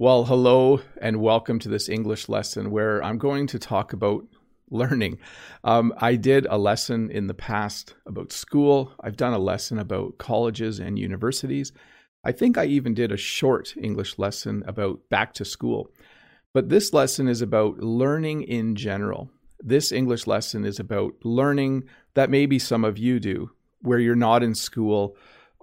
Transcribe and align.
Well, 0.00 0.24
hello 0.24 0.80
and 0.98 1.20
welcome 1.20 1.58
to 1.58 1.68
this 1.68 1.90
English 1.90 2.30
lesson 2.30 2.70
where 2.70 3.04
I'm 3.04 3.18
going 3.18 3.46
to 3.48 3.58
talk 3.58 3.92
about 3.92 4.26
learning. 4.70 5.18
Um, 5.62 5.92
I 5.98 6.16
did 6.16 6.46
a 6.46 6.56
lesson 6.56 7.10
in 7.10 7.26
the 7.26 7.34
past 7.34 7.96
about 8.06 8.32
school. 8.32 8.94
I've 9.00 9.18
done 9.18 9.34
a 9.34 9.38
lesson 9.38 9.78
about 9.78 10.16
colleges 10.16 10.78
and 10.78 10.98
universities. 10.98 11.72
I 12.24 12.32
think 12.32 12.56
I 12.56 12.64
even 12.64 12.94
did 12.94 13.12
a 13.12 13.18
short 13.18 13.74
English 13.76 14.18
lesson 14.18 14.64
about 14.66 15.06
back 15.10 15.34
to 15.34 15.44
school. 15.44 15.90
But 16.54 16.70
this 16.70 16.94
lesson 16.94 17.28
is 17.28 17.42
about 17.42 17.80
learning 17.80 18.44
in 18.44 18.76
general. 18.76 19.28
This 19.58 19.92
English 19.92 20.26
lesson 20.26 20.64
is 20.64 20.80
about 20.80 21.12
learning 21.24 21.84
that 22.14 22.30
maybe 22.30 22.58
some 22.58 22.86
of 22.86 22.96
you 22.96 23.20
do, 23.20 23.50
where 23.82 23.98
you're 23.98 24.16
not 24.16 24.42
in 24.42 24.54
school, 24.54 25.18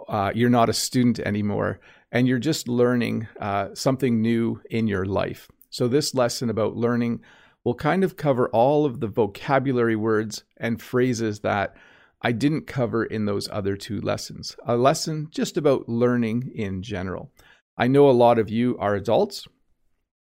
uh, 0.08 0.32
you're 0.36 0.52
not 0.52 0.70
a 0.70 0.74
student 0.74 1.18
anymore, 1.18 1.80
and 2.12 2.28
you're 2.28 2.40
just 2.40 2.68
learning 2.68 3.28
uh, 3.40 3.70
something 3.74 4.22
new 4.22 4.62
in 4.70 4.88
your 4.88 5.06
life. 5.06 5.50
So, 5.70 5.88
this 5.88 6.14
lesson 6.16 6.50
about 6.50 6.76
learning 6.76 7.22
will 7.64 7.76
kind 7.76 8.04
of 8.04 8.16
cover 8.16 8.48
all 8.50 8.86
of 8.86 9.00
the 9.00 9.08
vocabulary 9.08 9.96
words 9.96 10.44
and 10.56 10.82
phrases 10.82 11.42
that 11.42 11.76
I 12.22 12.32
didn't 12.32 12.66
cover 12.66 13.04
in 13.04 13.26
those 13.26 13.50
other 13.50 13.76
two 13.76 14.02
lessons. 14.02 14.56
A 14.66 14.76
lesson 14.76 15.28
just 15.32 15.58
about 15.58 15.88
learning 15.88 16.52
in 16.56 16.82
general. 16.82 17.32
I 17.78 17.88
know 17.88 18.10
a 18.10 18.12
lot 18.12 18.40
of 18.40 18.50
you 18.50 18.78
are 18.80 18.96
adults 18.96 19.48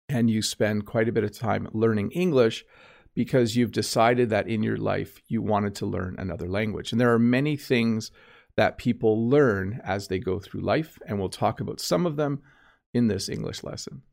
and 0.10 0.30
you 0.30 0.42
spend 0.42 0.86
quite 0.86 1.08
a 1.08 1.12
bit 1.12 1.24
of 1.24 1.38
time 1.38 1.68
learning 1.72 2.12
English 2.12 2.66
because 3.14 3.56
you've 3.56 3.72
decided 3.72 4.30
that 4.30 4.48
in 4.48 4.64
your 4.64 4.78
life 4.78 5.22
you 5.28 5.42
wanted 5.42 5.76
to 5.76 5.86
learn 5.86 6.16
another 6.18 6.48
language. 6.48 6.92
And 6.92 7.00
there 7.00 7.14
are 7.14 7.20
many 7.20 7.56
things 7.56 8.12
that 8.56 8.78
people 8.78 9.30
learn 9.30 9.82
as 9.84 10.08
they 10.08 10.20
go 10.20 10.40
through 10.40 10.62
life, 10.62 11.00
and 11.08 11.20
we'll 11.20 11.30
talk 11.30 11.60
about 11.60 11.80
some 11.80 12.06
of 12.06 12.16
them 12.16 12.42
in 12.94 13.08
this 13.08 13.30
English 13.30 13.64
lesson. 13.64 14.04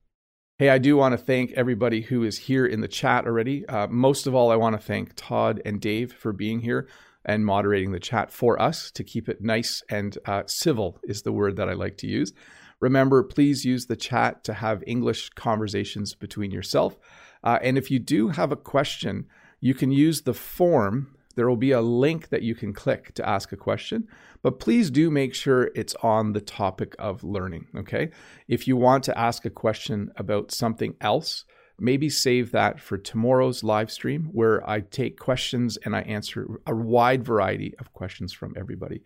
Hey, 0.58 0.68
I 0.68 0.78
do 0.78 0.96
want 0.96 1.12
to 1.12 1.18
thank 1.18 1.52
everybody 1.52 2.02
who 2.02 2.22
is 2.22 2.36
here 2.36 2.66
in 2.66 2.80
the 2.80 2.88
chat 2.88 3.26
already. 3.26 3.66
Uh, 3.66 3.86
most 3.86 4.26
of 4.26 4.34
all, 4.34 4.50
I 4.50 4.56
want 4.56 4.78
to 4.78 4.86
thank 4.86 5.12
Todd 5.16 5.62
and 5.64 5.80
Dave 5.80 6.12
for 6.12 6.32
being 6.32 6.60
here 6.60 6.86
and 7.24 7.44
moderating 7.44 7.92
the 7.92 8.00
chat 8.00 8.30
for 8.30 8.60
us 8.60 8.90
to 8.92 9.04
keep 9.04 9.28
it 9.28 9.40
nice 9.40 9.82
and 9.90 10.18
uh, 10.26 10.42
civil, 10.46 10.98
is 11.04 11.22
the 11.22 11.32
word 11.32 11.56
that 11.56 11.68
I 11.68 11.72
like 11.72 11.96
to 11.98 12.06
use. 12.06 12.32
Remember, 12.80 13.22
please 13.22 13.64
use 13.64 13.86
the 13.86 13.96
chat 13.96 14.42
to 14.44 14.54
have 14.54 14.82
English 14.86 15.30
conversations 15.30 16.14
between 16.14 16.50
yourself. 16.50 16.98
Uh, 17.44 17.58
and 17.62 17.76
if 17.76 17.90
you 17.90 17.98
do 17.98 18.28
have 18.28 18.52
a 18.52 18.56
question, 18.56 19.26
you 19.60 19.74
can 19.74 19.90
use 19.90 20.22
the 20.22 20.34
form 20.34 21.14
there 21.40 21.48
will 21.48 21.56
be 21.56 21.72
a 21.72 21.80
link 21.80 22.28
that 22.28 22.42
you 22.42 22.54
can 22.54 22.74
click 22.74 23.14
to 23.14 23.26
ask 23.26 23.50
a 23.50 23.56
question, 23.56 24.06
but 24.42 24.60
please 24.60 24.90
do 24.90 25.10
make 25.10 25.34
sure 25.34 25.70
it's 25.74 25.94
on 26.02 26.34
the 26.34 26.40
topic 26.42 26.94
of 26.98 27.24
learning. 27.24 27.66
Okay. 27.74 28.10
If 28.46 28.68
you 28.68 28.76
want 28.76 29.04
to 29.04 29.18
ask 29.18 29.46
a 29.46 29.56
question 29.64 30.10
about 30.16 30.50
something 30.50 30.96
else, 31.00 31.46
maybe 31.78 32.10
save 32.10 32.52
that 32.52 32.78
for 32.78 32.98
tomorrow's 32.98 33.64
live 33.64 33.90
stream 33.90 34.28
where 34.32 34.68
I 34.68 34.80
take 34.80 35.18
questions 35.18 35.78
and 35.82 35.96
I 35.96 36.02
answer 36.02 36.60
a 36.66 36.74
wide 36.74 37.24
variety 37.24 37.74
of 37.78 37.94
questions 37.94 38.34
from 38.34 38.52
everybody. 38.54 39.00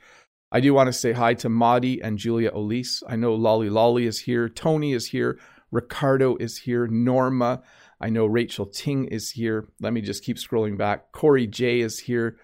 I 0.51 0.59
do 0.59 0.75
want 0.75 0.89
to 0.89 0.93
say 0.93 1.13
hi 1.13 1.35
to 1.35 1.49
Madi 1.49 2.03
and 2.03 2.19
Julia 2.19 2.51
Olise. 2.51 3.05
I 3.07 3.15
know 3.15 3.37
Lolly 3.37 3.71
Lolly 3.71 4.07
is 4.07 4.19
here, 4.19 4.49
Tony 4.49 4.93
is 4.93 5.07
here, 5.07 5.39
Ricardo 5.71 6.37
is 6.39 6.59
here, 6.59 6.89
Norma. 6.89 7.63
I 8.05 8.11
know 8.11 8.27
Rachel 8.27 8.67
Ting 8.67 9.07
is 9.07 9.31
here. 9.31 9.67
Let 9.81 9.95
me 9.95 10.03
just 10.03 10.25
keep 10.25 10.37
scrolling 10.37 10.77
back. 10.77 11.11
Corey 11.13 11.47
J 11.47 11.81
is 11.81 12.01
here. 12.01 12.37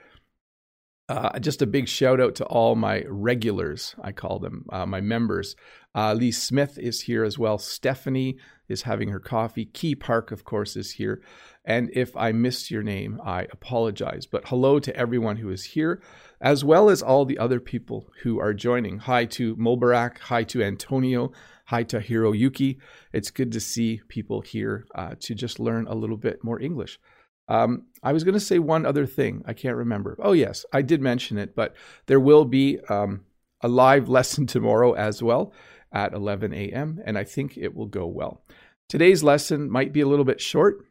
Uh, 1.07 1.39
just 1.39 1.61
a 1.61 1.67
big 1.67 1.87
shout 1.87 2.19
out 2.19 2.35
to 2.37 2.47
all 2.47 2.77
my 2.77 3.05
regulars, 3.07 3.95
I 4.01 4.13
call 4.13 4.39
them, 4.39 4.65
uh, 4.73 4.87
my 4.87 5.03
members. 5.03 5.57
Uh, 5.95 6.15
Lee 6.15 6.33
Smith 6.33 6.79
is 6.79 7.03
here 7.03 7.25
as 7.25 7.39
well. 7.39 7.59
Stephanie 7.59 8.39
is 8.71 8.83
having 8.83 9.11
her 9.11 9.21
coffee. 9.21 9.67
Key 9.67 9.95
Park, 9.95 10.33
of 10.33 10.45
course, 10.45 10.77
is 10.77 10.93
here. 10.93 11.21
And 11.63 11.91
if 11.93 12.17
I 12.17 12.33
missed 12.33 12.71
your 12.71 12.83
name, 12.83 13.21
I 13.23 13.43
apologize. 13.53 14.25
But 14.25 14.49
hello 14.49 14.79
to 14.79 14.97
everyone 14.97 15.37
who 15.37 15.51
is 15.51 15.65
here, 15.65 16.01
as 16.41 16.65
well 16.65 16.89
as 16.89 17.03
all 17.03 17.27
the 17.27 17.39
other 17.39 17.61
people 17.61 18.11
who 18.23 18.41
are 18.41 18.55
joining. 18.55 19.01
Hi 19.01 19.27
to 19.27 19.57
Mulbarak. 19.57 20.21
Hi 20.21 20.43
to 20.45 20.63
Antonio. 20.63 21.33
Hi 21.71 21.85
to 21.85 22.01
Hiroyuki. 22.01 22.79
It's 23.13 23.31
good 23.31 23.53
to 23.53 23.61
see 23.61 24.01
people 24.09 24.41
here 24.41 24.87
uh, 24.93 25.15
to 25.21 25.37
just 25.37 25.61
learn 25.61 25.87
a 25.87 25.95
little 25.95 26.17
bit 26.17 26.43
more 26.43 26.61
English. 26.61 26.99
Um, 27.47 27.87
I 28.03 28.13
was 28.13 28.25
going 28.25 28.35
to 28.35 28.41
say 28.41 28.59
one 28.59 28.85
other 28.85 29.07
thing. 29.07 29.45
I 29.47 29.53
can't 29.53 29.77
remember. 29.77 30.17
Oh, 30.21 30.33
yes, 30.33 30.67
I 30.73 30.83
did 30.83 31.01
mention 31.01 31.39
it, 31.39 31.55
but 31.55 31.77
there 32.07 32.19
will 32.19 32.45
be 32.45 32.81
um, 32.89 33.21
a 33.61 33.69
live 33.69 34.09
lesson 34.19 34.49
tomorrow 34.49 34.95
as 34.95 35.23
well 35.23 35.53
at 35.93 36.13
11 36.13 36.53
a.m., 36.53 37.01
and 37.05 37.17
I 37.17 37.23
think 37.23 37.57
it 37.57 37.77
will 37.77 37.87
go 37.87 38.05
well. 38.05 38.43
Today's 38.89 39.23
lesson 39.23 39.71
might 39.71 39.93
be 39.93 40.01
a 40.01 40.09
little 40.09 40.25
bit 40.25 40.41
short, 40.41 40.85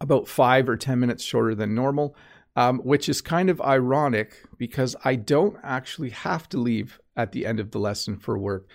about 0.00 0.26
five 0.26 0.68
or 0.68 0.76
10 0.76 0.98
minutes 0.98 1.22
shorter 1.22 1.54
than 1.54 1.72
normal, 1.72 2.16
um, 2.56 2.80
which 2.80 3.08
is 3.08 3.20
kind 3.20 3.48
of 3.48 3.60
ironic 3.60 4.42
because 4.58 4.96
I 5.04 5.14
don't 5.14 5.56
actually 5.62 6.10
have 6.10 6.48
to 6.48 6.58
leave 6.58 6.98
at 7.16 7.30
the 7.30 7.46
end 7.46 7.60
of 7.60 7.70
the 7.70 7.78
lesson 7.78 8.16
for 8.16 8.36
work 8.36 8.66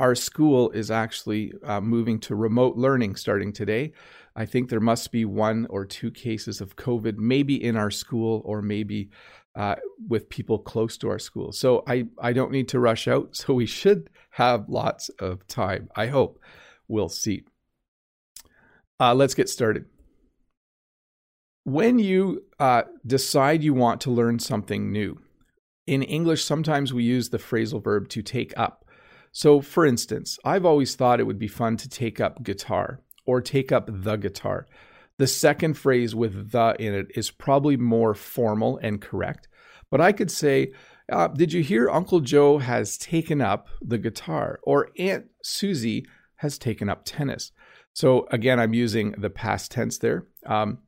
our 0.00 0.14
school 0.14 0.70
is 0.70 0.90
actually 0.90 1.52
uh, 1.64 1.80
moving 1.80 2.20
to 2.20 2.34
remote 2.34 2.76
learning 2.76 3.16
starting 3.16 3.52
today. 3.52 3.92
I 4.36 4.46
think 4.46 4.68
there 4.68 4.80
must 4.80 5.10
be 5.10 5.24
one 5.24 5.66
or 5.70 5.84
two 5.84 6.10
cases 6.10 6.60
of 6.60 6.76
COVID, 6.76 7.16
maybe 7.16 7.62
in 7.62 7.76
our 7.76 7.90
school 7.90 8.42
or 8.44 8.62
maybe 8.62 9.10
uh, 9.56 9.74
with 10.06 10.28
people 10.28 10.60
close 10.60 10.96
to 10.98 11.08
our 11.08 11.18
school. 11.18 11.50
So 11.50 11.82
I, 11.88 12.06
I 12.20 12.32
don't 12.32 12.52
need 12.52 12.68
to 12.68 12.78
rush 12.78 13.08
out. 13.08 13.30
So 13.34 13.54
we 13.54 13.66
should 13.66 14.08
have 14.30 14.68
lots 14.68 15.08
of 15.18 15.46
time. 15.48 15.88
I 15.96 16.06
hope. 16.06 16.40
We'll 16.86 17.08
see. 17.08 17.42
Uh, 19.00 19.14
let's 19.14 19.34
get 19.34 19.48
started. 19.48 19.86
When 21.64 21.98
you 21.98 22.44
uh, 22.58 22.84
decide 23.06 23.62
you 23.62 23.74
want 23.74 24.00
to 24.02 24.10
learn 24.10 24.38
something 24.38 24.90
new, 24.90 25.20
in 25.88 26.02
English, 26.02 26.44
sometimes 26.44 26.92
we 26.92 27.02
use 27.02 27.30
the 27.30 27.38
phrasal 27.38 27.82
verb 27.82 28.08
to 28.10 28.22
take 28.22 28.52
up. 28.56 28.84
So, 29.38 29.60
for 29.60 29.86
instance, 29.86 30.36
I've 30.44 30.64
always 30.64 30.96
thought 30.96 31.20
it 31.20 31.26
would 31.28 31.38
be 31.38 31.46
fun 31.46 31.76
to 31.76 31.88
take 31.88 32.20
up 32.20 32.42
guitar 32.42 33.02
or 33.24 33.40
take 33.40 33.70
up 33.70 33.88
the 33.88 34.16
guitar. 34.16 34.66
The 35.18 35.28
second 35.28 35.74
phrase 35.74 36.12
with 36.12 36.50
the 36.50 36.74
in 36.80 36.92
it 36.92 37.06
is 37.14 37.30
probably 37.30 37.76
more 37.76 38.14
formal 38.14 38.80
and 38.82 39.00
correct. 39.00 39.46
But 39.92 40.00
I 40.00 40.10
could 40.10 40.32
say, 40.32 40.72
uh, 41.12 41.28
Did 41.28 41.52
you 41.52 41.62
hear 41.62 41.88
Uncle 41.88 42.18
Joe 42.18 42.58
has 42.58 42.98
taken 42.98 43.40
up 43.40 43.68
the 43.80 43.96
guitar? 43.96 44.58
Or 44.64 44.88
Aunt 44.98 45.26
Susie 45.44 46.04
has 46.38 46.58
taken 46.58 46.88
up 46.88 47.02
tennis. 47.04 47.52
So 47.92 48.26
again, 48.32 48.58
I'm 48.58 48.74
using 48.74 49.12
the 49.12 49.30
past 49.30 49.70
tense 49.70 49.98
there. 49.98 50.26
Um, 50.46 50.78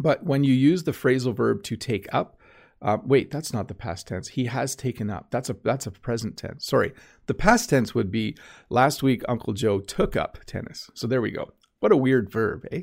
but 0.00 0.24
when 0.24 0.44
you 0.44 0.54
use 0.54 0.84
the 0.84 0.92
phrasal 0.92 1.34
verb 1.34 1.64
to 1.64 1.76
take 1.76 2.06
up, 2.14 2.38
uh, 2.82 2.98
wait, 3.04 3.30
that's 3.30 3.52
not 3.52 3.68
the 3.68 3.74
past 3.74 4.08
tense. 4.08 4.28
He 4.28 4.46
has 4.46 4.74
taken 4.74 5.08
up. 5.08 5.28
That's 5.30 5.48
a 5.48 5.56
that's 5.62 5.86
a 5.86 5.92
present 5.92 6.36
tense. 6.36 6.66
Sorry, 6.66 6.92
the 7.26 7.34
past 7.34 7.70
tense 7.70 7.94
would 7.94 8.10
be 8.10 8.36
last 8.70 9.02
week. 9.02 9.22
Uncle 9.28 9.52
Joe 9.52 9.80
took 9.80 10.16
up 10.16 10.38
tennis. 10.46 10.90
So 10.94 11.06
there 11.06 11.22
we 11.22 11.30
go. 11.30 11.52
What 11.80 11.92
a 11.92 11.96
weird 11.96 12.30
verb, 12.30 12.66
eh? 12.70 12.82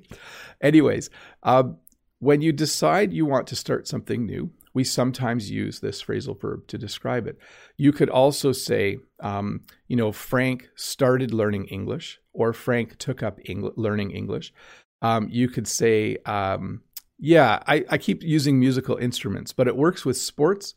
Anyways, 0.61 1.09
um, 1.43 1.77
when 2.19 2.41
you 2.41 2.51
decide 2.51 3.13
you 3.13 3.25
want 3.25 3.47
to 3.47 3.55
start 3.55 3.87
something 3.87 4.25
new, 4.25 4.51
we 4.73 4.83
sometimes 4.83 5.49
use 5.49 5.79
this 5.79 6.03
phrasal 6.03 6.39
verb 6.39 6.67
to 6.67 6.77
describe 6.77 7.27
it. 7.27 7.37
You 7.77 7.91
could 7.91 8.09
also 8.09 8.51
say, 8.51 8.97
um, 9.21 9.61
you 9.87 9.95
know, 9.95 10.11
Frank 10.11 10.69
started 10.75 11.33
learning 11.33 11.65
English, 11.67 12.19
or 12.33 12.53
Frank 12.53 12.97
took 12.97 13.23
up 13.23 13.39
learning 13.47 14.11
English. 14.11 14.53
Um, 15.01 15.27
you 15.29 15.47
could 15.47 15.67
say, 15.67 16.17
um, 16.25 16.81
yeah, 17.19 17.61
I, 17.67 17.85
I 17.89 17.97
keep 17.97 18.23
using 18.23 18.59
musical 18.59 18.97
instruments, 18.97 19.51
but 19.51 19.67
it 19.67 19.75
works 19.75 20.05
with 20.05 20.17
sports. 20.17 20.73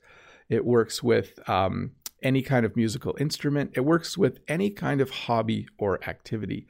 It 0.49 0.65
works 0.65 1.03
with 1.03 1.39
um, 1.49 1.93
any 2.23 2.43
kind 2.43 2.67
of 2.67 2.77
musical 2.77 3.17
instrument. 3.21 3.73
It 3.75 3.85
works 3.85 4.19
with 4.19 4.41
any 4.49 4.71
kind 4.71 5.01
of 5.01 5.11
hobby 5.11 5.69
or 5.79 6.03
activity. 6.09 6.67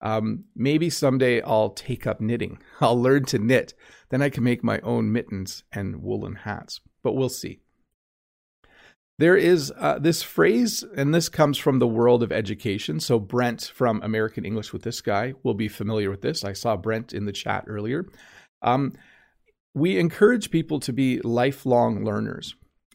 Um, 0.00 0.44
maybe 0.56 0.90
someday 0.90 1.40
I'll 1.40 1.70
take 1.70 2.06
up 2.06 2.20
knitting. 2.20 2.58
I'll 2.80 3.00
learn 3.00 3.24
to 3.26 3.38
knit. 3.38 3.74
Then 4.10 4.22
I 4.22 4.28
can 4.28 4.42
make 4.42 4.64
my 4.64 4.80
own 4.80 5.12
mittens 5.12 5.62
and 5.72 6.02
woolen 6.02 6.34
hats. 6.34 6.80
But 7.02 7.12
we'll 7.12 7.28
see. 7.28 7.60
There 9.18 9.36
is 9.36 9.72
uh, 9.78 10.00
this 10.00 10.22
phrase, 10.22 10.82
and 10.96 11.14
this 11.14 11.28
comes 11.28 11.56
from 11.58 11.78
the 11.78 11.86
world 11.86 12.24
of 12.24 12.32
education. 12.32 12.98
So, 12.98 13.20
Brent 13.20 13.70
from 13.72 14.02
American 14.02 14.44
English 14.44 14.72
with 14.72 14.82
this 14.82 15.00
guy 15.00 15.34
will 15.44 15.54
be 15.54 15.68
familiar 15.68 16.10
with 16.10 16.22
this. 16.22 16.42
I 16.42 16.54
saw 16.54 16.76
Brent 16.76 17.12
in 17.12 17.24
the 17.26 17.32
chat 17.32 17.64
earlier. 17.68 18.06
Um, 18.62 18.94
we 19.74 19.98
encourage 19.98 20.50
people 20.50 20.78
to 20.80 20.92
be 20.92 21.20
lifelong 21.20 22.04
learners. 22.04 22.54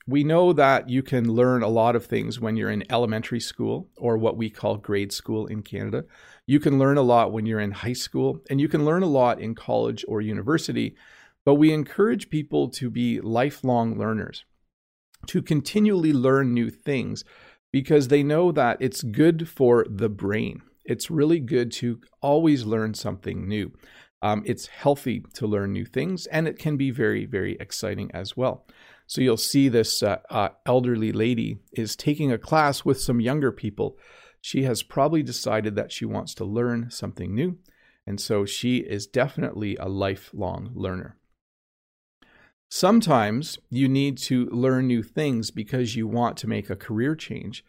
We 0.09 0.23
know 0.23 0.53
that 0.53 0.89
you 0.89 1.03
can 1.03 1.33
learn 1.33 1.63
a 1.63 1.67
lot 1.67 1.95
of 1.95 2.05
things 2.05 2.39
when 2.39 2.55
you're 2.55 2.69
in 2.69 2.89
elementary 2.89 3.41
school 3.41 3.89
or 3.97 4.17
what 4.17 4.37
we 4.37 4.49
call 4.49 4.77
grade 4.77 5.11
school 5.11 5.47
in 5.47 5.63
Canada. 5.63 6.05
You 6.45 6.59
can 6.59 6.79
learn 6.79 6.97
a 6.97 7.01
lot 7.01 7.33
when 7.33 7.45
you're 7.45 7.59
in 7.59 7.71
high 7.71 7.93
school, 7.93 8.39
and 8.49 8.61
you 8.61 8.69
can 8.69 8.85
learn 8.85 9.03
a 9.03 9.07
lot 9.07 9.41
in 9.41 9.53
college 9.53 10.05
or 10.07 10.21
university. 10.21 10.95
But 11.45 11.55
we 11.55 11.73
encourage 11.73 12.29
people 12.29 12.69
to 12.69 12.89
be 12.89 13.19
lifelong 13.19 13.97
learners, 13.97 14.45
to 15.25 15.41
continually 15.41 16.13
learn 16.13 16.53
new 16.53 16.69
things, 16.69 17.25
because 17.73 18.07
they 18.07 18.23
know 18.23 18.53
that 18.53 18.77
it's 18.79 19.01
good 19.01 19.49
for 19.49 19.85
the 19.89 20.09
brain. 20.09 20.61
it's 20.87 21.11
really 21.11 21.39
good 21.39 21.71
to 21.71 21.99
always 22.21 22.65
learn 22.65 22.93
something 22.93 23.47
new. 23.47 23.71
Um, 24.21 24.43
it's 24.45 24.67
healthy 24.67 25.23
to 25.33 25.47
learn 25.47 25.73
new 25.73 25.85
things, 25.85 26.25
and 26.27 26.47
it 26.47 26.57
can 26.57 26.75
be 26.77 26.91
very, 26.91 27.25
very 27.25 27.55
exciting 27.59 28.09
as 28.13 28.35
well. 28.35 28.65
So 29.05 29.21
you'll 29.21 29.37
see 29.37 29.69
this 29.69 30.01
uh, 30.03 30.17
uh, 30.29 30.49
elderly 30.65 31.11
lady 31.11 31.59
is 31.71 31.95
taking 31.95 32.31
a 32.31 32.37
class 32.37 32.83
with 32.83 32.99
some 32.99 33.21
younger 33.21 33.51
people. 33.51 33.97
She 34.41 34.63
has 34.63 34.83
probably 34.83 35.23
decided 35.23 35.75
that 35.75 35.91
she 35.91 36.05
wants 36.05 36.33
to 36.35 36.45
learn 36.45 36.89
something 36.89 37.33
new, 37.33 37.57
and 38.05 38.19
so 38.19 38.45
she 38.45 38.77
is 38.77 39.07
definitely 39.07 39.75
a 39.77 39.87
lifelong 39.87 40.71
learner. 40.73 41.17
Sometimes 42.69 43.59
you 43.69 43.87
need 43.87 44.17
to 44.17 44.45
learn 44.47 44.87
new 44.87 45.03
things 45.03 45.51
because 45.51 45.95
you 45.95 46.05
want 46.05 46.35
to 46.37 46.47
make 46.47 46.69
a 46.69 46.75
career 46.75 47.15
change. 47.15 47.63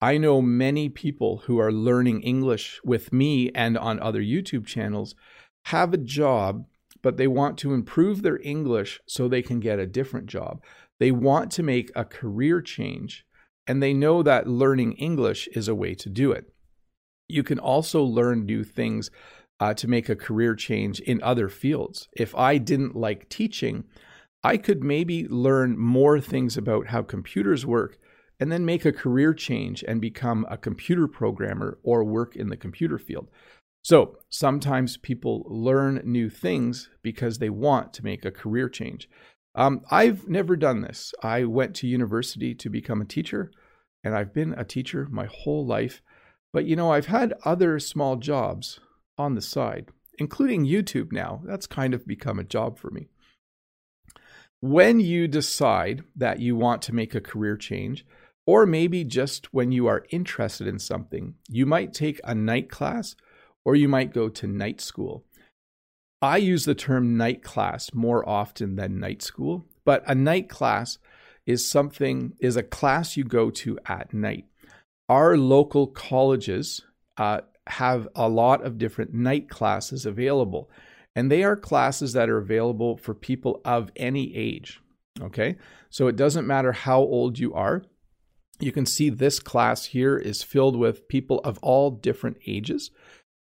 I 0.00 0.18
know 0.18 0.42
many 0.42 0.88
people 0.88 1.38
who 1.46 1.58
are 1.58 1.72
learning 1.72 2.22
English 2.22 2.80
with 2.84 3.12
me 3.12 3.50
and 3.54 3.78
on 3.78 4.00
other 4.00 4.20
YouTube 4.20 4.66
channels 4.66 5.14
have 5.66 5.92
a 5.92 5.98
job, 5.98 6.66
but 7.02 7.16
they 7.16 7.26
want 7.26 7.58
to 7.58 7.74
improve 7.74 8.22
their 8.22 8.40
English 8.42 9.00
so 9.06 9.28
they 9.28 9.42
can 9.42 9.60
get 9.60 9.78
a 9.78 9.86
different 9.86 10.26
job. 10.26 10.62
They 11.00 11.10
want 11.10 11.50
to 11.52 11.62
make 11.62 11.90
a 11.94 12.04
career 12.04 12.60
change, 12.60 13.24
and 13.66 13.82
they 13.82 13.94
know 13.94 14.22
that 14.22 14.46
learning 14.46 14.92
English 14.94 15.48
is 15.48 15.68
a 15.68 15.74
way 15.74 15.94
to 15.94 16.08
do 16.08 16.32
it. 16.32 16.52
You 17.28 17.42
can 17.42 17.58
also 17.58 18.02
learn 18.02 18.44
new 18.44 18.64
things 18.64 19.10
uh, 19.60 19.74
to 19.74 19.88
make 19.88 20.08
a 20.08 20.16
career 20.16 20.54
change 20.54 21.00
in 21.00 21.22
other 21.22 21.48
fields. 21.48 22.08
If 22.12 22.34
I 22.34 22.58
didn't 22.58 22.96
like 22.96 23.28
teaching, 23.28 23.84
I 24.44 24.56
could 24.56 24.82
maybe 24.82 25.28
learn 25.28 25.78
more 25.78 26.20
things 26.20 26.56
about 26.56 26.88
how 26.88 27.02
computers 27.02 27.64
work 27.64 27.96
and 28.40 28.50
then 28.50 28.64
make 28.64 28.84
a 28.84 28.92
career 28.92 29.32
change 29.32 29.84
and 29.86 30.00
become 30.00 30.44
a 30.50 30.56
computer 30.56 31.06
programmer 31.06 31.78
or 31.84 32.02
work 32.02 32.34
in 32.34 32.48
the 32.48 32.56
computer 32.56 32.98
field. 32.98 33.30
So 33.82 34.18
sometimes 34.30 34.96
people 34.96 35.44
learn 35.48 36.02
new 36.04 36.30
things 36.30 36.88
because 37.02 37.38
they 37.38 37.50
want 37.50 37.92
to 37.94 38.04
make 38.04 38.24
a 38.24 38.30
career 38.30 38.68
change. 38.68 39.08
Um, 39.54 39.82
I've 39.90 40.28
never 40.28 40.56
done 40.56 40.80
this. 40.80 41.12
I 41.22 41.44
went 41.44 41.74
to 41.76 41.88
university 41.88 42.54
to 42.54 42.70
become 42.70 43.02
a 43.02 43.06
teacher, 43.06 43.50
and 44.04 44.14
I've 44.14 44.32
been 44.32 44.54
a 44.54 44.64
teacher 44.64 45.08
my 45.10 45.26
whole 45.26 45.66
life. 45.66 46.00
But 46.52 46.64
you 46.64 46.76
know, 46.76 46.92
I've 46.92 47.06
had 47.06 47.34
other 47.44 47.78
small 47.80 48.16
jobs 48.16 48.78
on 49.18 49.34
the 49.34 49.42
side, 49.42 49.88
including 50.18 50.64
YouTube 50.64 51.12
now. 51.12 51.42
That's 51.44 51.66
kind 51.66 51.92
of 51.92 52.06
become 52.06 52.38
a 52.38 52.44
job 52.44 52.78
for 52.78 52.90
me. 52.90 53.08
When 54.60 55.00
you 55.00 55.26
decide 55.26 56.04
that 56.14 56.38
you 56.38 56.54
want 56.54 56.82
to 56.82 56.94
make 56.94 57.16
a 57.16 57.20
career 57.20 57.56
change, 57.56 58.06
or 58.46 58.64
maybe 58.64 59.02
just 59.02 59.52
when 59.52 59.72
you 59.72 59.88
are 59.88 60.06
interested 60.10 60.68
in 60.68 60.78
something, 60.78 61.34
you 61.48 61.66
might 61.66 61.92
take 61.92 62.20
a 62.22 62.34
night 62.34 62.70
class 62.70 63.16
or 63.64 63.74
you 63.74 63.88
might 63.88 64.12
go 64.12 64.28
to 64.28 64.46
night 64.46 64.80
school. 64.80 65.24
I 66.20 66.36
use 66.36 66.64
the 66.64 66.74
term 66.74 67.16
night 67.16 67.42
class 67.42 67.92
more 67.92 68.26
often 68.28 68.76
than 68.76 69.00
night 69.00 69.22
school, 69.22 69.66
but 69.84 70.04
a 70.06 70.14
night 70.14 70.48
class 70.48 70.98
is 71.46 71.68
something 71.68 72.34
is 72.38 72.56
a 72.56 72.62
class 72.62 73.16
you 73.16 73.24
go 73.24 73.50
to 73.50 73.78
at 73.86 74.14
night. 74.14 74.46
Our 75.08 75.36
local 75.36 75.88
colleges 75.88 76.82
uh, 77.16 77.40
have 77.66 78.08
a 78.14 78.28
lot 78.28 78.64
of 78.64 78.78
different 78.78 79.12
night 79.12 79.48
classes 79.48 80.06
available, 80.06 80.70
and 81.16 81.30
they 81.30 81.42
are 81.42 81.56
classes 81.56 82.12
that 82.12 82.30
are 82.30 82.38
available 82.38 82.96
for 82.96 83.14
people 83.14 83.60
of 83.64 83.90
any 83.96 84.34
age. 84.36 84.80
Okay, 85.20 85.56
so 85.90 86.06
it 86.06 86.16
doesn't 86.16 86.46
matter 86.46 86.72
how 86.72 87.00
old 87.00 87.38
you 87.38 87.52
are. 87.52 87.82
You 88.60 88.72
can 88.72 88.86
see 88.86 89.10
this 89.10 89.40
class 89.40 89.86
here 89.86 90.16
is 90.16 90.42
filled 90.42 90.76
with 90.76 91.08
people 91.08 91.40
of 91.40 91.58
all 91.58 91.90
different 91.90 92.38
ages. 92.46 92.92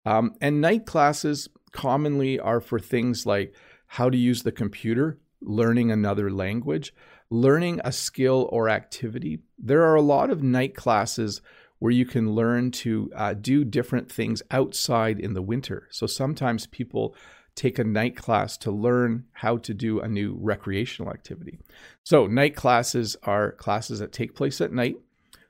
Um, 0.05 0.35
and 0.41 0.61
night 0.61 0.87
classes 0.87 1.49
commonly 1.73 2.39
are 2.39 2.61
for 2.61 2.79
things 2.79 3.27
like 3.27 3.55
how 3.87 4.11
to 4.11 4.17
use 4.17 4.43
the 4.43 4.53
computer, 4.53 5.19
learning 5.41 5.91
another 5.91 6.31
language, 6.31 6.95
learning 7.31 7.81
a 7.85 7.93
skill 7.93 8.49
or 8.53 8.69
activity. 8.69 9.41
There 9.59 9.83
are 9.85 9.95
a 9.95 10.03
lot 10.03 10.31
of 10.31 10.43
night 10.43 10.75
classes 10.75 11.41
where 11.79 11.93
you 11.93 12.06
can 12.06 12.33
learn 12.33 12.71
to 12.71 13.11
uh, 13.15 13.35
do 13.35 13.65
different 13.65 14.11
things 14.11 14.43
outside 14.51 15.21
in 15.21 15.35
the 15.35 15.43
winter. 15.43 15.89
So 15.91 16.06
sometimes 16.06 16.67
people 16.67 17.15
take 17.55 17.79
a 17.79 17.85
night 17.85 18.17
class 18.17 18.56
to 18.59 18.71
learn 18.71 19.25
how 19.33 19.59
to 19.59 19.75
do 19.75 20.01
a 20.01 20.09
new 20.09 20.37
recreational 20.41 21.12
activity. 21.12 21.59
So, 22.03 22.27
night 22.27 22.56
classes 22.56 23.17
are 23.23 23.53
classes 23.53 24.01
that 24.01 24.12
take 24.12 24.35
place 24.35 24.61
at 24.61 24.73
night. 24.73 24.97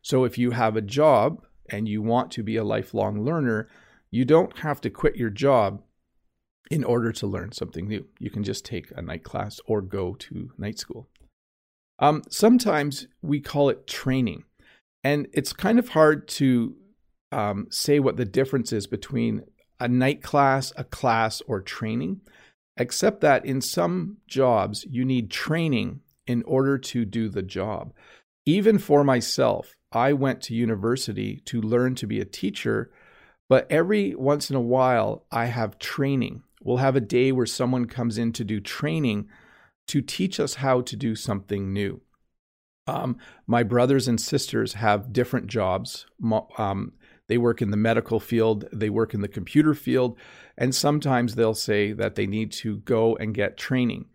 So, 0.02 0.24
if 0.24 0.36
you 0.36 0.50
have 0.50 0.76
a 0.76 0.82
job 0.82 1.44
and 1.70 1.88
you 1.88 2.02
want 2.02 2.30
to 2.32 2.42
be 2.42 2.56
a 2.56 2.64
lifelong 2.64 3.24
learner, 3.24 3.68
you 4.14 4.24
don't 4.24 4.58
have 4.58 4.80
to 4.80 4.90
quit 4.90 5.16
your 5.16 5.28
job 5.28 5.82
in 6.70 6.84
order 6.84 7.10
to 7.10 7.26
learn 7.26 7.50
something 7.50 7.88
new. 7.88 8.06
You 8.20 8.30
can 8.30 8.44
just 8.44 8.64
take 8.64 8.92
a 8.94 9.02
night 9.02 9.24
class 9.24 9.58
or 9.66 9.82
go 9.82 10.14
to 10.14 10.52
night 10.56 10.78
school. 10.78 11.08
Um, 11.98 12.22
sometimes 12.30 13.08
we 13.22 13.40
call 13.40 13.70
it 13.70 13.88
training, 13.88 14.44
and 15.02 15.26
it's 15.32 15.52
kind 15.52 15.80
of 15.80 15.88
hard 15.88 16.28
to 16.28 16.76
um, 17.32 17.66
say 17.70 17.98
what 17.98 18.16
the 18.16 18.24
difference 18.24 18.72
is 18.72 18.86
between 18.86 19.42
a 19.80 19.88
night 19.88 20.22
class, 20.22 20.72
a 20.76 20.84
class, 20.84 21.42
or 21.48 21.60
training, 21.60 22.20
except 22.76 23.20
that 23.20 23.44
in 23.44 23.60
some 23.60 24.18
jobs 24.28 24.86
you 24.88 25.04
need 25.04 25.28
training 25.28 26.02
in 26.24 26.44
order 26.44 26.78
to 26.78 27.04
do 27.04 27.28
the 27.28 27.42
job. 27.42 27.92
Even 28.46 28.78
for 28.78 29.02
myself, 29.02 29.74
I 29.90 30.12
went 30.12 30.40
to 30.42 30.54
university 30.54 31.42
to 31.46 31.60
learn 31.60 31.96
to 31.96 32.06
be 32.06 32.20
a 32.20 32.24
teacher 32.24 32.92
but 33.48 33.66
every 33.70 34.14
once 34.14 34.50
in 34.50 34.56
a 34.56 34.60
while, 34.60 35.26
I 35.30 35.46
have 35.46 35.78
training. 35.78 36.42
We'll 36.62 36.78
have 36.78 36.96
a 36.96 37.00
day 37.00 37.30
where 37.32 37.46
someone 37.46 37.86
comes 37.86 38.16
in 38.16 38.32
to 38.32 38.44
do 38.44 38.60
training 38.60 39.28
to 39.88 40.00
teach 40.00 40.40
us 40.40 40.54
how 40.54 40.80
to 40.80 40.96
do 40.96 41.14
something 41.14 41.72
new. 41.72 42.00
Um, 42.86 43.18
my 43.46 43.62
brothers 43.62 44.08
and 44.08 44.20
sisters 44.20 44.74
have 44.74 45.12
different 45.12 45.46
jobs. 45.46 46.06
Um, 46.58 46.92
they 47.26 47.38
work 47.38 47.62
in 47.62 47.70
the 47.70 47.76
medical 47.76 48.20
field, 48.20 48.66
they 48.72 48.90
work 48.90 49.14
in 49.14 49.22
the 49.22 49.28
computer 49.28 49.74
field, 49.74 50.18
and 50.56 50.74
sometimes 50.74 51.34
they'll 51.34 51.54
say 51.54 51.92
that 51.92 52.14
they 52.14 52.26
need 52.26 52.52
to 52.52 52.78
go 52.78 53.16
and 53.16 53.34
get 53.34 53.56
training. 53.56 54.06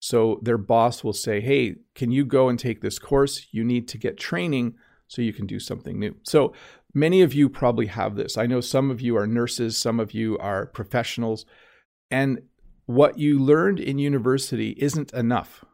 So 0.00 0.38
their 0.42 0.58
boss 0.58 1.02
will 1.02 1.14
say, 1.14 1.40
Hey, 1.40 1.76
can 1.94 2.10
you 2.10 2.24
go 2.24 2.48
and 2.48 2.58
take 2.58 2.80
this 2.80 2.98
course? 2.98 3.46
You 3.50 3.64
need 3.64 3.88
to 3.88 3.98
get 3.98 4.18
training 4.18 4.74
so 5.08 5.22
you 5.22 5.32
can 5.32 5.46
do 5.46 5.58
something 5.58 5.98
new. 5.98 6.14
So 6.22 6.52
Many 6.94 7.22
of 7.22 7.34
you 7.34 7.48
probably 7.48 7.86
have 7.86 8.16
this. 8.16 8.38
I 8.38 8.46
know 8.46 8.60
some 8.60 8.90
of 8.90 9.00
you 9.00 9.16
are 9.16 9.26
nurses, 9.26 9.76
some 9.76 10.00
of 10.00 10.12
you 10.12 10.38
are 10.38 10.66
professionals, 10.66 11.44
and 12.10 12.40
what 12.86 13.18
you 13.18 13.38
learned 13.38 13.78
in 13.78 13.98
university 13.98 14.74
isn't 14.78 15.12
enough. 15.12 15.64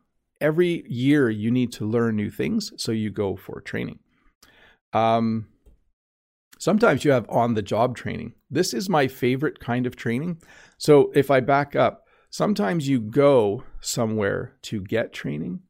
Every 0.41 0.85
year 0.89 1.31
you 1.31 1.51
need 1.51 1.73
to 1.75 1.87
learn 1.87 2.17
new 2.17 2.31
things, 2.31 2.73
so 2.77 2.91
you 2.91 3.11
go 3.11 3.37
for 3.37 3.61
training. 3.61 4.01
Um, 4.93 5.47
sometimes 6.59 7.05
you 7.05 7.13
have 7.13 7.31
on 7.31 7.55
the 7.55 7.63
job 7.63 7.97
training. 7.97 8.35
This 8.51 8.75
is 8.75 8.89
my 8.89 9.07
favorite 9.07 9.61
kind 9.61 9.87
of 9.87 9.95
training. 9.95 10.43
So 10.77 11.13
if 11.15 11.31
I 11.31 11.39
back 11.39 11.77
up, 11.77 12.05
sometimes 12.31 12.89
you 12.89 13.01
go 13.01 13.63
somewhere 13.81 14.57
to 14.63 14.81
get 14.81 15.13
training, 15.13 15.61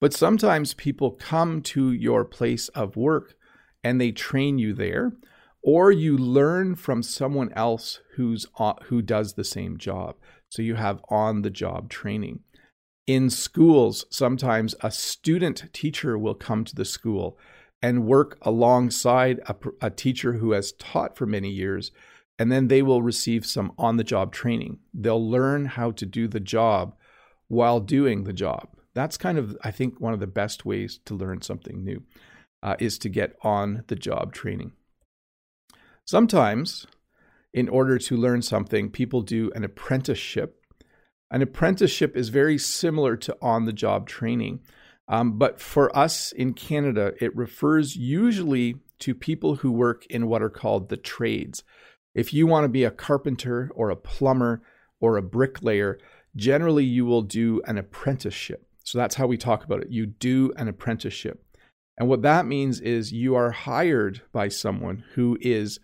but 0.00 0.12
sometimes 0.12 0.74
people 0.74 1.12
come 1.12 1.62
to 1.62 1.92
your 1.92 2.24
place 2.24 2.68
of 2.70 2.96
work 2.96 3.36
and 3.82 4.00
they 4.00 4.12
train 4.12 4.58
you 4.58 4.72
there, 4.72 5.12
or 5.62 5.90
you 5.90 6.16
learn 6.16 6.74
from 6.74 7.02
someone 7.02 7.52
else 7.54 8.00
who's 8.16 8.46
uh, 8.58 8.74
who 8.84 9.02
does 9.02 9.34
the 9.34 9.44
same 9.44 9.76
job. 9.76 10.16
So 10.48 10.62
you 10.62 10.76
have 10.76 11.00
on 11.08 11.42
the 11.42 11.50
job 11.50 11.90
training. 11.90 12.40
In 13.06 13.30
schools, 13.30 14.04
sometimes 14.10 14.74
a 14.82 14.90
student 14.90 15.72
teacher 15.72 16.18
will 16.18 16.34
come 16.34 16.64
to 16.64 16.74
the 16.74 16.84
school 16.84 17.38
and 17.82 18.06
work 18.06 18.38
alongside 18.42 19.40
a, 19.46 19.54
a 19.80 19.90
teacher 19.90 20.34
who 20.34 20.52
has 20.52 20.72
taught 20.72 21.16
for 21.16 21.26
many 21.26 21.48
years, 21.48 21.90
and 22.38 22.52
then 22.52 22.68
they 22.68 22.82
will 22.82 23.02
receive 23.02 23.46
some 23.46 23.72
on 23.78 23.96
the 23.96 24.04
job 24.04 24.32
training. 24.32 24.78
They'll 24.92 25.30
learn 25.30 25.66
how 25.66 25.92
to 25.92 26.06
do 26.06 26.28
the 26.28 26.40
job 26.40 26.94
while 27.48 27.80
doing 27.80 28.24
the 28.24 28.32
job. 28.32 28.68
That's 28.94 29.16
kind 29.16 29.38
of, 29.38 29.56
I 29.62 29.70
think, 29.70 30.00
one 30.00 30.12
of 30.12 30.20
the 30.20 30.26
best 30.26 30.64
ways 30.64 30.98
to 31.06 31.14
learn 31.14 31.40
something 31.40 31.84
new 31.84 32.02
uh, 32.62 32.76
is 32.78 32.98
to 32.98 33.08
get 33.08 33.36
on 33.42 33.84
the 33.88 33.96
job 33.96 34.32
training. 34.32 34.72
Sometimes, 36.04 36.86
in 37.52 37.68
order 37.68 37.98
to 37.98 38.16
learn 38.16 38.42
something, 38.42 38.90
people 38.90 39.22
do 39.22 39.50
an 39.54 39.64
apprenticeship. 39.64 40.64
An 41.30 41.42
apprenticeship 41.42 42.16
is 42.16 42.30
very 42.30 42.58
similar 42.58 43.16
to 43.16 43.36
on 43.42 43.66
the 43.66 43.72
job 43.72 44.08
training. 44.08 44.60
Um, 45.08 45.38
but 45.38 45.60
for 45.60 45.96
us 45.96 46.32
in 46.32 46.52
Canada, 46.52 47.12
it 47.20 47.34
refers 47.36 47.96
usually 47.96 48.76
to 49.00 49.14
people 49.14 49.56
who 49.56 49.70
work 49.70 50.06
in 50.06 50.26
what 50.26 50.42
are 50.42 50.50
called 50.50 50.88
the 50.88 50.96
trades. 50.96 51.62
If 52.14 52.34
you 52.34 52.46
want 52.46 52.64
to 52.64 52.68
be 52.68 52.84
a 52.84 52.90
carpenter 52.90 53.70
or 53.74 53.90
a 53.90 53.96
plumber 53.96 54.62
or 55.00 55.16
a 55.16 55.22
bricklayer, 55.22 55.98
generally 56.36 56.84
you 56.84 57.06
will 57.06 57.22
do 57.22 57.62
an 57.66 57.78
apprenticeship. 57.78 58.66
So 58.82 58.98
that's 58.98 59.14
how 59.14 59.26
we 59.26 59.36
talk 59.36 59.64
about 59.64 59.82
it. 59.82 59.90
You 59.90 60.06
do 60.06 60.52
an 60.56 60.68
apprenticeship. 60.68 61.44
And 61.98 62.08
what 62.08 62.22
that 62.22 62.46
means 62.46 62.80
is 62.80 63.12
you 63.12 63.34
are 63.34 63.50
hired 63.50 64.22
by 64.32 64.48
someone 64.48 65.04
who 65.14 65.36
is 65.40 65.80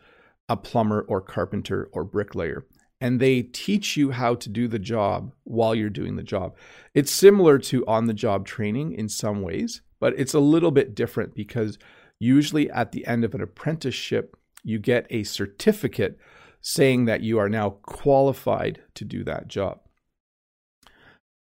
a 0.48 0.56
plumber 0.56 1.04
or 1.08 1.20
carpenter 1.20 1.88
or 1.92 2.04
bricklayer. 2.04 2.64
And 3.00 3.20
they 3.20 3.42
teach 3.42 3.96
you 3.96 4.12
how 4.12 4.36
to 4.36 4.48
do 4.48 4.68
the 4.68 4.78
job 4.78 5.32
while 5.42 5.74
you're 5.74 5.90
doing 5.90 6.14
the 6.16 6.22
job. 6.22 6.56
It's 6.94 7.10
similar 7.10 7.58
to 7.58 7.84
on 7.86 8.06
the 8.06 8.14
job 8.14 8.46
training 8.46 8.92
in 8.92 9.08
some 9.08 9.42
ways, 9.42 9.82
but 9.98 10.14
it's 10.16 10.32
a 10.32 10.40
little 10.40 10.70
bit 10.70 10.94
different 10.94 11.34
because 11.34 11.78
usually 12.20 12.70
at 12.70 12.92
the 12.92 13.04
end 13.06 13.24
of 13.24 13.34
an 13.34 13.42
apprenticeship, 13.42 14.36
you 14.62 14.78
get 14.78 15.06
a 15.10 15.24
certificate 15.24 16.16
saying 16.60 17.04
that 17.06 17.22
you 17.22 17.38
are 17.38 17.48
now 17.48 17.70
qualified 17.82 18.80
to 18.94 19.04
do 19.04 19.24
that 19.24 19.48
job. 19.48 19.80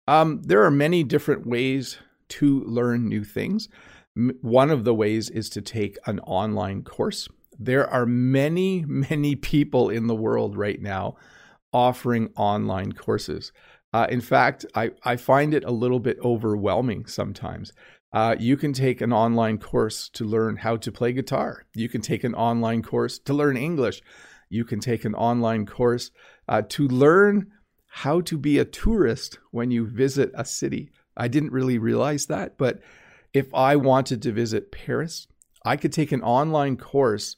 Um, 0.06 0.42
there 0.42 0.62
are 0.62 0.70
many 0.70 1.02
different 1.02 1.46
ways 1.46 1.98
to 2.28 2.60
learn 2.64 3.08
new 3.08 3.24
things. 3.24 3.68
One 4.40 4.70
of 4.70 4.84
the 4.84 4.94
ways 4.94 5.30
is 5.30 5.48
to 5.50 5.62
take 5.62 5.96
an 6.06 6.18
online 6.20 6.82
course. 6.82 7.28
There 7.58 7.88
are 7.88 8.06
many, 8.06 8.84
many 8.86 9.36
people 9.36 9.90
in 9.90 10.06
the 10.06 10.14
world 10.14 10.56
right 10.56 10.80
now 10.80 11.16
offering 11.72 12.30
online 12.36 12.92
courses. 12.92 13.52
Uh, 13.92 14.06
in 14.10 14.20
fact, 14.20 14.66
I, 14.74 14.90
I 15.04 15.16
find 15.16 15.54
it 15.54 15.64
a 15.64 15.70
little 15.70 16.00
bit 16.00 16.18
overwhelming 16.22 17.06
sometimes. 17.06 17.72
Uh, 18.12 18.34
you 18.38 18.56
can 18.56 18.72
take 18.72 19.00
an 19.00 19.12
online 19.12 19.58
course 19.58 20.08
to 20.10 20.24
learn 20.24 20.56
how 20.56 20.76
to 20.76 20.90
play 20.90 21.12
guitar. 21.12 21.66
You 21.74 21.88
can 21.88 22.00
take 22.00 22.24
an 22.24 22.34
online 22.34 22.82
course 22.82 23.18
to 23.20 23.34
learn 23.34 23.56
English. 23.56 24.02
You 24.48 24.64
can 24.64 24.80
take 24.80 25.04
an 25.04 25.14
online 25.14 25.66
course 25.66 26.10
uh, 26.48 26.62
to 26.70 26.88
learn 26.88 27.52
how 27.86 28.20
to 28.22 28.38
be 28.38 28.58
a 28.58 28.64
tourist 28.64 29.38
when 29.50 29.70
you 29.70 29.86
visit 29.86 30.30
a 30.34 30.44
city. 30.44 30.90
I 31.16 31.28
didn't 31.28 31.52
really 31.52 31.78
realize 31.78 32.26
that, 32.26 32.56
but 32.56 32.80
if 33.32 33.52
I 33.54 33.76
wanted 33.76 34.22
to 34.22 34.32
visit 34.32 34.72
Paris, 34.72 35.26
I 35.64 35.76
could 35.76 35.92
take 35.92 36.12
an 36.12 36.22
online 36.22 36.76
course 36.76 37.36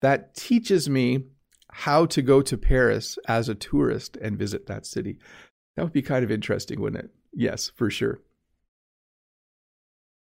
that 0.00 0.34
teaches 0.34 0.88
me 0.88 1.24
how 1.70 2.06
to 2.06 2.22
go 2.22 2.40
to 2.42 2.56
Paris 2.56 3.18
as 3.26 3.48
a 3.48 3.54
tourist 3.54 4.16
and 4.16 4.38
visit 4.38 4.66
that 4.66 4.86
city. 4.86 5.18
That 5.76 5.82
would 5.82 5.92
be 5.92 6.02
kind 6.02 6.24
of 6.24 6.30
interesting, 6.30 6.80
wouldn't 6.80 7.04
it? 7.04 7.10
Yes, 7.32 7.70
for 7.74 7.90
sure. 7.90 8.20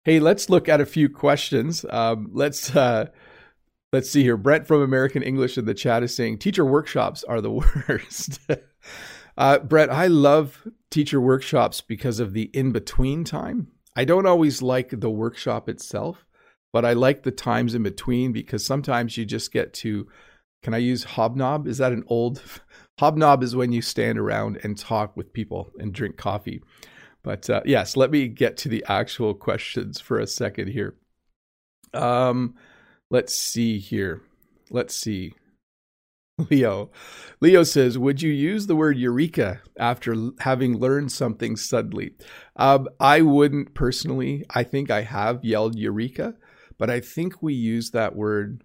Hey, 0.04 0.18
let's 0.18 0.50
look 0.50 0.68
at 0.68 0.80
a 0.80 0.86
few 0.86 1.08
questions. 1.08 1.84
Um, 1.88 2.30
let's 2.32 2.74
uh, 2.74 3.06
let's 3.92 4.10
see 4.10 4.22
here. 4.22 4.36
Brent 4.36 4.66
from 4.66 4.82
American 4.82 5.22
English 5.22 5.58
in 5.58 5.64
the 5.64 5.74
chat 5.74 6.02
is 6.02 6.14
saying 6.14 6.38
teacher 6.38 6.64
workshops 6.64 7.22
are 7.24 7.40
the 7.40 7.50
worst. 7.88 8.40
uh, 9.36 9.58
Brent, 9.60 9.90
I 9.90 10.06
love 10.06 10.66
teacher 10.90 11.20
workshops 11.20 11.80
because 11.80 12.18
of 12.18 12.32
the 12.32 12.44
in 12.52 12.72
between 12.72 13.24
time. 13.24 13.68
I 13.94 14.04
don't 14.04 14.26
always 14.26 14.62
like 14.62 14.90
the 14.90 15.10
workshop 15.10 15.68
itself, 15.68 16.24
but 16.72 16.84
I 16.84 16.94
like 16.94 17.22
the 17.22 17.30
times 17.30 17.74
in 17.74 17.82
between 17.82 18.32
because 18.32 18.64
sometimes 18.64 19.16
you 19.16 19.24
just 19.24 19.52
get 19.52 19.72
to. 19.74 20.08
Can 20.62 20.74
I 20.74 20.78
use 20.78 21.02
hobnob? 21.02 21.66
Is 21.66 21.78
that 21.78 21.92
an 21.92 22.04
old 22.06 22.42
hobnob? 22.98 23.42
Is 23.42 23.56
when 23.56 23.72
you 23.72 23.82
stand 23.82 24.18
around 24.18 24.58
and 24.62 24.78
talk 24.78 25.16
with 25.16 25.32
people 25.32 25.70
and 25.78 25.92
drink 25.92 26.16
coffee. 26.16 26.62
But 27.22 27.48
uh, 27.50 27.62
yes, 27.64 27.96
let 27.96 28.10
me 28.10 28.28
get 28.28 28.56
to 28.58 28.68
the 28.68 28.84
actual 28.88 29.34
questions 29.34 30.00
for 30.00 30.18
a 30.18 30.26
second 30.26 30.68
here. 30.68 30.96
Um, 31.94 32.54
let's 33.10 33.34
see 33.34 33.78
here. 33.78 34.22
Let's 34.70 34.96
see. 34.96 35.34
Leo. 36.50 36.90
Leo 37.40 37.62
says, 37.62 37.98
Would 37.98 38.22
you 38.22 38.32
use 38.32 38.66
the 38.66 38.76
word 38.76 38.98
eureka 38.98 39.60
after 39.78 40.30
having 40.40 40.78
learned 40.78 41.12
something 41.12 41.56
suddenly? 41.56 42.14
Um, 42.56 42.88
I 43.00 43.22
wouldn't 43.22 43.74
personally. 43.74 44.44
I 44.50 44.62
think 44.62 44.90
I 44.90 45.02
have 45.02 45.44
yelled 45.44 45.76
eureka, 45.76 46.34
but 46.78 46.90
I 46.90 47.00
think 47.00 47.42
we 47.42 47.54
use 47.54 47.90
that 47.90 48.14
word 48.14 48.62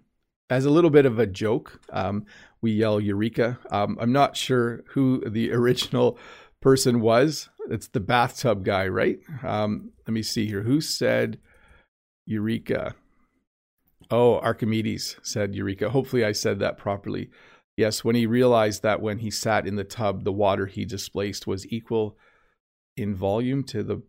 as 0.50 0.64
a 0.64 0.70
little 0.70 0.90
bit 0.90 1.06
of 1.06 1.18
a 1.18 1.26
joke. 1.26 1.80
Um, 1.90 2.24
we 2.60 2.72
yell 2.72 3.00
eureka. 3.00 3.58
Um, 3.70 3.96
I'm 4.00 4.12
not 4.12 4.36
sure 4.36 4.84
who 4.88 5.22
the 5.28 5.52
original 5.52 6.18
person 6.60 7.00
was. 7.00 7.48
It's 7.70 7.88
the 7.88 8.00
bathtub 8.00 8.64
guy, 8.64 8.88
right? 8.88 9.18
Um, 9.42 9.92
let 10.06 10.14
me 10.14 10.22
see 10.22 10.46
here. 10.46 10.62
Who 10.62 10.80
said 10.80 11.38
Eureka? 12.26 12.94
Oh, 14.10 14.38
Archimedes 14.38 15.16
said 15.22 15.54
Eureka. 15.54 15.90
Hopefully, 15.90 16.24
I 16.24 16.32
said 16.32 16.58
that 16.60 16.78
properly. 16.78 17.30
Yes, 17.76 18.02
when 18.02 18.16
he 18.16 18.26
realized 18.26 18.82
that 18.82 19.02
when 19.02 19.18
he 19.18 19.30
sat 19.30 19.66
in 19.66 19.76
the 19.76 19.84
tub, 19.84 20.24
the 20.24 20.32
water 20.32 20.66
he 20.66 20.84
displaced 20.84 21.46
was 21.46 21.70
equal 21.70 22.16
in 22.98 23.14
volume 23.14 23.62
to 23.64 23.82
the 23.82 24.02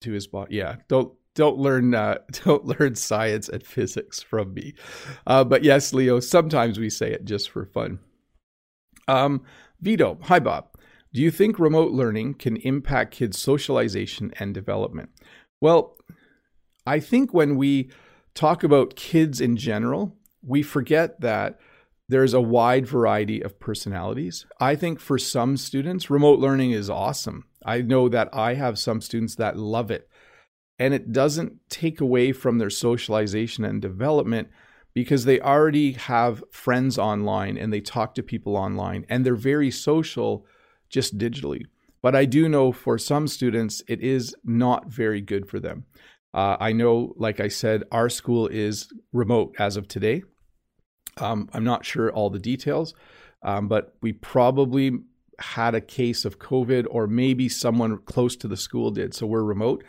to 0.00 0.12
his 0.12 0.26
body. 0.26 0.56
Yeah, 0.56 0.76
don't 0.88 1.12
don't 1.34 1.58
learn 1.58 1.94
uh, 1.94 2.18
don't 2.44 2.64
learn 2.64 2.94
science 2.94 3.48
and 3.48 3.62
physics 3.62 4.22
from 4.22 4.54
me. 4.54 4.74
Uh, 5.26 5.44
but 5.44 5.64
yes, 5.64 5.92
Leo, 5.92 6.20
sometimes 6.20 6.78
we 6.78 6.90
say 6.90 7.10
it 7.12 7.24
just 7.24 7.50
for 7.50 7.64
fun. 7.64 7.98
Um, 9.08 9.42
Vito, 9.80 10.18
hi 10.22 10.38
Bob. 10.38 10.68
Do 11.12 11.22
you 11.22 11.30
think 11.30 11.58
remote 11.58 11.92
learning 11.92 12.34
can 12.34 12.56
impact 12.58 13.14
kids' 13.14 13.38
socialization 13.38 14.32
and 14.38 14.52
development? 14.52 15.10
Well, 15.60 15.96
I 16.86 16.98
think 16.98 17.32
when 17.32 17.56
we 17.56 17.90
talk 18.34 18.64
about 18.64 18.96
kids 18.96 19.40
in 19.40 19.56
general, 19.56 20.16
we 20.42 20.62
forget 20.62 21.20
that 21.20 21.60
there's 22.08 22.34
a 22.34 22.40
wide 22.40 22.86
variety 22.86 23.40
of 23.40 23.58
personalities. 23.58 24.44
I 24.60 24.74
think 24.74 25.00
for 25.00 25.18
some 25.18 25.56
students, 25.56 26.10
remote 26.10 26.38
learning 26.38 26.72
is 26.72 26.90
awesome. 26.90 27.44
I 27.64 27.82
know 27.82 28.08
that 28.08 28.28
I 28.32 28.54
have 28.54 28.78
some 28.78 29.00
students 29.00 29.34
that 29.36 29.56
love 29.56 29.90
it. 29.90 30.08
And 30.78 30.92
it 30.92 31.12
doesn't 31.12 31.60
take 31.68 32.00
away 32.00 32.32
from 32.32 32.58
their 32.58 32.70
socialization 32.70 33.64
and 33.64 33.80
development 33.80 34.48
because 34.92 35.24
they 35.24 35.40
already 35.40 35.92
have 35.92 36.42
friends 36.50 36.98
online 36.98 37.56
and 37.56 37.72
they 37.72 37.80
talk 37.80 38.14
to 38.14 38.22
people 38.22 38.56
online 38.56 39.06
and 39.08 39.24
they're 39.24 39.36
very 39.36 39.70
social 39.70 40.46
just 40.88 41.18
digitally. 41.18 41.62
But 42.02 42.14
I 42.14 42.24
do 42.24 42.48
know 42.48 42.70
for 42.70 42.98
some 42.98 43.26
students, 43.26 43.82
it 43.88 44.00
is 44.00 44.34
not 44.44 44.88
very 44.88 45.20
good 45.20 45.48
for 45.48 45.58
them. 45.58 45.84
Uh, 46.34 46.56
I 46.60 46.72
know, 46.72 47.14
like 47.16 47.40
I 47.40 47.48
said, 47.48 47.84
our 47.92 48.08
school 48.08 48.48
is 48.48 48.92
remote 49.12 49.54
as 49.58 49.76
of 49.76 49.88
today. 49.88 50.22
Um, 51.16 51.48
I'm 51.52 51.64
not 51.64 51.84
sure 51.84 52.12
all 52.12 52.28
the 52.28 52.40
details, 52.40 52.92
um, 53.42 53.68
but 53.68 53.94
we 54.02 54.12
probably 54.12 54.98
had 55.38 55.74
a 55.74 55.80
case 55.80 56.24
of 56.24 56.38
COVID, 56.38 56.86
or 56.90 57.06
maybe 57.06 57.48
someone 57.48 57.98
close 57.98 58.36
to 58.36 58.48
the 58.48 58.56
school 58.56 58.90
did. 58.90 59.14
So 59.14 59.26
we're 59.26 59.42
remote. 59.42 59.84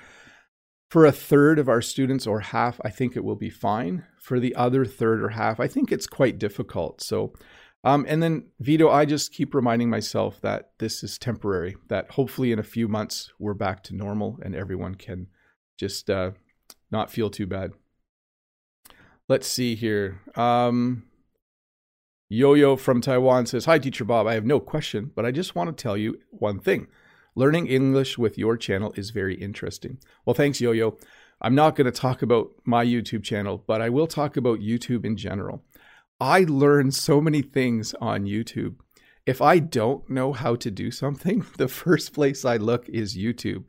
For 0.90 1.06
a 1.06 1.12
third 1.12 1.60
of 1.60 1.68
our 1.68 1.82
students 1.82 2.28
or 2.28 2.40
half, 2.40 2.80
I 2.84 2.90
think 2.90 3.16
it 3.16 3.24
will 3.24 3.36
be 3.36 3.50
fine. 3.50 4.06
For 4.20 4.40
the 4.40 4.56
other 4.56 4.86
third 4.86 5.22
or 5.22 5.30
half, 5.30 5.60
I 5.60 5.68
think 5.68 5.92
it's 5.92 6.08
quite 6.08 6.40
difficult. 6.40 7.02
So 7.02 7.34
um, 7.86 8.04
and 8.10 8.22
then, 8.22 8.48
Vito, 8.60 8.90
I 8.90 9.06
just 9.06 9.32
keep 9.32 9.54
reminding 9.54 9.92
myself 9.92 10.42
that 10.42 10.72
this 10.80 11.04
is 11.04 11.20
temporary, 11.20 11.78
that 11.88 12.10
hopefully 12.10 12.52
in 12.52 12.58
a 12.58 12.64
few 12.64 12.88
months 12.88 13.32
we're 13.38 13.54
back 13.54 13.84
to 13.84 13.96
normal 13.96 14.40
and 14.42 14.56
everyone 14.56 14.96
can 14.96 15.28
just 15.78 16.10
uh, 16.10 16.32
not 16.90 17.12
feel 17.12 17.30
too 17.30 17.46
bad. 17.46 17.74
Let's 19.30 19.48
see 19.48 19.76
here. 19.76 20.20
Um, 20.34 21.04
Yo 22.28 22.56
Yo 22.56 22.76
from 22.76 23.02
Taiwan 23.02 23.46
says, 23.46 23.66
Hi, 23.66 23.78
Teacher 23.78 24.04
Bob. 24.04 24.26
I 24.26 24.34
have 24.34 24.46
no 24.46 24.60
question, 24.60 25.12
but 25.14 25.28
I 25.28 25.32
just 25.32 25.54
want 25.54 25.76
to 25.76 25.82
tell 25.82 25.96
you 25.96 26.20
one 26.32 26.60
thing. 26.60 26.88
Learning 27.36 27.68
English 27.68 28.18
with 28.18 28.36
your 28.36 28.58
channel 28.58 28.94
is 28.96 29.12
very 29.12 29.36
interesting. 29.36 30.00
Well, 30.26 30.34
thanks, 30.34 30.60
Yo 30.60 30.72
Yo. 30.72 30.98
I'm 31.40 31.54
not 31.54 31.76
going 31.76 31.86
to 31.86 31.92
talk 31.92 32.24
about 32.24 32.50
my 32.66 32.84
YouTube 32.84 33.24
channel, 33.24 33.64
but 33.68 33.80
I 33.80 33.90
will 33.90 34.08
talk 34.08 34.38
about 34.38 34.60
YouTube 34.60 35.06
in 35.06 35.18
general. 35.18 35.64
I 36.20 36.46
learn 36.48 36.90
so 36.92 37.22
many 37.22 37.44
things 37.44 37.94
on 38.02 38.26
YouTube. 38.26 38.78
If 39.28 39.40
I 39.40 39.60
don't 39.60 40.10
know 40.10 40.34
how 40.34 40.56
to 40.56 40.72
do 40.72 40.90
something, 40.90 41.46
the 41.60 41.68
first 41.68 42.12
place 42.12 42.44
I 42.44 42.58
look 42.58 42.90
is 42.90 43.16
YouTube. 43.16 43.66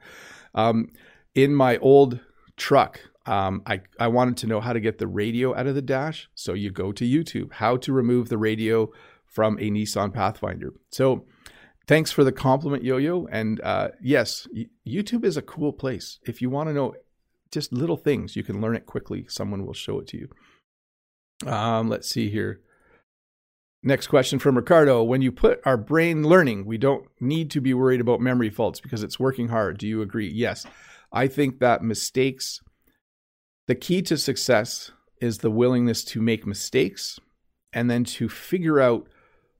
Um, 0.55 0.89
in 1.35 1.55
my 1.55 1.77
old 1.77 2.21
truck, 2.57 3.01
um, 3.27 3.63
I, 3.67 3.81
I 3.99 4.09
wanted 4.09 4.37
to 4.39 4.47
know 4.47 4.61
how 4.61 4.73
to 4.73 4.81
get 4.81 4.99
the 4.99 5.07
radio 5.07 5.55
out 5.55 5.67
of 5.67 5.75
the 5.75 5.83
dash. 5.83 6.29
So 6.35 6.55
you 6.55 6.71
go 6.71 6.93
to 6.93 7.05
YouTube, 7.05 7.53
how 7.55 7.77
to 7.79 7.93
remove 7.93 8.29
the 8.29 8.39
radio 8.39 8.91
from 9.25 9.59
a 9.59 9.71
Nissan 9.71 10.15
Pathfinder. 10.15 10.73
So 10.91 11.27
thanks 11.87 12.13
for 12.13 12.25
the 12.25 12.33
compliment, 12.33 12.85
Yo 12.85 12.97
Yo. 12.97 13.27
And 13.27 13.61
uh, 13.61 13.89
yes, 14.01 14.47
YouTube 14.87 15.25
is 15.25 15.37
a 15.37 15.43
cool 15.43 15.73
place. 15.73 16.19
If 16.27 16.41
you 16.41 16.51
want 16.51 16.69
to 16.69 16.73
know 16.73 16.95
just 17.51 17.73
little 17.73 17.97
things, 17.97 18.37
you 18.37 18.43
can 18.43 18.61
learn 18.61 18.77
it 18.77 18.87
quickly. 18.87 19.27
Someone 19.29 19.67
will 19.67 19.75
show 19.75 19.99
it 20.01 20.07
to 20.09 20.19
you. 20.19 21.51
Um, 21.51 21.89
let's 21.89 22.09
see 22.09 22.31
here. 22.31 22.61
Next 23.83 24.09
question 24.09 24.39
from 24.39 24.57
Ricardo. 24.57 25.03
When 25.05 25.23
you 25.23 25.31
put 25.31 25.61
our 25.65 25.77
brain 25.77 26.25
learning, 26.25 26.65
we 26.65 26.79
don't 26.79 27.07
need 27.21 27.51
to 27.53 27.61
be 27.61 27.73
worried 27.73 28.01
about 28.01 28.21
memory 28.21 28.51
faults 28.51 28.81
because 28.81 29.03
it's 29.03 29.21
working 29.21 29.49
hard. 29.49 29.79
Do 29.79 29.87
you 29.87 30.03
agree? 30.03 30.29
Yes. 30.29 30.67
I 31.13 31.29
think 31.29 31.61
that 31.61 31.83
mistakes, 31.83 32.61
the 33.67 33.75
key 33.75 34.03
to 34.03 34.17
success 34.17 34.93
is 35.21 35.39
the 35.39 35.51
willingness 35.51 36.05
to 36.05 36.21
make 36.21 36.47
mistakes 36.47 37.19
and 37.73 37.91
then 37.91 38.05
to 38.05 38.29
figure 38.29 38.81
out 38.81 39.09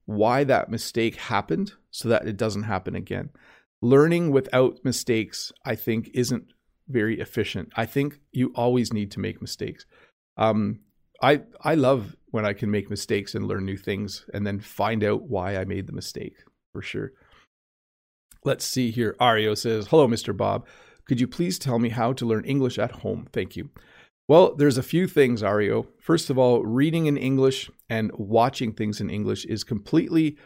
why 0.05 0.45
that 0.45 0.71
mistake 0.71 1.17
happened 1.17 1.73
so 1.91 2.09
that 2.09 2.27
it 2.27 2.37
doesn't 2.37 2.65
happen 2.65 2.95
again. 2.95 3.31
Learning 3.83 4.31
without 4.31 4.79
mistakes, 4.85 5.53
I 5.65 5.75
think, 5.75 6.11
isn't 6.15 6.47
very 6.89 7.21
efficient. 7.21 7.73
I 7.77 7.87
think 7.87 8.21
you 8.33 8.53
always 8.55 8.93
need 8.93 9.11
to 9.13 9.21
make 9.21 9.41
mistakes. 9.41 9.85
Um, 10.37 10.81
I 11.23 11.43
I 11.63 11.75
love 11.75 12.15
when 12.27 12.45
I 12.45 12.53
can 12.53 12.71
make 12.71 12.91
mistakes 12.91 13.35
and 13.35 13.47
learn 13.47 13.65
new 13.65 13.77
things 13.77 14.27
and 14.33 14.47
then 14.47 14.61
find 14.61 15.03
out 15.03 15.23
why 15.23 15.57
I 15.57 15.65
made 15.65 15.87
the 15.87 15.93
mistake 15.93 16.37
for 16.73 16.83
sure. 16.83 17.13
Let's 18.45 18.65
see 18.65 18.91
here. 18.91 19.17
Ario 19.21 19.57
says, 19.57 19.89
Hello, 19.89 20.07
Mr. 20.07 20.37
Bob. 20.37 20.67
Could 21.07 21.21
you 21.21 21.27
please 21.27 21.59
tell 21.59 21.79
me 21.79 21.89
how 21.89 22.13
to 22.13 22.27
learn 22.27 22.45
English 22.45 22.79
at 22.79 22.91
home? 23.03 23.29
Thank 23.33 23.57
you. 23.57 23.71
Well, 24.29 24.57
there's 24.57 24.79
a 24.79 24.83
few 24.83 25.07
things, 25.07 25.43
Ario. 25.43 25.87
First 26.01 26.31
of 26.31 26.39
all, 26.39 26.65
reading 26.65 27.07
in 27.07 27.17
English 27.17 27.71
and 27.89 28.11
watching 28.15 28.73
things 28.73 29.01
in 29.01 29.09
English 29.09 29.45
is 29.45 29.63
completely 29.63 30.37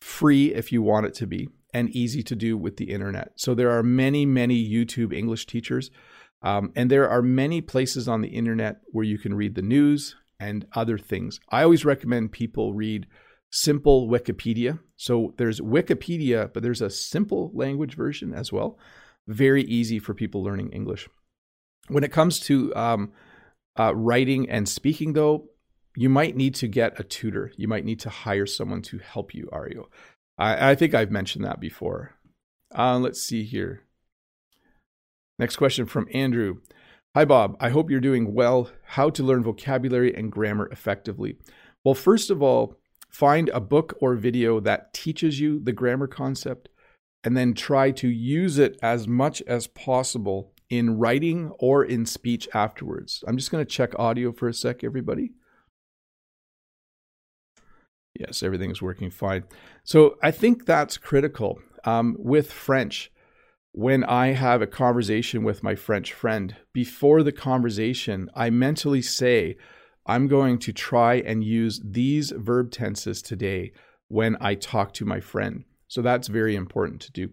free 0.00 0.52
if 0.52 0.70
you 0.70 0.82
want 0.82 1.06
it 1.06 1.14
to 1.14 1.26
be 1.26 1.48
and 1.72 1.88
easy 1.90 2.22
to 2.24 2.36
do 2.36 2.58
with 2.58 2.76
the 2.76 2.90
internet. 2.90 3.32
So 3.36 3.54
there 3.54 3.70
are 3.70 3.82
many, 3.82 4.26
many 4.26 4.62
YouTube 4.68 5.14
English 5.14 5.46
teachers. 5.46 5.90
Um, 6.42 6.72
and 6.76 6.90
there 6.90 7.08
are 7.08 7.22
many 7.22 7.62
places 7.62 8.06
on 8.06 8.20
the 8.20 8.28
internet 8.28 8.80
where 8.88 9.04
you 9.04 9.16
can 9.16 9.32
read 9.32 9.54
the 9.54 9.62
news 9.62 10.16
and 10.38 10.66
other 10.74 10.98
things. 10.98 11.40
I 11.48 11.62
always 11.62 11.84
recommend 11.86 12.32
people 12.32 12.74
read 12.74 13.06
simple 13.50 14.08
Wikipedia. 14.08 14.80
So 14.96 15.34
there's 15.38 15.60
Wikipedia, 15.60 16.52
but 16.52 16.62
there's 16.62 16.82
a 16.82 16.90
simple 16.90 17.50
language 17.54 17.94
version 17.94 18.34
as 18.34 18.52
well. 18.52 18.78
Very 19.26 19.62
easy 19.64 19.98
for 19.98 20.12
people 20.12 20.42
learning 20.42 20.70
English. 20.72 21.08
When 21.88 22.04
it 22.04 22.12
comes 22.12 22.40
to 22.40 22.74
um, 22.74 23.12
uh, 23.78 23.94
writing 23.94 24.48
and 24.48 24.68
speaking, 24.68 25.12
though, 25.12 25.48
you 25.96 26.08
might 26.08 26.36
need 26.36 26.54
to 26.56 26.68
get 26.68 26.98
a 26.98 27.04
tutor. 27.04 27.52
You 27.56 27.68
might 27.68 27.84
need 27.84 28.00
to 28.00 28.10
hire 28.10 28.46
someone 28.46 28.82
to 28.82 28.98
help 28.98 29.34
you, 29.34 29.48
Ario. 29.52 29.86
I, 30.38 30.70
I 30.70 30.74
think 30.74 30.94
I've 30.94 31.10
mentioned 31.10 31.44
that 31.44 31.60
before. 31.60 32.14
Uh, 32.76 32.98
let's 32.98 33.22
see 33.22 33.44
here. 33.44 33.82
Next 35.38 35.56
question 35.56 35.86
from 35.86 36.08
Andrew. 36.12 36.60
Hi, 37.14 37.24
Bob. 37.24 37.56
I 37.60 37.68
hope 37.68 37.90
you're 37.90 38.00
doing 38.00 38.32
well. 38.32 38.70
How 38.84 39.10
to 39.10 39.22
learn 39.22 39.42
vocabulary 39.42 40.14
and 40.14 40.32
grammar 40.32 40.68
effectively? 40.72 41.36
Well, 41.84 41.94
first 41.94 42.30
of 42.30 42.42
all, 42.42 42.76
find 43.10 43.50
a 43.50 43.60
book 43.60 43.94
or 44.00 44.14
video 44.14 44.60
that 44.60 44.94
teaches 44.94 45.38
you 45.38 45.60
the 45.60 45.72
grammar 45.72 46.06
concept 46.06 46.70
and 47.24 47.36
then 47.36 47.54
try 47.54 47.90
to 47.90 48.08
use 48.08 48.58
it 48.58 48.78
as 48.82 49.06
much 49.06 49.42
as 49.42 49.66
possible 49.66 50.52
in 50.72 50.96
writing 50.96 51.52
or 51.58 51.84
in 51.84 52.06
speech 52.06 52.48
afterwards. 52.54 53.22
I'm 53.28 53.36
just 53.36 53.50
going 53.50 53.62
to 53.62 53.70
check 53.70 53.92
audio 53.98 54.32
for 54.32 54.48
a 54.48 54.54
sec, 54.54 54.82
everybody. 54.82 55.32
Yes, 58.18 58.42
everything's 58.42 58.80
working 58.80 59.10
fine. 59.10 59.44
So 59.84 60.16
I 60.22 60.30
think 60.30 60.64
that's 60.64 60.96
critical. 60.96 61.58
Um, 61.84 62.16
with 62.18 62.50
French, 62.50 63.12
when 63.72 64.02
I 64.04 64.28
have 64.28 64.62
a 64.62 64.66
conversation 64.66 65.44
with 65.44 65.62
my 65.62 65.74
French 65.74 66.10
friend, 66.14 66.56
before 66.72 67.22
the 67.22 67.32
conversation, 67.32 68.30
I 68.34 68.48
mentally 68.48 69.02
say, 69.02 69.58
I'm 70.06 70.26
going 70.26 70.58
to 70.60 70.72
try 70.72 71.16
and 71.16 71.44
use 71.44 71.82
these 71.84 72.30
verb 72.30 72.70
tenses 72.70 73.20
today 73.20 73.72
when 74.08 74.38
I 74.40 74.54
talk 74.54 74.94
to 74.94 75.04
my 75.04 75.20
friend. 75.20 75.64
So 75.92 76.00
that's 76.00 76.28
very 76.28 76.56
important 76.56 77.02
to 77.02 77.12
do. 77.12 77.28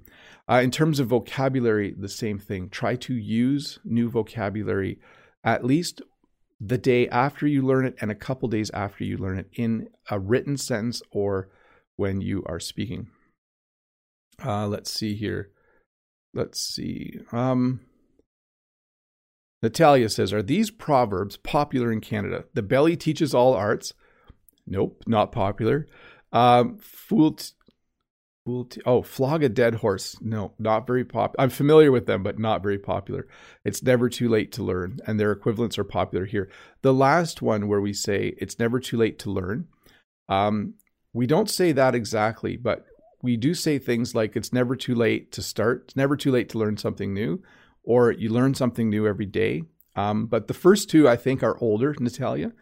Uh, 0.50 0.60
in 0.62 0.70
terms 0.70 1.00
of 1.00 1.08
vocabulary, 1.08 1.96
the 1.98 2.10
same 2.10 2.38
thing. 2.38 2.68
Try 2.68 2.98
to 2.98 3.14
use 3.14 3.80
new 3.86 4.10
vocabulary 4.10 5.00
at 5.46 5.64
least 5.64 6.02
the 6.60 6.78
day 6.78 7.08
after 7.08 7.48
you 7.48 7.62
learn 7.62 7.86
it 7.86 7.96
and 8.02 8.12
a 8.12 8.16
couple 8.16 8.50
days 8.50 8.70
after 8.72 9.06
you 9.06 9.16
learn 9.16 9.40
it 9.40 9.48
in 9.54 9.88
a 10.12 10.20
written 10.20 10.58
sentence 10.58 11.02
or 11.12 11.48
when 11.96 12.20
you 12.20 12.44
are 12.48 12.60
speaking. 12.60 13.08
Uh, 14.44 14.68
let's 14.68 14.92
see 14.92 15.16
here. 15.16 15.52
Let's 16.34 16.60
see. 16.60 17.18
Um, 17.32 17.80
Natalia 19.64 20.10
says, 20.10 20.34
Are 20.34 20.44
these 20.44 20.70
proverbs 20.70 21.38
popular 21.38 21.94
in 21.94 22.02
Canada? 22.02 22.44
The 22.56 22.62
belly 22.62 22.98
teaches 22.98 23.34
all 23.34 23.54
arts. 23.54 23.94
Nope, 24.68 25.02
not 25.08 25.32
popular. 25.32 25.88
Um, 26.34 26.78
fool, 26.78 27.32
t- 27.32 27.54
oh, 28.86 29.02
flog 29.02 29.44
a 29.44 29.50
dead 29.50 29.76
horse. 29.76 30.18
No, 30.22 30.54
not 30.60 30.88
very 30.88 31.04
popular. 31.06 31.42
I'm 31.44 31.50
familiar 31.50 31.92
with 31.92 32.06
them, 32.06 32.24
but 32.24 32.40
not 32.40 32.64
very 32.64 32.78
popular. 32.80 33.28
It's 33.64 33.84
never 33.84 34.10
too 34.10 34.30
late 34.30 34.52
to 34.54 34.64
learn, 34.64 35.00
and 35.06 35.20
their 35.20 35.32
equivalents 35.32 35.78
are 35.78 35.84
popular 35.84 36.26
here. 36.26 36.50
The 36.82 36.94
last 36.94 37.42
one 37.42 37.68
where 37.68 37.82
we 37.82 37.94
say 37.94 38.36
it's 38.38 38.60
never 38.60 38.80
too 38.80 38.98
late 38.98 39.20
to 39.20 39.32
learn, 39.32 39.68
um, 40.28 40.76
we 41.14 41.26
don't 41.26 41.50
say 41.50 41.72
that 41.72 41.96
exactly, 41.96 42.56
but 42.56 42.86
we 43.22 43.36
do 43.36 43.54
say 43.54 43.80
things 43.80 44.16
like 44.16 44.36
it's 44.36 44.54
never 44.54 44.76
too 44.76 44.96
late 44.96 45.32
to 45.34 45.42
start, 45.42 45.86
it's 45.86 45.96
never 45.96 46.16
too 46.16 46.32
late 46.32 46.50
to 46.50 46.60
learn 46.60 46.78
something 46.78 47.14
new, 47.14 47.42
or 47.84 48.12
you 48.12 48.30
learn 48.30 48.54
something 48.54 48.90
new 48.90 49.08
every 49.08 49.26
day. 49.26 49.64
Um, 49.96 50.28
but 50.28 50.48
the 50.48 50.54
first 50.54 50.90
two, 50.90 51.10
I 51.10 51.16
think, 51.16 51.44
are 51.44 51.58
older, 51.60 51.96
Natalia, 52.00 52.54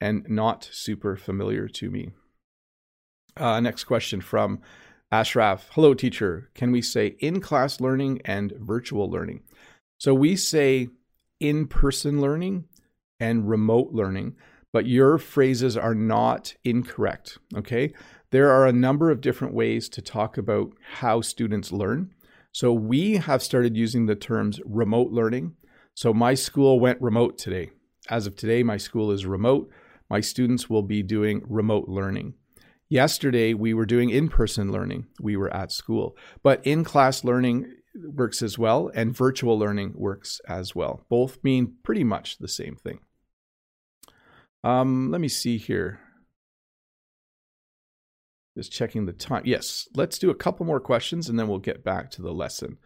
and 0.00 0.28
not 0.28 0.68
super 0.70 1.16
familiar 1.16 1.68
to 1.68 1.90
me. 1.90 2.10
Uh, 3.36 3.60
next 3.60 3.84
question 3.84 4.20
from 4.20 4.60
Ashraf. 5.12 5.68
Hello, 5.72 5.94
teacher. 5.94 6.50
Can 6.54 6.72
we 6.72 6.82
say 6.82 7.16
in 7.20 7.40
class 7.40 7.80
learning 7.80 8.20
and 8.24 8.52
virtual 8.58 9.08
learning? 9.08 9.42
So 9.98 10.12
we 10.12 10.34
say 10.34 10.88
in 11.38 11.68
person 11.68 12.20
learning 12.20 12.64
and 13.20 13.48
remote 13.48 13.92
learning, 13.92 14.34
but 14.72 14.86
your 14.86 15.16
phrases 15.18 15.76
are 15.76 15.94
not 15.94 16.54
incorrect. 16.64 17.38
Okay. 17.56 17.94
There 18.32 18.50
are 18.50 18.66
a 18.66 18.72
number 18.72 19.12
of 19.12 19.20
different 19.20 19.54
ways 19.54 19.88
to 19.90 20.02
talk 20.02 20.36
about 20.36 20.72
how 20.96 21.20
students 21.20 21.70
learn. 21.70 22.12
So 22.50 22.72
we 22.72 23.18
have 23.18 23.44
started 23.44 23.76
using 23.76 24.06
the 24.06 24.16
terms 24.16 24.60
remote 24.64 25.12
learning. 25.12 25.54
So 25.94 26.12
my 26.12 26.34
school 26.34 26.80
went 26.80 27.00
remote 27.00 27.38
today. 27.38 27.70
As 28.10 28.26
of 28.26 28.34
today, 28.34 28.64
my 28.64 28.76
school 28.76 29.12
is 29.12 29.24
remote. 29.24 29.70
My 30.10 30.20
students 30.20 30.68
will 30.68 30.82
be 30.82 31.02
doing 31.04 31.42
remote 31.48 31.88
learning. 31.88 32.34
Yesterday, 32.88 33.52
we 33.52 33.74
were 33.74 33.86
doing 33.86 34.10
in 34.10 34.28
person 34.28 34.70
learning. 34.70 35.06
We 35.20 35.36
were 35.36 35.52
at 35.52 35.72
school. 35.72 36.16
But 36.42 36.64
in 36.64 36.84
class 36.84 37.24
learning 37.24 37.72
works 37.94 38.42
as 38.42 38.58
well, 38.58 38.90
and 38.94 39.16
virtual 39.16 39.58
learning 39.58 39.94
works 39.96 40.40
as 40.48 40.74
well. 40.74 41.04
Both 41.08 41.42
mean 41.42 41.74
pretty 41.82 42.04
much 42.04 42.38
the 42.38 42.48
same 42.48 42.76
thing. 42.76 43.00
Um, 44.62 45.10
let 45.10 45.20
me 45.20 45.28
see 45.28 45.58
here. 45.58 46.00
Just 48.56 48.72
checking 48.72 49.06
the 49.06 49.12
time. 49.12 49.42
Yes, 49.44 49.86
let's 49.94 50.18
do 50.18 50.30
a 50.30 50.34
couple 50.34 50.64
more 50.64 50.80
questions 50.80 51.28
and 51.28 51.38
then 51.38 51.46
we'll 51.46 51.58
get 51.58 51.84
back 51.84 52.10
to 52.12 52.22
the 52.22 52.32
lesson. 52.32 52.78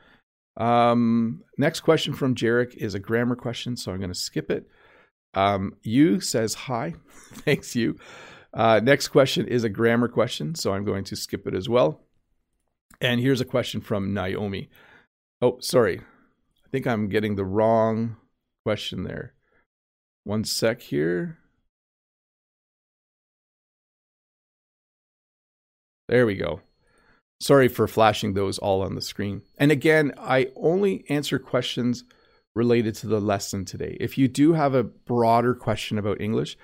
Um, 0.57 1.43
next 1.57 1.81
question 1.81 2.13
from 2.13 2.35
Jarek 2.35 2.75
is 2.77 2.95
a 2.95 2.99
grammar 2.99 3.37
question, 3.37 3.77
so 3.77 3.93
I'm 3.93 3.99
going 3.99 4.13
to 4.13 4.19
skip 4.19 4.51
it. 4.51 4.67
Um, 5.33 5.77
you 5.83 6.21
says 6.21 6.55
hi. 6.55 6.95
Thanks, 7.33 7.77
you. 7.77 7.99
Uh, 8.53 8.81
next 8.83 9.09
question 9.09 9.47
is 9.47 9.65
a 9.65 9.69
grammar 9.69 10.09
question, 10.09 10.55
so 10.55 10.73
I'm 10.73 10.85
going 10.85 11.05
to 11.05 11.17
skip 11.17 11.47
it 11.47 11.55
as 11.55 11.69
well. 11.69 12.01
And 13.01 13.21
here's 13.21 13.41
a 13.41 13.47
question 13.47 13.81
from 13.81 14.13
Naomi. 14.13 14.69
Oh, 15.41 15.59
sorry. 15.61 15.99
I 16.01 16.69
think 16.71 16.87
I'm 16.87 17.09
getting 17.09 17.37
the 17.37 17.45
wrong 17.45 18.17
question 18.65 19.05
there. 19.05 19.35
One 20.25 20.45
sec 20.45 20.83
here. 20.83 21.39
There 26.09 26.27
we 26.27 26.35
go. 26.35 26.61
Sorry 27.41 27.69
for 27.69 27.87
flashing 27.87 28.35
those 28.35 28.59
all 28.59 28.83
on 28.83 28.97
the 28.97 29.01
screen. 29.01 29.43
And 29.57 29.73
again, 29.73 30.13
I 30.19 30.49
only 30.57 31.05
answer 31.09 31.39
questions 31.39 32.05
related 32.55 32.95
to 32.97 33.07
the 33.07 33.21
lesson 33.21 33.65
today. 33.65 33.97
If 34.01 34.19
you 34.19 34.29
do 34.29 34.53
have 34.53 34.75
a 34.75 34.83
broader 34.83 35.55
question 35.55 35.99
about 35.99 36.21
English, 36.21 36.59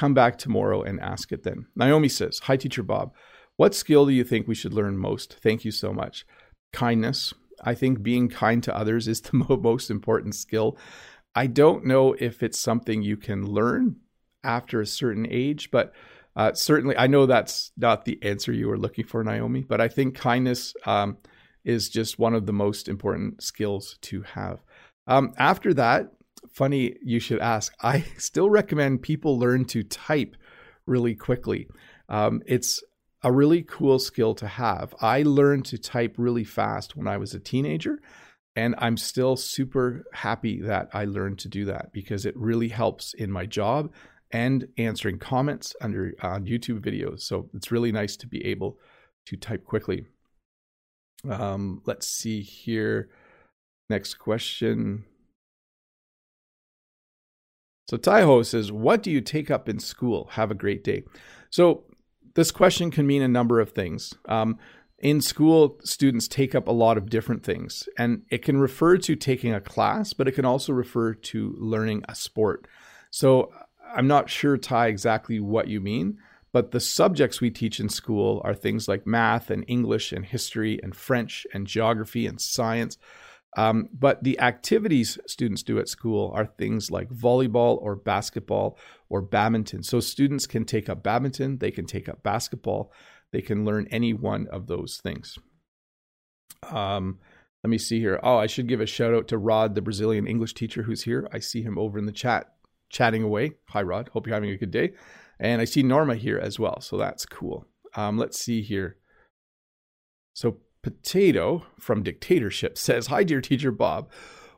come 0.00 0.14
back 0.14 0.38
tomorrow 0.38 0.82
and 0.82 0.98
ask 0.98 1.30
it 1.30 1.42
then. 1.42 1.66
Naomi 1.76 2.08
says, 2.08 2.38
Hi, 2.44 2.56
Teacher 2.56 2.82
Bob. 2.82 3.12
What 3.56 3.74
skill 3.74 4.06
do 4.06 4.12
you 4.12 4.24
think 4.24 4.48
we 4.48 4.54
should 4.54 4.72
learn 4.72 4.96
most? 4.96 5.36
Thank 5.42 5.62
you 5.62 5.70
so 5.70 5.92
much. 5.92 6.24
Kindness. 6.72 7.34
I 7.62 7.74
think 7.74 8.02
being 8.02 8.30
kind 8.30 8.62
to 8.62 8.74
others 8.74 9.06
is 9.06 9.20
the 9.20 9.36
most 9.62 9.90
important 9.90 10.34
skill. 10.34 10.78
I 11.34 11.46
don't 11.46 11.84
know 11.84 12.14
if 12.18 12.42
it's 12.42 12.58
something 12.58 13.02
you 13.02 13.18
can 13.18 13.46
learn 13.46 13.96
after 14.42 14.80
a 14.80 14.86
certain 14.86 15.26
age, 15.28 15.70
but 15.70 15.92
uh, 16.34 16.54
certainly, 16.54 16.96
I 16.96 17.06
know 17.06 17.26
that's 17.26 17.70
not 17.76 18.06
the 18.06 18.18
answer 18.22 18.52
you 18.52 18.68
were 18.68 18.78
looking 18.78 19.04
for, 19.04 19.22
Naomi, 19.22 19.64
but 19.68 19.82
I 19.82 19.88
think 19.88 20.14
kindness 20.14 20.72
um, 20.86 21.18
is 21.62 21.90
just 21.90 22.18
one 22.18 22.34
of 22.34 22.46
the 22.46 22.54
most 22.54 22.88
important 22.88 23.42
skills 23.42 23.98
to 24.02 24.22
have. 24.22 24.60
Um, 25.06 25.34
after 25.36 25.74
that, 25.74 26.10
funny 26.48 26.96
you 27.02 27.20
should 27.20 27.40
ask, 27.40 27.72
I 27.80 28.00
still 28.18 28.50
recommend 28.50 29.02
people 29.02 29.38
learn 29.38 29.64
to 29.66 29.82
type 29.82 30.36
really 30.86 31.14
quickly. 31.14 31.68
Um, 32.08 32.42
it's 32.46 32.82
a 33.22 33.32
really 33.32 33.62
cool 33.62 33.98
skill 33.98 34.34
to 34.34 34.46
have. 34.46 34.94
I 35.00 35.22
learned 35.22 35.66
to 35.66 35.78
type 35.78 36.14
really 36.16 36.44
fast 36.44 36.96
when 36.96 37.06
I 37.06 37.18
was 37.18 37.34
a 37.34 37.40
teenager. 37.40 38.00
And 38.56 38.74
I'm 38.78 38.96
still 38.96 39.36
super 39.36 40.04
happy 40.12 40.60
that 40.62 40.88
I 40.92 41.04
learned 41.04 41.38
to 41.40 41.48
do 41.48 41.66
that 41.66 41.92
because 41.92 42.26
it 42.26 42.36
really 42.36 42.68
helps 42.68 43.14
in 43.14 43.30
my 43.30 43.46
job 43.46 43.92
and 44.32 44.66
answering 44.76 45.18
comments 45.18 45.74
under 45.80 46.14
on 46.22 46.46
YouTube 46.46 46.80
videos. 46.80 47.20
So 47.20 47.48
it's 47.54 47.70
really 47.70 47.92
nice 47.92 48.16
to 48.18 48.26
be 48.26 48.44
able 48.46 48.78
to 49.26 49.36
type 49.36 49.64
quickly. 49.64 50.06
Um, 51.28 51.82
let's 51.86 52.06
see 52.06 52.40
here. 52.42 53.10
Next 53.88 54.14
question. 54.14 55.04
So 57.90 57.96
Taiho 57.96 58.46
says, 58.46 58.70
What 58.70 59.02
do 59.02 59.10
you 59.10 59.20
take 59.20 59.50
up 59.50 59.68
in 59.68 59.80
school? 59.80 60.28
Have 60.34 60.52
a 60.52 60.54
great 60.54 60.84
day. 60.84 61.02
So 61.50 61.82
this 62.34 62.52
question 62.52 62.92
can 62.92 63.04
mean 63.04 63.20
a 63.20 63.26
number 63.26 63.58
of 63.58 63.72
things. 63.72 64.14
Um, 64.26 64.58
in 65.00 65.20
school, 65.20 65.76
students 65.82 66.28
take 66.28 66.54
up 66.54 66.68
a 66.68 66.72
lot 66.72 66.96
of 66.96 67.10
different 67.10 67.42
things, 67.42 67.88
and 67.98 68.22
it 68.30 68.44
can 68.44 68.60
refer 68.60 68.96
to 68.98 69.16
taking 69.16 69.52
a 69.52 69.60
class, 69.60 70.12
but 70.12 70.28
it 70.28 70.36
can 70.36 70.44
also 70.44 70.72
refer 70.72 71.14
to 71.14 71.56
learning 71.58 72.04
a 72.08 72.14
sport. 72.14 72.68
So 73.10 73.50
I'm 73.92 74.06
not 74.06 74.30
sure, 74.30 74.56
Ty, 74.56 74.86
exactly 74.86 75.40
what 75.40 75.66
you 75.66 75.80
mean, 75.80 76.18
but 76.52 76.70
the 76.70 76.78
subjects 76.78 77.40
we 77.40 77.50
teach 77.50 77.80
in 77.80 77.88
school 77.88 78.40
are 78.44 78.54
things 78.54 78.86
like 78.86 79.04
math 79.04 79.50
and 79.50 79.64
English 79.66 80.12
and 80.12 80.24
history 80.24 80.78
and 80.80 80.94
French 80.94 81.44
and 81.52 81.66
geography 81.66 82.28
and 82.28 82.40
science. 82.40 82.98
Um, 83.56 83.88
but 83.92 84.22
the 84.22 84.38
activities 84.38 85.18
students 85.26 85.62
do 85.62 85.78
at 85.80 85.88
school 85.88 86.30
are 86.34 86.46
things 86.46 86.90
like 86.90 87.08
volleyball 87.08 87.78
or 87.82 87.96
basketball 87.96 88.78
or 89.08 89.20
badminton. 89.20 89.82
So 89.82 89.98
students 89.98 90.46
can 90.46 90.64
take 90.64 90.88
up 90.88 91.02
badminton, 91.02 91.58
they 91.58 91.72
can 91.72 91.84
take 91.84 92.08
up 92.08 92.22
basketball, 92.22 92.92
they 93.32 93.42
can 93.42 93.64
learn 93.64 93.88
any 93.90 94.12
one 94.12 94.46
of 94.48 94.68
those 94.68 95.00
things. 95.02 95.36
Um, 96.70 97.18
let 97.64 97.70
me 97.70 97.78
see 97.78 98.00
here. 98.00 98.20
Oh, 98.22 98.36
I 98.36 98.46
should 98.46 98.68
give 98.68 98.80
a 98.80 98.86
shout 98.86 99.14
out 99.14 99.28
to 99.28 99.38
Rod, 99.38 99.74
the 99.74 99.82
Brazilian 99.82 100.26
English 100.26 100.54
teacher 100.54 100.82
who's 100.84 101.02
here. 101.02 101.28
I 101.32 101.40
see 101.40 101.62
him 101.62 101.78
over 101.78 101.98
in 101.98 102.06
the 102.06 102.12
chat 102.12 102.54
chatting 102.88 103.22
away. 103.22 103.52
Hi, 103.68 103.82
Rod. 103.82 104.08
Hope 104.08 104.26
you're 104.26 104.34
having 104.34 104.50
a 104.50 104.56
good 104.56 104.70
day. 104.70 104.92
And 105.38 105.60
I 105.60 105.64
see 105.64 105.82
Norma 105.82 106.14
here 106.14 106.38
as 106.38 106.58
well. 106.58 106.80
So 106.80 106.96
that's 106.96 107.26
cool. 107.26 107.66
Um, 107.94 108.16
let's 108.16 108.38
see 108.38 108.62
here. 108.62 108.96
So, 110.34 110.58
Potato 110.82 111.66
from 111.78 112.02
Dictatorship 112.02 112.78
says 112.78 113.08
Hi, 113.08 113.24
dear 113.24 113.40
teacher 113.40 113.70
Bob. 113.70 114.10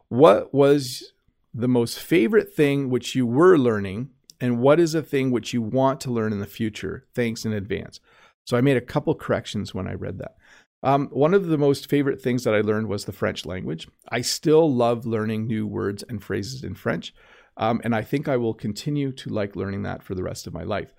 What 0.09 0.55
was 0.55 1.13
the 1.53 1.69
most 1.69 1.99
favorite 1.99 2.55
thing 2.55 2.91
which 2.91 3.15
you 3.15 3.27
were 3.27 3.59
learning? 3.59 4.11
And 4.41 4.59
what 4.59 4.81
is 4.81 4.95
a 4.95 5.03
thing 5.03 5.31
which 5.31 5.53
you 5.53 5.63
want 5.63 6.01
to 6.03 6.11
learn 6.11 6.33
in 6.33 6.41
the 6.41 6.47
future? 6.47 7.07
Thanks 7.15 7.45
in 7.45 7.53
advance. 7.53 8.01
So 8.45 8.57
I 8.57 8.61
made 8.61 8.77
a 8.77 8.81
couple 8.81 9.15
corrections 9.15 9.75
when 9.75 9.87
I 9.87 9.95
read 9.95 10.19
that. 10.19 10.37
Um, 10.83 11.09
one 11.13 11.33
of 11.33 11.47
the 11.47 11.59
most 11.59 11.89
favorite 11.89 12.21
things 12.21 12.43
that 12.45 12.55
I 12.55 12.61
learned 12.61 12.89
was 12.89 13.05
the 13.05 13.13
French 13.13 13.47
language. 13.47 13.87
I 14.09 14.21
still 14.21 14.73
love 14.73 15.07
learning 15.07 15.47
new 15.47 15.67
words 15.67 16.03
and 16.09 16.23
phrases 16.23 16.65
in 16.65 16.75
French, 16.75 17.15
um, 17.57 17.81
and 17.85 17.95
I 17.95 18.03
think 18.03 18.27
I 18.27 18.37
will 18.37 18.55
continue 18.55 19.13
to 19.13 19.31
like 19.31 19.55
learning 19.55 19.83
that 19.83 20.03
for 20.03 20.17
the 20.17 20.25
rest 20.25 20.49
of 20.49 20.55
my 20.55 20.65
life. 20.65 20.93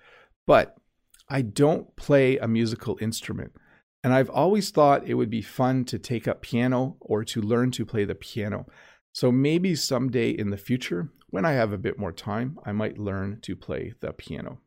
But 0.46 0.76
I 1.28 1.42
don't 1.42 1.94
play 1.96 2.38
a 2.38 2.48
musical 2.48 2.96
instrument, 3.00 3.52
and 4.04 4.12
I've 4.12 4.28
always 4.28 4.70
thought 4.70 5.08
it 5.08 5.14
would 5.14 5.30
be 5.30 5.40
fun 5.40 5.86
to 5.86 5.98
take 5.98 6.28
up 6.28 6.42
piano 6.42 6.98
or 7.00 7.24
to 7.24 7.40
learn 7.40 7.70
to 7.72 7.86
play 7.86 8.04
the 8.04 8.14
piano. 8.14 8.66
So 9.12 9.32
maybe 9.32 9.74
someday 9.74 10.28
in 10.28 10.50
the 10.50 10.58
future, 10.58 11.08
when 11.30 11.46
I 11.46 11.52
have 11.52 11.72
a 11.72 11.78
bit 11.78 11.98
more 11.98 12.12
time, 12.12 12.58
I 12.66 12.72
might 12.72 12.98
learn 12.98 13.38
to 13.40 13.56
play 13.56 13.94
the 14.00 14.12
piano. 14.12 14.60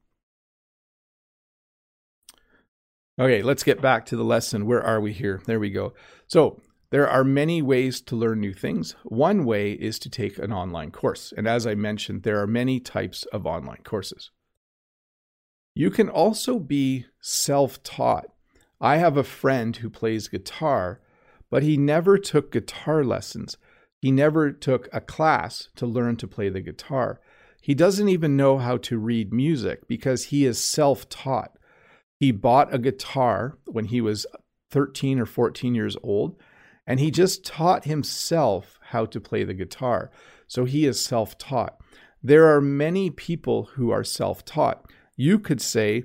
Okay, 3.20 3.44
let's 3.44 3.64
get 3.64 3.80
back 3.80 4.08
to 4.08 4.16
the 4.16 4.24
lesson. 4.24 4.66
Where 4.66 4.82
are 4.82 5.00
we 5.00 5.14
here? 5.14 5.42
There 5.46 5.60
we 5.60 5.70
go. 5.70 5.94
So, 6.28 6.60
there 6.90 7.08
are 7.08 7.24
many 7.24 7.62
ways 7.62 8.00
to 8.02 8.16
learn 8.16 8.40
new 8.40 8.54
things. 8.54 8.96
One 9.04 9.44
way 9.44 9.74
is 9.74 10.00
to 10.00 10.10
take 10.10 10.40
an 10.40 10.54
online 10.54 10.90
course. 10.90 11.34
And 11.36 11.48
as 11.48 11.68
I 11.68 11.76
mentioned, 11.76 12.24
there 12.24 12.42
are 12.42 12.48
many 12.48 12.80
types 12.80 13.24
of 13.26 13.46
online 13.46 13.82
courses. 13.84 14.32
You 15.76 15.92
can 15.92 16.10
also 16.10 16.58
be 16.58 17.06
self 17.20 17.84
taught. 17.84 18.28
I 18.80 18.98
have 18.98 19.18
a 19.18 19.24
friend 19.24 19.76
who 19.76 19.90
plays 19.90 20.28
guitar, 20.28 21.02
but 21.50 21.64
he 21.64 21.78
never 21.78 22.18
took 22.18 22.52
guitar 22.52 23.04
lessons. 23.04 23.58
He 24.00 24.12
never 24.12 24.52
took 24.52 24.88
a 24.94 25.02
class 25.02 25.70
to 25.76 25.88
learn 25.88 26.18
to 26.18 26.28
play 26.28 26.50
the 26.50 26.62
guitar. 26.62 27.20
He 27.62 27.74
doesn't 27.74 28.10
even 28.10 28.38
know 28.38 28.60
how 28.60 28.78
to 28.78 28.98
read 28.98 29.34
music 29.34 29.88
because 29.88 30.26
he 30.26 30.46
is 30.46 30.64
self 30.64 31.10
taught. 31.10 31.58
He 32.20 32.32
bought 32.32 32.74
a 32.74 32.80
guitar 32.80 33.58
when 33.66 33.86
he 33.86 34.02
was 34.02 34.26
13 34.72 35.20
or 35.20 35.26
14 35.26 35.76
years 35.76 35.98
old, 36.04 36.36
and 36.86 37.00
he 37.00 37.12
just 37.12 37.46
taught 37.46 37.86
himself 37.86 38.80
how 38.90 39.06
to 39.06 39.20
play 39.20 39.44
the 39.44 39.54
guitar. 39.54 40.12
So 40.48 40.66
he 40.66 40.86
is 40.86 41.04
self 41.04 41.38
taught. 41.38 41.78
There 42.22 42.48
are 42.48 42.62
many 42.62 43.10
people 43.10 43.70
who 43.74 43.92
are 43.92 44.04
self 44.04 44.46
taught. 44.46 44.86
You 45.16 45.40
could 45.40 45.62
say, 45.62 46.04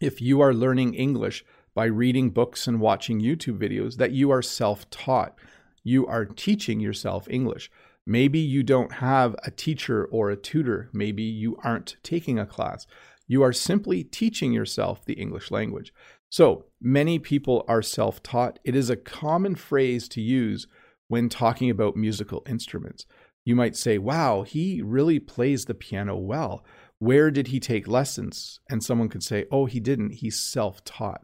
if 0.00 0.20
you 0.20 0.40
are 0.40 0.52
learning 0.52 0.94
English 0.94 1.44
by 1.76 1.84
reading 1.84 2.30
books 2.30 2.66
and 2.66 2.80
watching 2.80 3.20
YouTube 3.20 3.58
videos, 3.58 3.98
that 3.98 4.10
you 4.10 4.30
are 4.30 4.40
self 4.40 4.88
taught. 4.88 5.38
You 5.84 6.06
are 6.06 6.24
teaching 6.24 6.80
yourself 6.80 7.28
English. 7.28 7.70
Maybe 8.06 8.38
you 8.38 8.62
don't 8.62 8.92
have 8.92 9.36
a 9.44 9.50
teacher 9.50 10.06
or 10.06 10.30
a 10.30 10.36
tutor. 10.36 10.88
Maybe 10.94 11.22
you 11.22 11.58
aren't 11.62 11.96
taking 12.02 12.38
a 12.38 12.46
class. 12.46 12.86
You 13.28 13.42
are 13.42 13.52
simply 13.52 14.02
teaching 14.02 14.52
yourself 14.52 15.04
the 15.04 15.14
English 15.14 15.50
language. 15.50 15.92
So 16.30 16.64
many 16.80 17.18
people 17.18 17.62
are 17.68 17.82
self 17.82 18.22
taught. 18.22 18.58
It 18.64 18.74
is 18.74 18.88
a 18.88 18.96
common 18.96 19.54
phrase 19.54 20.08
to 20.08 20.22
use 20.22 20.66
when 21.08 21.28
talking 21.28 21.68
about 21.68 21.94
musical 21.94 22.42
instruments. 22.48 23.04
You 23.44 23.54
might 23.54 23.76
say, 23.76 23.98
wow, 23.98 24.42
he 24.42 24.80
really 24.82 25.20
plays 25.20 25.66
the 25.66 25.74
piano 25.74 26.16
well. 26.16 26.64
Where 27.00 27.30
did 27.30 27.48
he 27.48 27.60
take 27.60 27.86
lessons? 27.86 28.60
And 28.70 28.82
someone 28.82 29.10
could 29.10 29.22
say, 29.22 29.44
oh, 29.52 29.66
he 29.66 29.78
didn't. 29.78 30.14
He's 30.14 30.40
self 30.40 30.82
taught. 30.84 31.20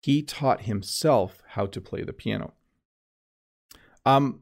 He 0.00 0.22
taught 0.22 0.62
himself 0.62 1.42
how 1.48 1.66
to 1.66 1.80
play 1.80 2.02
the 2.02 2.12
piano. 2.12 2.54
Um, 4.06 4.40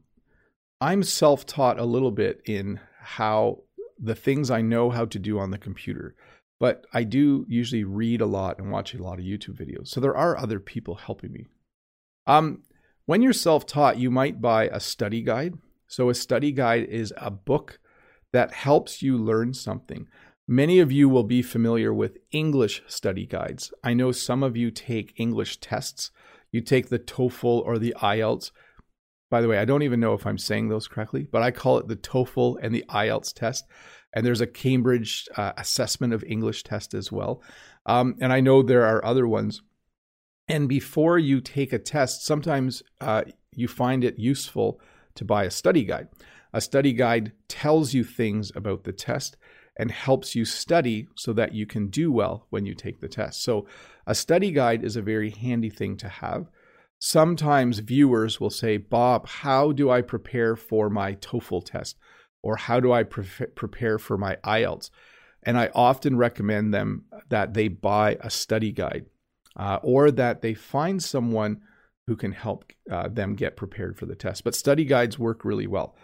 I'm 0.81 1.03
self 1.03 1.45
taught 1.45 1.79
a 1.79 1.85
little 1.85 2.11
bit 2.11 2.41
in 2.45 2.79
how 3.01 3.63
the 3.97 4.15
things 4.15 4.49
I 4.49 4.61
know 4.61 4.89
how 4.89 5.05
to 5.05 5.19
do 5.19 5.39
on 5.39 5.51
the 5.51 5.57
computer. 5.57 6.15
But 6.59 6.85
I 6.93 7.03
do 7.03 7.45
usually 7.47 7.83
read 7.83 8.21
a 8.21 8.25
lot 8.25 8.59
and 8.59 8.71
watch 8.71 8.93
a 8.93 9.01
lot 9.01 9.19
of 9.19 9.25
YouTube 9.25 9.59
videos. 9.59 9.87
So 9.87 10.01
there 10.01 10.15
are 10.15 10.37
other 10.37 10.59
people 10.59 10.95
helping 10.95 11.31
me. 11.31 11.47
Um, 12.27 12.63
when 13.05 13.21
you're 13.21 13.33
self 13.33 13.65
taught, 13.65 13.97
you 13.97 14.11
might 14.11 14.41
buy 14.41 14.65
a 14.65 14.79
study 14.79 15.21
guide. 15.21 15.55
So 15.87 16.09
a 16.09 16.15
study 16.15 16.51
guide 16.51 16.83
is 16.83 17.13
a 17.17 17.31
book 17.31 17.79
that 18.31 18.53
helps 18.53 19.01
you 19.01 19.17
learn 19.17 19.53
something. 19.53 20.07
Many 20.51 20.79
of 20.79 20.91
you 20.91 21.07
will 21.07 21.23
be 21.23 21.43
familiar 21.43 21.93
with 21.93 22.17
English 22.31 22.81
study 22.87 23.27
guides. 23.27 23.71
I 23.83 23.93
know 23.93 24.11
some 24.11 24.41
of 24.41 24.57
you 24.57 24.71
take 24.71 25.13
English 25.15 25.59
tests. 25.59 26.09
You 26.51 26.61
take 26.61 26.89
the 26.89 26.97
TOEFL 26.97 27.63
or 27.63 27.77
the 27.77 27.93
IELTS. 28.01 28.49
By 29.29 29.41
the 29.41 29.47
way, 29.47 29.59
I 29.59 29.65
don't 29.65 29.83
even 29.83 29.99
know 29.99 30.15
if 30.15 30.25
I'm 30.25 30.39
saying 30.39 30.69
those 30.69 30.87
correctly, 30.87 31.27
but 31.31 31.43
I 31.43 31.51
call 31.51 31.77
it 31.77 31.87
the 31.87 31.95
TOEFL 31.95 32.57
and 32.63 32.73
the 32.73 32.83
IELTS 32.89 33.31
test 33.31 33.65
and 34.13 34.25
there's 34.25 34.41
a 34.41 34.47
Cambridge 34.47 35.27
uh, 35.37 35.53
assessment 35.57 36.13
of 36.13 36.23
English 36.23 36.63
test 36.63 36.93
as 36.93 37.11
well. 37.11 37.41
Um, 37.85 38.15
and 38.19 38.33
I 38.33 38.39
know 38.39 38.61
there 38.61 38.85
are 38.85 39.03
other 39.05 39.27
ones. 39.27 39.61
And 40.47 40.67
before 40.67 41.19
you 41.19 41.41
take 41.41 41.73
a 41.73 41.79
test, 41.79 42.25
sometimes 42.25 42.81
uh, 43.01 43.23
you 43.55 43.67
find 43.67 44.03
it 44.03 44.17
useful 44.17 44.81
to 45.15 45.25
buy 45.25 45.43
a 45.43 45.51
study 45.51 45.83
guide. 45.83 46.07
A 46.53 46.61
study 46.61 46.93
guide 46.93 47.33
tells 47.47 47.93
you 47.93 48.03
things 48.03 48.51
about 48.55 48.83
the 48.83 48.91
test 48.91 49.37
and 49.79 49.89
helps 49.89 50.35
you 50.35 50.45
study 50.45 51.07
so 51.15 51.33
that 51.33 51.55
you 51.55 51.65
can 51.65 51.87
do 51.87 52.11
well 52.11 52.45
when 52.51 52.67
you 52.67 52.75
take 52.75 52.99
the 52.99 53.07
test. 53.07 53.41
So, 53.41 53.65
a 54.05 54.13
study 54.13 54.51
guide 54.51 54.83
is 54.83 54.95
a 54.95 55.01
very 55.01 55.31
handy 55.31 55.71
thing 55.71 55.97
to 55.97 56.09
have. 56.09 56.47
Sometimes 56.99 57.79
viewers 57.79 58.39
will 58.39 58.49
say, 58.51 58.77
Bob, 58.77 59.27
how 59.27 59.71
do 59.71 59.89
I 59.89 60.01
prepare 60.01 60.55
for 60.55 60.89
my 60.89 61.15
TOEFL 61.15 61.65
test? 61.65 61.97
or 62.41 62.55
how 62.55 62.79
do 62.79 62.91
I 62.91 63.03
pre- 63.03 63.47
prepare 63.55 63.97
for 63.97 64.17
my 64.17 64.37
IELTS? 64.43 64.89
And 65.43 65.57
I 65.57 65.69
often 65.73 66.17
recommend 66.17 66.73
them 66.73 67.05
that 67.29 67.53
they 67.53 67.67
buy 67.67 68.17
a 68.21 68.29
study 68.29 68.71
guide 68.71 69.05
uh, 69.55 69.79
or 69.81 70.11
that 70.11 70.41
they 70.41 70.53
find 70.53 71.01
someone 71.01 71.61
who 72.07 72.15
can 72.15 72.31
help 72.31 72.71
uh, 72.91 73.07
them 73.07 73.35
get 73.35 73.55
prepared 73.55 73.97
for 73.97 74.05
the 74.05 74.15
test. 74.15 74.43
But 74.43 74.55
study 74.55 74.83
guides 74.83 75.19
work 75.19 75.45
really 75.45 75.67
well. 75.67 75.95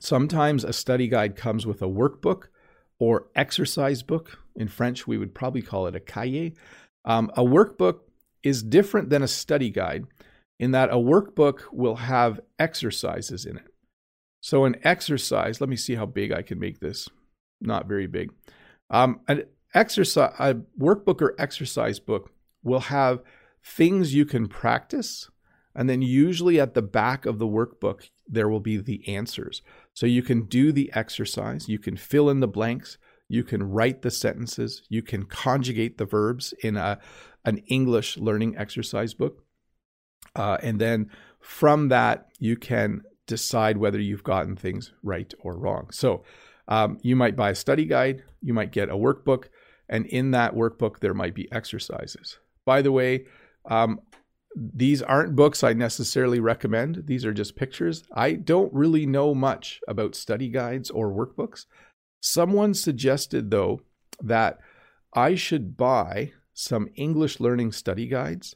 Sometimes 0.00 0.64
a 0.64 0.72
study 0.72 1.08
guide 1.08 1.36
comes 1.36 1.66
with 1.66 1.80
a 1.80 1.86
workbook 1.86 2.48
or 2.98 3.28
exercise 3.34 4.02
book. 4.02 4.38
In 4.56 4.68
French, 4.68 5.06
we 5.06 5.18
would 5.18 5.34
probably 5.34 5.62
call 5.62 5.86
it 5.86 5.96
a 5.96 6.00
cahier. 6.00 6.54
Um, 7.04 7.30
a 7.36 7.42
workbook 7.42 8.00
is 8.42 8.62
different 8.62 9.10
than 9.10 9.22
a 9.22 9.28
study 9.28 9.70
guide 9.70 10.06
in 10.58 10.72
that 10.72 10.90
a 10.90 10.96
workbook 10.96 11.62
will 11.72 11.96
have 11.96 12.40
exercises 12.58 13.44
in 13.44 13.56
it. 13.56 13.66
So 14.40 14.64
an 14.64 14.76
exercise, 14.84 15.60
let 15.60 15.70
me 15.70 15.76
see 15.76 15.94
how 15.94 16.06
big 16.06 16.32
I 16.32 16.42
can 16.42 16.58
make 16.58 16.80
this. 16.80 17.08
Not 17.60 17.86
very 17.86 18.06
big. 18.06 18.30
Um, 18.90 19.20
an 19.26 19.44
exercise, 19.72 20.34
a 20.38 20.54
workbook 20.78 21.22
or 21.22 21.34
exercise 21.38 21.98
book 21.98 22.30
will 22.62 22.80
have 22.80 23.22
things 23.64 24.14
you 24.14 24.26
can 24.26 24.46
practice. 24.46 25.30
And 25.74 25.88
then 25.88 26.02
usually 26.02 26.60
at 26.60 26.74
the 26.74 26.82
back 26.82 27.26
of 27.26 27.38
the 27.38 27.46
workbook, 27.46 28.10
there 28.26 28.48
will 28.48 28.60
be 28.60 28.76
the 28.76 29.08
answers. 29.08 29.62
So 29.94 30.06
you 30.06 30.22
can 30.22 30.42
do 30.42 30.72
the 30.72 30.90
exercise, 30.92 31.68
you 31.68 31.78
can 31.78 31.96
fill 31.96 32.28
in 32.28 32.40
the 32.40 32.48
blanks, 32.48 32.98
you 33.28 33.42
can 33.42 33.62
write 33.62 34.02
the 34.02 34.10
sentences, 34.10 34.82
you 34.90 35.02
can 35.02 35.24
conjugate 35.24 35.96
the 35.96 36.04
verbs 36.04 36.52
in 36.62 36.76
a, 36.76 36.98
an 37.44 37.58
English 37.66 38.18
learning 38.18 38.56
exercise 38.58 39.14
book. 39.14 39.44
Uh, 40.36 40.58
and 40.62 40.80
then 40.80 41.10
from 41.40 41.88
that, 41.88 42.28
you 42.38 42.56
can 42.56 43.02
decide 43.26 43.78
whether 43.78 44.00
you've 44.00 44.24
gotten 44.24 44.56
things 44.56 44.92
right 45.02 45.32
or 45.40 45.56
wrong. 45.56 45.88
So, 45.90 46.24
Um, 46.66 46.96
you 47.02 47.14
might 47.14 47.36
buy 47.36 47.50
a 47.50 47.54
study 47.54 47.84
guide, 47.84 48.22
you 48.40 48.54
might 48.54 48.72
get 48.72 48.88
a 48.88 48.96
workbook, 48.96 49.50
and 49.86 50.06
in 50.06 50.30
that 50.30 50.54
workbook, 50.54 51.00
there 51.00 51.12
might 51.12 51.34
be 51.34 51.46
exercises. 51.52 52.38
By 52.64 52.82
the 52.82 52.90
way, 52.90 53.26
um, 53.66 54.00
these 54.56 55.02
aren't 55.02 55.36
books 55.36 55.64
I 55.64 55.72
necessarily 55.72 56.40
recommend. 56.40 57.04
These 57.06 57.24
are 57.24 57.32
just 57.32 57.56
pictures. 57.56 58.04
I 58.14 58.32
don't 58.32 58.72
really 58.72 59.06
know 59.06 59.34
much 59.34 59.80
about 59.88 60.14
study 60.14 60.48
guides 60.48 60.90
or 60.90 61.10
workbooks. 61.10 61.66
Someone 62.20 62.74
suggested, 62.74 63.50
though, 63.50 63.80
that 64.22 64.58
I 65.12 65.34
should 65.34 65.76
buy 65.76 66.32
some 66.52 66.88
English 66.94 67.40
learning 67.40 67.72
study 67.72 68.06
guides 68.06 68.54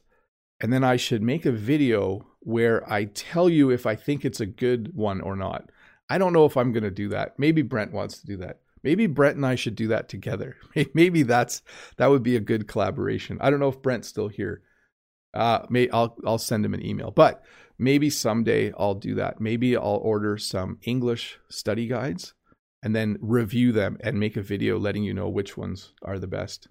and 0.61 0.73
then 0.73 0.83
I 0.83 0.97
should 0.97 1.21
make 1.21 1.45
a 1.45 1.51
video 1.51 2.25
where 2.39 2.89
I 2.91 3.05
tell 3.05 3.49
you 3.49 3.69
if 3.69 3.85
I 3.85 3.95
think 3.95 4.25
it's 4.25 4.39
a 4.39 4.45
good 4.45 4.93
one 4.95 5.21
or 5.21 5.35
not. 5.35 5.69
I 6.09 6.17
don't 6.17 6.33
know 6.33 6.45
if 6.45 6.57
I'm 6.57 6.71
going 6.71 6.83
to 6.83 6.91
do 6.91 7.09
that. 7.09 7.37
Maybe 7.37 7.61
Brent 7.61 7.93
wants 7.93 8.19
to 8.19 8.25
do 8.25 8.37
that. 8.37 8.59
Maybe 8.83 9.07
Brent 9.07 9.35
and 9.35 9.45
I 9.45 9.55
should 9.55 9.75
do 9.75 9.87
that 9.89 10.09
together. 10.09 10.55
Maybe 10.93 11.23
that's 11.23 11.61
that 11.97 12.07
would 12.07 12.23
be 12.23 12.35
a 12.35 12.41
good 12.41 12.67
collaboration. 12.67 13.37
I 13.41 13.49
don't 13.49 13.59
know 13.59 13.69
if 13.69 13.81
Brent's 13.81 14.07
still 14.07 14.29
here. 14.29 14.61
Uh, 15.33 15.65
may 15.69 15.89
I'll 15.89 16.17
I'll 16.25 16.37
send 16.37 16.65
him 16.65 16.73
an 16.73 16.85
email, 16.85 17.11
but 17.11 17.43
maybe 17.77 18.09
someday 18.09 18.73
I'll 18.77 18.95
do 18.95 19.15
that. 19.15 19.39
Maybe 19.39 19.75
I'll 19.75 20.01
order 20.03 20.37
some 20.37 20.79
English 20.83 21.39
study 21.49 21.87
guides 21.87 22.33
and 22.81 22.95
then 22.95 23.17
review 23.21 23.71
them 23.71 23.97
and 24.01 24.19
make 24.19 24.37
a 24.37 24.41
video 24.41 24.79
letting 24.79 25.03
you 25.03 25.13
know 25.13 25.29
which 25.29 25.57
ones 25.57 25.93
are 26.01 26.17
the 26.17 26.27
best. 26.27 26.67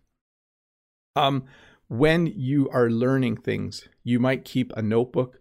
Um, 1.14 1.44
when 1.88 2.26
you 2.26 2.68
are 2.70 2.90
learning 2.90 3.38
things, 3.38 3.88
you 4.04 4.18
might 4.18 4.44
keep 4.44 4.72
a 4.72 4.82
notebook 4.82 5.40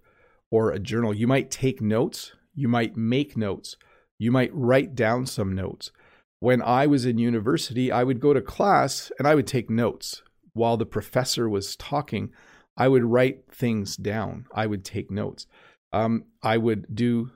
or 0.49 0.71
a 0.71 0.79
journal. 0.79 1.13
You 1.13 1.27
might 1.27 1.51
take 1.51 1.81
notes. 1.81 2.33
You 2.55 2.67
might 2.67 2.97
make 2.97 3.37
notes. 3.37 3.75
You 4.17 4.31
might 4.31 4.53
write 4.53 4.95
down 4.95 5.25
some 5.25 5.53
notes. 5.53 5.91
When 6.39 6.61
I 6.61 6.87
was 6.87 7.05
in 7.05 7.17
university, 7.17 7.91
I 7.91 8.03
would 8.03 8.19
go 8.19 8.33
to 8.33 8.41
class 8.41 9.11
and 9.17 9.27
I 9.27 9.35
would 9.35 9.47
take 9.47 9.69
notes. 9.69 10.23
While 10.53 10.77
the 10.77 10.85
professor 10.85 11.47
was 11.47 11.75
talking, 11.75 12.31
I 12.77 12.87
would 12.87 13.03
write 13.03 13.51
things 13.51 13.97
down. 13.97 14.45
I 14.53 14.67
would 14.67 14.85
take 14.85 15.09
notes. 15.11 15.47
Um, 15.91 16.25
I 16.43 16.57
would 16.57 16.93
do, 16.93 17.31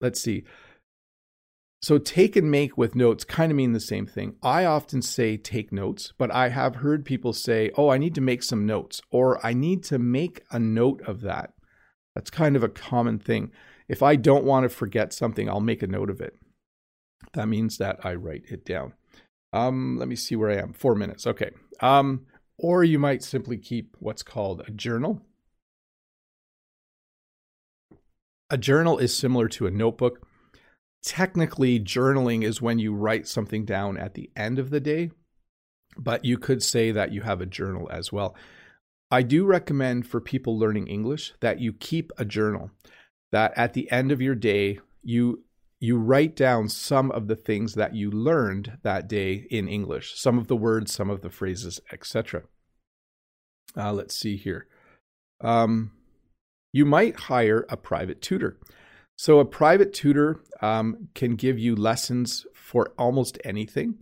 let's 0.00 0.20
see, 0.20 0.44
so 1.84 1.98
take 1.98 2.34
and 2.34 2.50
make 2.50 2.78
with 2.78 2.94
notes 2.94 3.24
kind 3.24 3.52
of 3.52 3.56
mean 3.56 3.72
the 3.72 3.78
same 3.78 4.06
thing. 4.06 4.36
I 4.42 4.64
often 4.64 5.02
say 5.02 5.36
take 5.36 5.70
notes, 5.70 6.14
but 6.16 6.34
I 6.34 6.48
have 6.48 6.76
heard 6.76 7.04
people 7.04 7.34
say, 7.34 7.70
oh, 7.76 7.90
I 7.90 7.98
need 7.98 8.14
to 8.14 8.22
make 8.22 8.42
some 8.42 8.64
notes, 8.64 9.02
or 9.10 9.44
I 9.44 9.52
need 9.52 9.84
to 9.84 9.98
make 9.98 10.44
a 10.50 10.58
note 10.58 11.02
of 11.02 11.20
that. 11.20 11.52
That's 12.14 12.30
kind 12.30 12.56
of 12.56 12.62
a 12.62 12.70
common 12.70 13.18
thing. 13.18 13.50
If 13.86 14.02
I 14.02 14.16
don't 14.16 14.46
want 14.46 14.64
to 14.64 14.70
forget 14.70 15.12
something, 15.12 15.46
I'll 15.46 15.60
make 15.60 15.82
a 15.82 15.86
note 15.86 16.08
of 16.08 16.22
it. 16.22 16.34
That 17.34 17.48
means 17.48 17.76
that 17.76 17.98
I 18.02 18.14
write 18.14 18.44
it 18.48 18.64
down. 18.64 18.94
Um, 19.52 19.98
let 19.98 20.08
me 20.08 20.16
see 20.16 20.36
where 20.36 20.50
I 20.50 20.62
am. 20.62 20.72
Four 20.72 20.94
minutes. 20.94 21.26
Okay. 21.26 21.50
Um, 21.80 22.24
or 22.56 22.84
you 22.84 22.98
might 22.98 23.22
simply 23.22 23.56
keep 23.56 23.96
what's 23.98 24.22
called 24.22 24.62
a 24.66 24.70
journal. 24.70 25.22
A 28.50 28.58
journal 28.58 28.98
is 28.98 29.16
similar 29.16 29.48
to 29.48 29.66
a 29.66 29.70
notebook 29.70 30.26
technically 31.04 31.78
journaling 31.78 32.42
is 32.42 32.62
when 32.62 32.78
you 32.78 32.94
write 32.94 33.28
something 33.28 33.64
down 33.64 33.96
at 33.98 34.14
the 34.14 34.30
end 34.34 34.58
of 34.58 34.70
the 34.70 34.80
day, 34.80 35.10
but 35.96 36.24
you 36.24 36.38
could 36.38 36.62
say 36.62 36.90
that 36.90 37.12
you 37.12 37.20
have 37.20 37.40
a 37.40 37.46
journal 37.46 37.88
as 37.92 38.10
well. 38.10 38.34
I 39.10 39.22
do 39.22 39.44
recommend 39.44 40.06
for 40.06 40.20
people 40.20 40.58
learning 40.58 40.88
English 40.88 41.34
that 41.40 41.60
you 41.60 41.72
keep 41.72 42.10
a 42.16 42.24
journal. 42.24 42.70
That 43.30 43.52
at 43.56 43.74
the 43.74 43.90
end 43.90 44.12
of 44.12 44.22
your 44.22 44.34
day, 44.34 44.80
you 45.02 45.43
you 45.84 45.98
write 45.98 46.34
down 46.34 46.66
some 46.66 47.10
of 47.10 47.28
the 47.28 47.36
things 47.36 47.74
that 47.74 47.94
you 47.94 48.10
learned 48.10 48.78
that 48.82 49.06
day 49.06 49.46
in 49.50 49.68
English, 49.68 50.18
some 50.18 50.38
of 50.38 50.46
the 50.46 50.56
words, 50.56 50.94
some 50.94 51.10
of 51.10 51.20
the 51.20 51.28
phrases, 51.28 51.78
etc. 51.92 52.42
Uh, 53.76 53.92
let's 53.92 54.16
see 54.16 54.36
here. 54.36 54.66
Um, 55.42 55.92
you 56.72 56.86
might 56.86 57.16
hire 57.16 57.66
a 57.68 57.76
private 57.76 58.22
tutor. 58.22 58.58
So, 59.18 59.40
a 59.40 59.44
private 59.44 59.92
tutor 59.92 60.40
um, 60.62 61.08
can 61.14 61.36
give 61.36 61.58
you 61.58 61.76
lessons 61.76 62.46
for 62.54 62.94
almost 62.98 63.38
anything. 63.44 63.98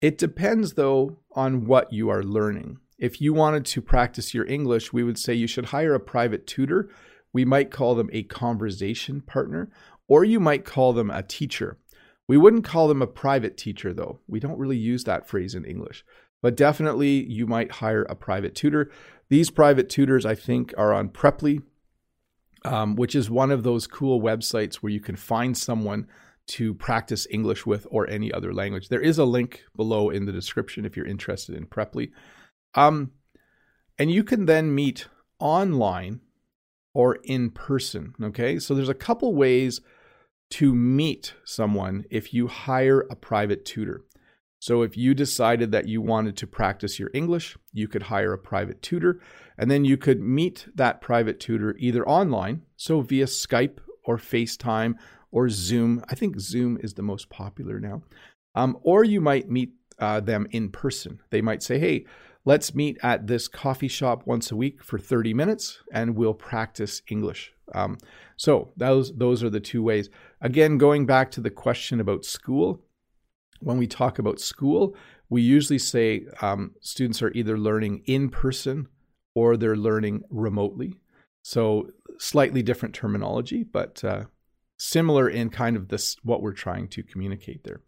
It 0.00 0.16
depends, 0.16 0.72
though, 0.72 1.18
on 1.32 1.66
what 1.66 1.92
you 1.92 2.08
are 2.08 2.22
learning. 2.22 2.78
If 2.98 3.20
you 3.20 3.34
wanted 3.34 3.66
to 3.66 3.82
practice 3.82 4.32
your 4.32 4.46
English, 4.46 4.94
we 4.94 5.04
would 5.04 5.18
say 5.18 5.34
you 5.34 5.46
should 5.46 5.66
hire 5.66 5.94
a 5.94 6.00
private 6.00 6.46
tutor. 6.46 6.88
We 7.34 7.44
might 7.44 7.70
call 7.70 7.94
them 7.94 8.08
a 8.14 8.22
conversation 8.22 9.20
partner, 9.20 9.68
or 10.08 10.24
you 10.24 10.40
might 10.40 10.64
call 10.64 10.92
them 10.92 11.10
a 11.10 11.22
teacher. 11.22 11.78
We 12.26 12.36
wouldn't 12.36 12.64
call 12.64 12.88
them 12.88 13.02
a 13.02 13.06
private 13.06 13.56
teacher, 13.56 13.94
though. 13.94 14.20
We 14.26 14.40
don't 14.40 14.58
really 14.58 14.76
use 14.76 15.04
that 15.04 15.28
phrase 15.28 15.54
in 15.54 15.64
English. 15.64 16.04
But 16.42 16.56
definitely, 16.56 17.24
you 17.24 17.46
might 17.46 17.72
hire 17.72 18.02
a 18.02 18.14
private 18.14 18.54
tutor. 18.54 18.90
These 19.28 19.50
private 19.50 19.88
tutors, 19.88 20.26
I 20.26 20.34
think, 20.34 20.74
are 20.76 20.92
on 20.92 21.08
Preply 21.08 21.62
um, 22.64 22.96
which 22.96 23.14
is 23.14 23.30
one 23.30 23.50
of 23.50 23.62
those 23.62 23.86
cool 23.86 24.20
websites 24.20 24.76
where 24.76 24.92
you 24.92 25.00
can 25.00 25.16
find 25.16 25.56
someone 25.56 26.06
to 26.46 26.74
practice 26.74 27.26
English 27.30 27.66
with 27.66 27.86
or 27.90 28.08
any 28.08 28.32
other 28.32 28.52
language. 28.52 28.88
There 28.88 29.00
is 29.00 29.18
a 29.18 29.24
link 29.24 29.64
below 29.76 30.10
in 30.10 30.24
the 30.24 30.32
description 30.32 30.84
if 30.84 30.96
you're 30.96 31.06
interested 31.06 31.54
in 31.54 31.66
Preply. 31.66 32.10
Um, 32.74 33.12
and 33.98 34.10
you 34.10 34.24
can 34.24 34.46
then 34.46 34.74
meet 34.74 35.08
online 35.38 36.20
or 36.94 37.18
in 37.24 37.50
person. 37.50 38.14
Okay, 38.22 38.58
so 38.58 38.74
there's 38.74 38.88
a 38.88 38.94
couple 38.94 39.34
ways 39.34 39.80
to 40.50 40.74
meet 40.74 41.34
someone 41.44 42.04
if 42.10 42.32
you 42.32 42.46
hire 42.46 43.00
a 43.10 43.16
private 43.16 43.64
tutor. 43.64 44.02
So 44.60 44.82
if 44.82 44.96
you 44.96 45.14
decided 45.14 45.70
that 45.72 45.86
you 45.86 46.02
wanted 46.02 46.36
to 46.38 46.46
practice 46.46 46.98
your 46.98 47.10
English, 47.14 47.56
you 47.72 47.86
could 47.86 48.04
hire 48.04 48.32
a 48.32 48.38
private 48.38 48.82
tutor 48.82 49.20
and 49.56 49.70
then 49.70 49.84
you 49.84 49.96
could 49.96 50.20
meet 50.20 50.66
that 50.74 51.00
private 51.00 51.38
tutor 51.38 51.76
either 51.78 52.06
online, 52.08 52.62
so 52.76 53.00
via 53.00 53.26
Skype 53.26 53.78
or 54.04 54.16
FaceTime 54.16 54.94
or 55.30 55.48
Zoom. 55.48 56.02
I 56.08 56.14
think 56.14 56.40
Zoom 56.40 56.78
is 56.82 56.94
the 56.94 57.02
most 57.02 57.28
popular 57.28 57.78
now. 57.78 58.02
Um, 58.54 58.78
or 58.82 59.04
you 59.04 59.20
might 59.20 59.48
meet 59.48 59.72
uh, 59.98 60.20
them 60.20 60.46
in 60.50 60.70
person. 60.70 61.20
They 61.30 61.40
might 61.40 61.62
say, 61.62 61.78
hey, 61.78 62.06
let's 62.44 62.74
meet 62.74 62.98
at 63.02 63.26
this 63.26 63.46
coffee 63.46 63.88
shop 63.88 64.26
once 64.26 64.50
a 64.50 64.56
week 64.56 64.82
for 64.82 64.98
30 64.98 65.34
minutes 65.34 65.78
and 65.92 66.16
we'll 66.16 66.34
practice 66.34 67.02
English. 67.08 67.52
Um, 67.74 67.98
so 68.36 68.72
those 68.76 69.14
those 69.14 69.42
are 69.42 69.50
the 69.50 69.60
two 69.60 69.82
ways. 69.82 70.08
Again, 70.40 70.78
going 70.78 71.06
back 71.06 71.30
to 71.32 71.40
the 71.40 71.50
question 71.50 72.00
about 72.00 72.24
school, 72.24 72.82
when 73.60 73.78
we 73.78 73.86
talk 73.86 74.18
about 74.18 74.40
school, 74.40 74.94
we 75.28 75.42
usually 75.42 75.78
say 75.78 76.26
um, 76.40 76.74
students 76.80 77.22
are 77.22 77.32
either 77.32 77.58
learning 77.58 78.02
in 78.06 78.30
person 78.30 78.88
or 79.34 79.56
they're 79.56 79.76
learning 79.76 80.22
remotely. 80.30 80.94
So 81.42 81.90
slightly 82.18 82.62
different 82.62 82.94
terminology, 82.94 83.64
but 83.64 84.02
uh, 84.04 84.24
similar 84.78 85.28
in 85.28 85.50
kind 85.50 85.76
of 85.76 85.88
this 85.88 86.16
what 86.22 86.42
we're 86.42 86.52
trying 86.52 86.88
to 86.88 87.02
communicate 87.02 87.64
there. 87.64 87.80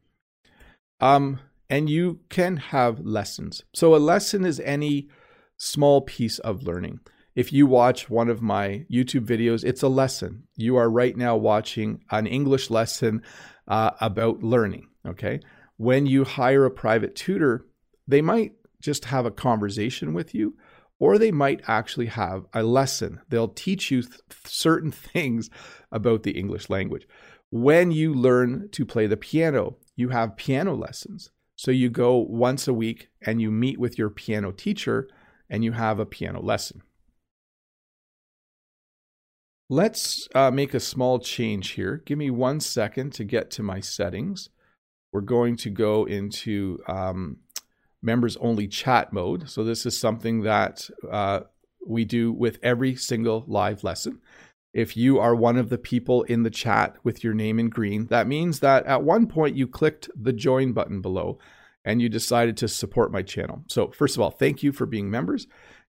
Um, 1.00 1.40
and 1.68 1.88
you 1.88 2.20
can 2.28 2.56
have 2.56 3.00
lessons. 3.00 3.62
So 3.74 3.94
a 3.94 3.98
lesson 3.98 4.44
is 4.44 4.60
any 4.60 5.08
small 5.56 6.00
piece 6.00 6.38
of 6.40 6.62
learning. 6.62 7.00
If 7.40 7.52
you 7.52 7.66
watch 7.66 8.10
one 8.10 8.28
of 8.28 8.42
my 8.42 8.84
YouTube 8.90 9.26
videos, 9.26 9.64
it's 9.64 9.82
a 9.82 9.88
lesson. 9.88 10.44
You 10.56 10.76
are 10.76 10.90
right 10.90 11.16
now 11.16 11.36
watching 11.36 12.04
an 12.10 12.26
English 12.26 12.70
lesson 12.70 13.22
uh, 13.66 13.92
about 14.00 14.42
learning. 14.42 14.88
Okay 15.06 15.40
when 15.80 16.04
you 16.04 16.24
hire 16.24 16.66
a 16.66 16.70
private 16.70 17.16
tutor, 17.16 17.64
they 18.06 18.20
might 18.20 18.52
just 18.82 19.06
have 19.06 19.24
a 19.24 19.30
conversation 19.30 20.12
with 20.12 20.34
you, 20.34 20.54
or 20.98 21.16
they 21.16 21.32
might 21.32 21.62
actually 21.66 22.04
have 22.04 22.44
a 22.52 22.62
lesson. 22.62 23.18
They'll 23.30 23.48
teach 23.48 23.90
you 23.90 24.02
th- 24.02 24.20
certain 24.44 24.92
things 25.12 25.48
about 25.90 26.22
the 26.22 26.32
English 26.32 26.68
language. 26.68 27.08
When 27.50 27.92
you 27.92 28.12
learn 28.12 28.68
to 28.72 28.84
play 28.84 29.06
the 29.06 29.16
piano, 29.16 29.78
you 29.96 30.10
have 30.10 30.36
piano 30.36 30.74
lessons. 30.74 31.30
So 31.56 31.70
you 31.70 31.88
go 31.88 32.18
once 32.18 32.68
a 32.68 32.74
week 32.74 33.08
and 33.24 33.40
you 33.40 33.50
meet 33.50 33.80
with 33.80 33.96
your 33.96 34.10
piano 34.10 34.52
teacher 34.52 35.08
and 35.48 35.64
you 35.64 35.72
have 35.72 35.98
a 35.98 36.04
piano 36.04 36.42
lesson. 36.42 36.82
Let's 39.72 40.28
uh, 40.34 40.50
make 40.50 40.74
a 40.74 40.80
small 40.80 41.20
change 41.20 41.70
here. 41.70 42.02
Give 42.04 42.18
me 42.18 42.28
one 42.28 42.60
second 42.60 43.12
to 43.14 43.24
get 43.24 43.50
to 43.52 43.62
my 43.62 43.80
settings 43.80 44.50
we're 45.12 45.20
going 45.20 45.56
to 45.56 45.70
go 45.70 46.04
into 46.04 46.78
um, 46.86 47.38
members 48.02 48.36
only 48.38 48.68
chat 48.68 49.12
mode. 49.12 49.48
So, 49.48 49.64
this 49.64 49.86
is 49.86 49.96
something 49.96 50.42
that 50.42 50.88
uh, 51.10 51.40
we 51.86 52.04
do 52.04 52.32
with 52.32 52.58
every 52.62 52.96
single 52.96 53.44
live 53.46 53.82
lesson. 53.84 54.20
If 54.72 54.96
you 54.96 55.18
are 55.18 55.34
one 55.34 55.56
of 55.56 55.68
the 55.68 55.78
people 55.78 56.22
in 56.24 56.44
the 56.44 56.50
chat 56.50 56.96
with 57.02 57.24
your 57.24 57.34
name 57.34 57.58
in 57.58 57.70
green, 57.70 58.06
that 58.06 58.28
means 58.28 58.60
that 58.60 58.86
at 58.86 59.02
one 59.02 59.26
point 59.26 59.56
you 59.56 59.66
clicked 59.66 60.08
the 60.14 60.32
join 60.32 60.72
button 60.72 61.00
below 61.00 61.38
and 61.84 62.00
you 62.00 62.08
decided 62.08 62.56
to 62.58 62.68
support 62.68 63.10
my 63.10 63.22
channel. 63.22 63.64
So, 63.68 63.88
first 63.90 64.16
of 64.16 64.20
all, 64.20 64.30
thank 64.30 64.62
you 64.62 64.72
for 64.72 64.86
being 64.86 65.10
members. 65.10 65.46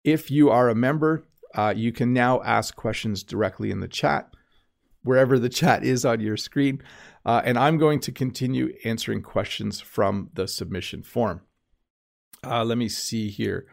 If 0.04 0.30
you 0.30 0.48
are 0.50 0.68
a 0.68 0.74
member, 0.74 1.24
uh, 1.54 1.72
you 1.76 1.92
can 1.92 2.12
now 2.12 2.42
ask 2.42 2.76
questions 2.76 3.22
directly 3.22 3.70
in 3.70 3.80
the 3.80 3.88
chat. 3.88 4.30
wherever 5.02 5.38
the 5.38 5.48
chat 5.48 5.84
is 5.84 6.04
on 6.04 6.20
your 6.20 6.36
screen. 6.36 6.82
Uh, 7.24 7.40
and 7.44 7.58
I'm 7.58 7.78
going 7.78 8.00
to 8.00 8.12
continue 8.12 8.74
answering 8.84 9.22
questions 9.22 9.80
from 9.80 10.30
the 10.34 10.46
submission 10.46 11.02
form. 11.02 11.40
Uh, 12.44 12.64
let 12.64 12.78
me 12.78 12.88
see 12.88 13.28
here. 13.30 13.66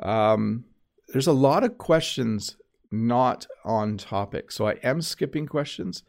Um, 0.00 0.64
there's 1.08 1.26
a 1.26 1.32
lot 1.32 1.64
of 1.64 1.78
questions 1.78 2.56
not 2.90 3.46
on 3.64 3.96
topic. 3.98 4.52
So 4.52 4.68
I 4.68 4.72
am 4.82 5.00
skipping 5.00 5.46
questions 5.46 6.02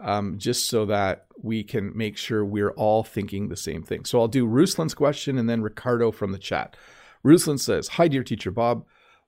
um, 0.00 0.38
just 0.38 0.68
so 0.68 0.86
that 0.86 1.26
we 1.42 1.62
can 1.64 1.96
make 1.96 2.16
sure 2.16 2.44
we're 2.44 2.70
all 2.72 3.04
thinking 3.04 3.48
the 3.48 3.56
same 3.56 3.82
thing. 3.82 4.04
So 4.04 4.20
I'll 4.20 4.28
do 4.28 4.46
Ruslan's 4.46 4.94
question 4.94 5.38
and 5.38 5.48
then 5.48 5.62
Ricardo 5.62 6.10
from 6.10 6.32
the 6.32 6.38
chat. 6.38 6.76
Ruslan 7.24 7.58
says, 7.58 7.88
Hi, 7.88 8.08
dear 8.08 8.22
teacher 8.22 8.50
Bob. 8.50 8.84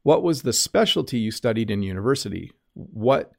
What 0.06 0.22
was 0.22 0.42
the 0.42 0.52
specialty 0.52 1.18
you 1.18 1.32
studied 1.32 1.68
in 1.68 1.82
university? 1.82 2.52
What 2.74 3.32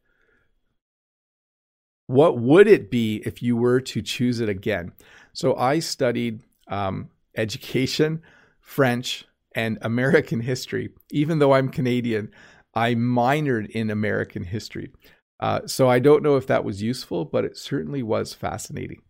what 2.08 2.38
would 2.40 2.68
it 2.68 2.92
be 2.92 3.24
if 3.26 3.42
you 3.42 3.56
were 3.56 3.80
to 3.80 4.02
choose 4.02 4.42
it 4.42 4.50
again? 4.50 4.92
So 5.32 5.56
I 5.56 5.80
studied 5.80 6.42
um, 6.68 7.10
education, 7.38 8.22
French, 8.60 9.24
and 9.56 9.78
American 9.82 10.42
history. 10.42 10.90
Even 11.10 11.40
though 11.40 11.54
I'm 11.54 11.70
Canadian, 11.70 12.32
I 12.74 12.96
minored 12.96 13.70
in 13.70 13.90
American 13.90 14.44
history. 14.44 14.92
Uh, 15.40 15.62
so 15.68 15.90
I 15.90 16.00
don't 16.00 16.22
know 16.22 16.36
if 16.36 16.48
that 16.48 16.66
was 16.66 16.84
useful, 16.84 17.24
but 17.24 17.46
it 17.46 17.56
certainly 17.56 18.04
was 18.04 18.34
fascinating. 18.34 19.02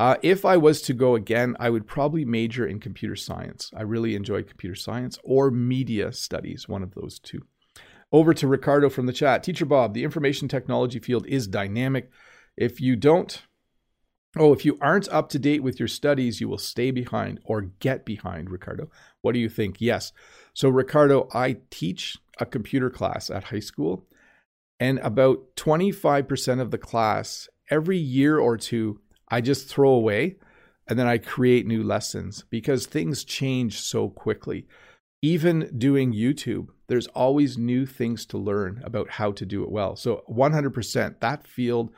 Uh, 0.00 0.16
if 0.22 0.46
I 0.46 0.56
was 0.56 0.80
to 0.82 0.94
go 0.94 1.14
again, 1.14 1.54
I 1.60 1.68
would 1.68 1.86
probably 1.86 2.24
major 2.24 2.66
in 2.66 2.80
computer 2.80 3.16
science. 3.16 3.70
I 3.76 3.82
really 3.82 4.14
enjoy 4.14 4.42
computer 4.42 4.74
science 4.74 5.18
or 5.22 5.50
media 5.50 6.10
studies, 6.10 6.66
one 6.66 6.82
of 6.82 6.94
those 6.94 7.18
two. 7.18 7.42
Over 8.10 8.32
to 8.32 8.46
Ricardo 8.46 8.88
from 8.88 9.04
the 9.04 9.12
chat. 9.12 9.42
Teacher 9.42 9.66
Bob, 9.66 9.92
the 9.92 10.02
information 10.02 10.48
technology 10.48 11.00
field 11.00 11.26
is 11.26 11.46
dynamic. 11.46 12.10
If 12.56 12.80
you 12.80 12.96
don't, 12.96 13.42
oh, 14.38 14.54
if 14.54 14.64
you 14.64 14.78
aren't 14.80 15.06
up 15.10 15.28
to 15.28 15.38
date 15.38 15.62
with 15.62 15.78
your 15.78 15.86
studies, 15.86 16.40
you 16.40 16.48
will 16.48 16.56
stay 16.56 16.90
behind 16.90 17.38
or 17.44 17.60
get 17.60 18.06
behind, 18.06 18.48
Ricardo. 18.48 18.88
What 19.20 19.32
do 19.32 19.38
you 19.38 19.50
think? 19.50 19.82
Yes. 19.82 20.12
So, 20.54 20.70
Ricardo, 20.70 21.28
I 21.34 21.58
teach 21.68 22.16
a 22.38 22.46
computer 22.46 22.88
class 22.88 23.28
at 23.28 23.44
high 23.44 23.60
school, 23.60 24.06
and 24.80 24.98
about 25.00 25.56
25% 25.56 26.58
of 26.58 26.70
the 26.70 26.78
class 26.78 27.50
every 27.68 27.98
year 27.98 28.38
or 28.38 28.56
two, 28.56 29.02
I 29.30 29.40
just 29.40 29.68
throw 29.68 29.90
away 29.90 30.36
and 30.90 30.98
then 30.98 31.06
I 31.06 31.18
create 31.18 31.66
new 31.66 31.82
lessons 31.84 32.44
because 32.50 32.86
things 32.86 33.24
change 33.24 33.80
so 33.80 34.08
quickly. 34.08 34.66
Even 35.22 35.70
doing 35.78 36.12
YouTube, 36.12 36.68
there's 36.88 37.06
always 37.08 37.56
new 37.56 37.86
things 37.86 38.26
to 38.26 38.38
learn 38.38 38.80
about 38.84 39.10
how 39.10 39.30
to 39.32 39.46
do 39.46 39.62
it 39.62 39.70
well. 39.70 39.94
So, 39.94 40.24
100%, 40.28 41.20
that 41.20 41.46
field, 41.46 41.90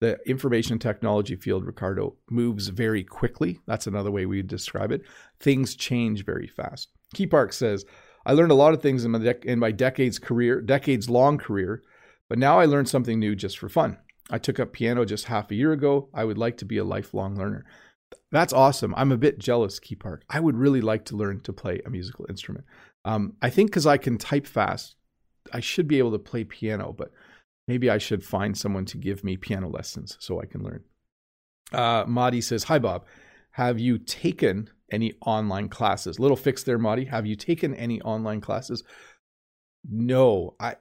the 0.00 0.18
information 0.26 0.78
technology 0.78 1.36
field, 1.36 1.64
Ricardo, 1.64 2.16
moves 2.28 2.68
very 2.68 3.04
quickly. 3.04 3.60
That's 3.66 3.86
another 3.86 4.10
way 4.10 4.26
we 4.26 4.42
describe 4.42 4.90
it. 4.90 5.02
Things 5.38 5.76
change 5.76 6.24
very 6.24 6.48
fast. 6.48 6.88
Key 7.14 7.26
Park 7.26 7.52
says, 7.52 7.84
I 8.26 8.32
learned 8.32 8.52
a 8.52 8.56
lot 8.56 8.74
of 8.74 8.82
things 8.82 9.04
in 9.04 9.12
my, 9.12 9.18
dec- 9.18 9.44
in 9.44 9.58
my 9.58 9.70
decades 9.70 10.18
career, 10.18 10.60
decades 10.60 11.08
long 11.08 11.38
career, 11.38 11.82
but 12.28 12.38
now 12.38 12.58
I 12.58 12.64
learned 12.64 12.88
something 12.88 13.18
new 13.20 13.36
just 13.36 13.58
for 13.58 13.68
fun. 13.68 13.98
I 14.30 14.38
took 14.38 14.60
up 14.60 14.72
piano 14.72 15.04
just 15.04 15.26
half 15.26 15.50
a 15.50 15.54
year 15.54 15.72
ago. 15.72 16.08
I 16.14 16.24
would 16.24 16.38
like 16.38 16.56
to 16.58 16.64
be 16.64 16.78
a 16.78 16.84
lifelong 16.84 17.36
learner. 17.36 17.64
That's 18.32 18.52
awesome. 18.52 18.94
I'm 18.96 19.12
a 19.12 19.16
bit 19.16 19.38
jealous, 19.38 19.78
Key 19.78 19.94
Park. 19.94 20.24
I 20.28 20.40
would 20.40 20.56
really 20.56 20.80
like 20.80 21.04
to 21.06 21.16
learn 21.16 21.40
to 21.40 21.52
play 21.52 21.80
a 21.84 21.90
musical 21.90 22.26
instrument. 22.28 22.64
Um, 23.04 23.34
I 23.42 23.50
think 23.50 23.70
because 23.70 23.86
I 23.86 23.96
can 23.96 24.18
type 24.18 24.46
fast, 24.46 24.96
I 25.52 25.60
should 25.60 25.88
be 25.88 25.98
able 25.98 26.12
to 26.12 26.18
play 26.18 26.44
piano, 26.44 26.94
but 26.96 27.10
maybe 27.66 27.90
I 27.90 27.98
should 27.98 28.24
find 28.24 28.56
someone 28.56 28.84
to 28.86 28.98
give 28.98 29.24
me 29.24 29.36
piano 29.36 29.68
lessons 29.68 30.16
so 30.20 30.40
I 30.40 30.46
can 30.46 30.62
learn. 30.62 30.84
Uh, 31.72 32.04
Madi 32.06 32.40
says, 32.40 32.64
Hi, 32.64 32.78
Bob. 32.78 33.04
Have 33.52 33.78
you 33.78 33.98
taken 33.98 34.70
any 34.90 35.14
online 35.24 35.68
classes. 35.68 36.18
Little 36.18 36.36
fix 36.36 36.62
there, 36.62 36.78
Madi. 36.78 37.04
Have 37.06 37.26
you 37.26 37.36
taken 37.36 37.74
any 37.74 38.00
online 38.02 38.40
classes? 38.40 38.84
No, 39.88 40.54
I. 40.60 40.76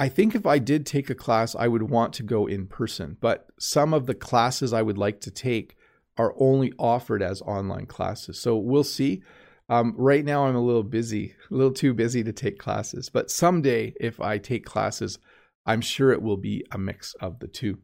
I 0.00 0.08
think 0.08 0.34
if 0.34 0.46
I 0.46 0.58
did 0.58 0.86
take 0.86 1.10
a 1.10 1.14
class, 1.14 1.54
I 1.54 1.68
would 1.68 1.82
want 1.82 2.14
to 2.14 2.22
go 2.22 2.46
in 2.46 2.66
person. 2.66 3.18
But 3.20 3.48
some 3.58 3.92
of 3.92 4.06
the 4.06 4.14
classes 4.14 4.72
I 4.72 4.80
would 4.80 4.96
like 4.96 5.20
to 5.20 5.30
take 5.30 5.76
are 6.16 6.34
only 6.38 6.72
offered 6.78 7.22
as 7.22 7.42
online 7.42 7.84
classes. 7.84 8.40
So 8.40 8.56
we'll 8.56 8.82
see. 8.82 9.22
Um, 9.68 9.94
right 9.98 10.24
now, 10.24 10.46
I'm 10.46 10.56
a 10.56 10.64
little 10.64 10.84
busy, 10.84 11.34
a 11.50 11.54
little 11.54 11.74
too 11.74 11.92
busy 11.92 12.24
to 12.24 12.32
take 12.32 12.58
classes. 12.58 13.10
But 13.10 13.30
someday, 13.30 13.92
if 14.00 14.22
I 14.22 14.38
take 14.38 14.64
classes, 14.64 15.18
I'm 15.66 15.82
sure 15.82 16.12
it 16.12 16.22
will 16.22 16.38
be 16.38 16.64
a 16.72 16.78
mix 16.78 17.12
of 17.20 17.38
the 17.38 17.46
two. 17.46 17.76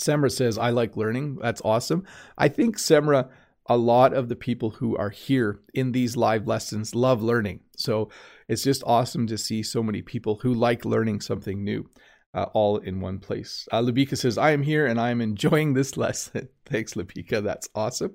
Semra 0.00 0.30
says, 0.30 0.56
I 0.56 0.70
like 0.70 0.96
learning. 0.96 1.38
That's 1.42 1.62
awesome. 1.64 2.04
I 2.38 2.46
think 2.46 2.76
Semra 2.76 3.30
a 3.68 3.76
lot 3.76 4.12
of 4.12 4.28
the 4.28 4.36
people 4.36 4.70
who 4.70 4.96
are 4.96 5.10
here 5.10 5.60
in 5.74 5.92
these 5.92 6.16
live 6.16 6.46
lessons 6.46 6.94
love 6.94 7.22
learning. 7.22 7.60
So 7.76 8.10
it's 8.48 8.62
just 8.62 8.82
awesome 8.86 9.26
to 9.26 9.38
see 9.38 9.62
so 9.62 9.82
many 9.82 10.02
people 10.02 10.36
who 10.36 10.54
like 10.54 10.84
learning 10.84 11.20
something 11.20 11.64
new. 11.64 11.88
Uh, 12.34 12.50
all 12.52 12.76
in 12.76 13.00
one 13.00 13.18
place. 13.18 13.66
Uh, 13.72 13.80
Labika 13.80 14.14
says, 14.14 14.36
I 14.36 14.50
am 14.50 14.62
here 14.62 14.84
and 14.84 15.00
I 15.00 15.08
am 15.08 15.22
enjoying 15.22 15.72
this 15.72 15.96
lesson. 15.96 16.50
Thanks, 16.66 16.92
Labika. 16.92 17.42
That's 17.42 17.66
awesome. 17.74 18.14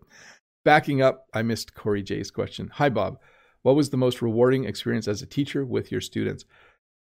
Backing 0.64 1.02
up, 1.02 1.26
I 1.34 1.42
missed 1.42 1.74
Corey 1.74 2.04
J's 2.04 2.30
question. 2.30 2.70
Hi, 2.76 2.90
Bob. 2.90 3.18
What 3.64 3.76
was 3.76 3.90
the 3.90 3.98
most 3.98 4.22
rewarding 4.22 4.66
experience 4.66 5.08
as 5.08 5.24
a 5.24 5.26
teacher 5.26 5.66
with 5.66 5.92
your 5.92 6.02
students? 6.02 6.46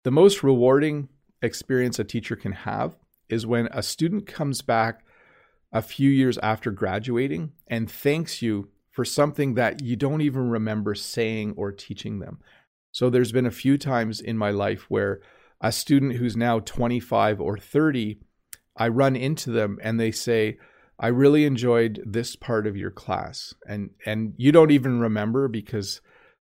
The 0.02 0.10
most 0.10 0.42
rewarding 0.42 1.08
experience 1.40 2.00
a 2.00 2.04
teacher 2.04 2.34
can 2.34 2.50
have 2.50 2.96
is 3.28 3.46
when 3.46 3.68
a 3.70 3.82
student 3.82 4.26
comes 4.26 4.60
back 4.60 5.03
a 5.74 5.82
few 5.82 6.08
years 6.08 6.38
after 6.38 6.70
graduating 6.70 7.52
and 7.66 7.90
thanks 7.90 8.40
you 8.40 8.68
for 8.92 9.04
something 9.04 9.54
that 9.54 9.82
you 9.82 9.96
don't 9.96 10.20
even 10.20 10.48
remember 10.48 10.94
saying 10.94 11.52
or 11.56 11.72
teaching 11.72 12.20
them. 12.20 12.38
So 12.92 13.10
there's 13.10 13.32
been 13.32 13.44
a 13.44 13.50
few 13.50 13.76
times 13.76 14.20
in 14.20 14.38
my 14.38 14.50
life 14.50 14.86
where 14.88 15.20
a 15.60 15.72
student 15.72 16.14
who's 16.14 16.36
now 16.36 16.60
25 16.60 17.40
or 17.40 17.58
30, 17.58 18.20
I 18.76 18.86
run 18.86 19.16
into 19.16 19.50
them 19.50 19.80
and 19.82 19.98
they 19.98 20.12
say, 20.12 20.58
I 20.96 21.08
really 21.08 21.44
enjoyed 21.44 22.00
this 22.06 22.36
part 22.36 22.68
of 22.68 22.76
your 22.76 22.92
class. 22.92 23.52
And 23.66 23.90
and 24.06 24.34
you 24.36 24.52
don't 24.52 24.70
even 24.70 25.00
remember 25.00 25.48
because 25.48 26.00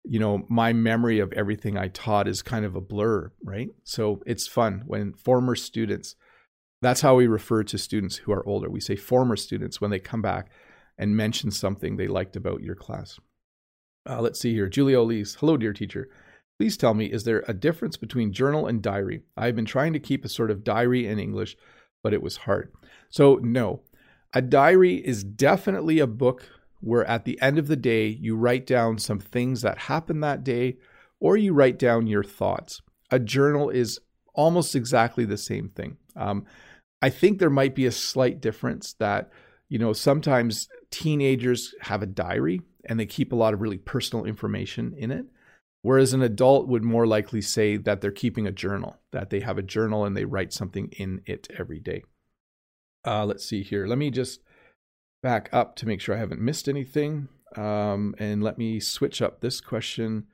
you 0.07 0.19
know, 0.19 0.45
my 0.51 0.75
memory 0.75 1.19
of 1.19 1.33
everything 1.33 1.79
I 1.79 1.89
taught 1.89 2.29
is 2.29 2.43
kind 2.43 2.67
of 2.67 2.77
a 2.77 2.81
blur, 2.83 3.33
right? 3.43 3.71
So 3.85 4.23
it's 4.27 4.47
fun 4.47 4.83
when 4.87 5.15
former 5.15 5.57
students 5.57 6.15
that's 6.85 7.01
how 7.01 7.15
we 7.15 7.27
refer 7.27 7.63
to 7.65 7.79
students 7.79 8.17
who 8.17 8.33
are 8.33 8.47
older. 8.47 8.69
We 8.69 8.81
say 8.81 8.97
former 8.97 9.37
students 9.37 9.81
when 9.81 9.91
they 9.91 9.99
come 9.99 10.23
back 10.23 10.51
and 10.99 11.17
mention 11.17 11.51
something 11.51 11.97
they 11.97 12.09
liked 12.09 12.37
about 12.37 12.63
your 12.63 12.75
class. 12.75 13.19
Uh, 14.09 14.21
let's 14.21 14.41
see 14.41 14.53
here. 14.53 14.69
Julia 14.69 15.01
Elise. 15.01 15.37
Hello, 15.37 15.57
dear 15.57 15.73
teacher. 15.73 16.09
Please 16.59 16.77
tell 16.77 16.95
me, 16.95 17.07
is 17.07 17.25
there 17.25 17.43
a 17.49 17.55
difference 17.55 17.97
between 17.97 18.33
journal 18.33 18.67
and 18.67 18.83
diary? 18.83 19.23
I've 19.37 19.57
been 19.57 19.65
trying 19.65 19.93
to 19.95 19.99
keep 19.99 20.25
a 20.25 20.29
sort 20.29 20.51
of 20.51 20.63
diary 20.63 21.07
in 21.07 21.19
English, 21.19 21.57
but 22.03 22.13
it 22.13 22.23
was 22.23 22.39
hard. 22.39 22.73
So, 23.09 23.37
no. 23.37 23.83
A 24.35 24.43
diary 24.43 24.97
is 24.97 25.25
definitely 25.25 25.99
a 25.99 26.07
book 26.07 26.49
where 26.81 27.05
at 27.07 27.25
the 27.25 27.41
end 27.41 27.59
of 27.59 27.67
the 27.67 27.77
day, 27.77 28.07
you 28.07 28.37
write 28.37 28.67
down 28.67 28.99
some 28.99 29.19
things 29.19 29.63
that 29.63 29.79
happened 29.79 30.23
that 30.23 30.45
day 30.45 30.77
or 31.19 31.37
you 31.37 31.55
write 31.55 31.79
down 31.79 32.07
your 32.07 32.23
thoughts. 32.23 32.83
A 33.11 33.19
journal 33.19 33.71
is 33.71 33.99
almost 34.35 34.77
exactly 34.77 35.25
the 35.25 35.39
same 35.39 35.69
thing. 35.71 35.97
Um, 36.15 36.45
I 37.05 37.11
think 37.11 37.39
there 37.39 37.51
might 37.51 37.75
be 37.75 37.85
a 37.85 37.93
slight 37.93 38.41
difference 38.41 38.95
that, 38.95 39.29
you 39.69 39.79
know, 39.79 39.93
sometimes 39.93 40.69
teenagers 40.91 41.75
have 41.83 42.03
a 42.03 42.07
diary 42.07 42.63
and 42.87 42.99
they 42.99 43.05
keep 43.05 43.31
a 43.31 43.37
lot 43.37 43.53
of 43.53 43.61
really 43.61 43.77
personal 43.77 44.25
information 44.25 44.95
in 44.97 45.11
it. 45.11 45.27
Whereas 45.83 46.15
an 46.15 46.23
adult 46.23 46.67
would 46.67 46.83
more 46.83 47.07
likely 47.07 47.43
say 47.43 47.77
that 47.77 48.01
they're 48.01 48.11
keeping 48.11 48.47
a 48.47 48.53
journal, 48.53 48.97
that 49.13 49.29
they 49.29 49.41
have 49.41 49.59
a 49.59 49.63
journal 49.63 50.07
and 50.07 50.17
they 50.17 50.25
write 50.25 50.55
something 50.55 50.89
in 50.93 51.21
it 51.27 51.47
every 51.59 51.79
day. 51.79 52.05
Uh, 53.07 53.27
let's 53.27 53.45
see 53.45 53.63
here. 53.63 53.87
Let 53.87 53.99
me 53.99 54.11
just 54.11 54.41
back 55.23 55.51
up 55.53 55.77
to 55.77 55.87
make 55.87 56.01
sure 56.01 56.15
I 56.15 56.21
haven't 56.21 56.41
missed 56.41 56.71
anything. 56.71 57.29
Um, 57.55 58.15
and 58.19 58.43
let 58.43 58.57
me 58.57 58.81
switch 58.81 59.21
up 59.21 59.43
this 59.43 59.61
question 59.61 60.29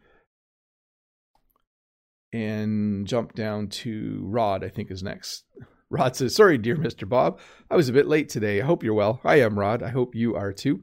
and 2.33 3.09
jump 3.09 3.35
down 3.35 3.67
to 3.83 4.23
Rod, 4.25 4.63
I 4.63 4.69
think 4.69 4.93
is 4.93 5.03
next. 5.03 5.43
Rod 5.91 6.15
says, 6.15 6.35
Sorry, 6.35 6.57
dear 6.57 6.77
Mr. 6.77 7.09
Bob. 7.09 7.41
I 7.69 7.77
was 7.77 7.89
a 7.89 7.93
bit 7.93 8.07
late 8.07 8.29
today. 8.29 8.61
I 8.61 8.65
hope 8.65 8.85
you're 8.85 8.95
well. 8.95 9.21
I 9.25 9.41
am, 9.41 9.59
Rod. 9.59 9.83
I 9.83 9.89
hope 9.89 10.15
you 10.15 10.37
are 10.37 10.53
too. 10.53 10.83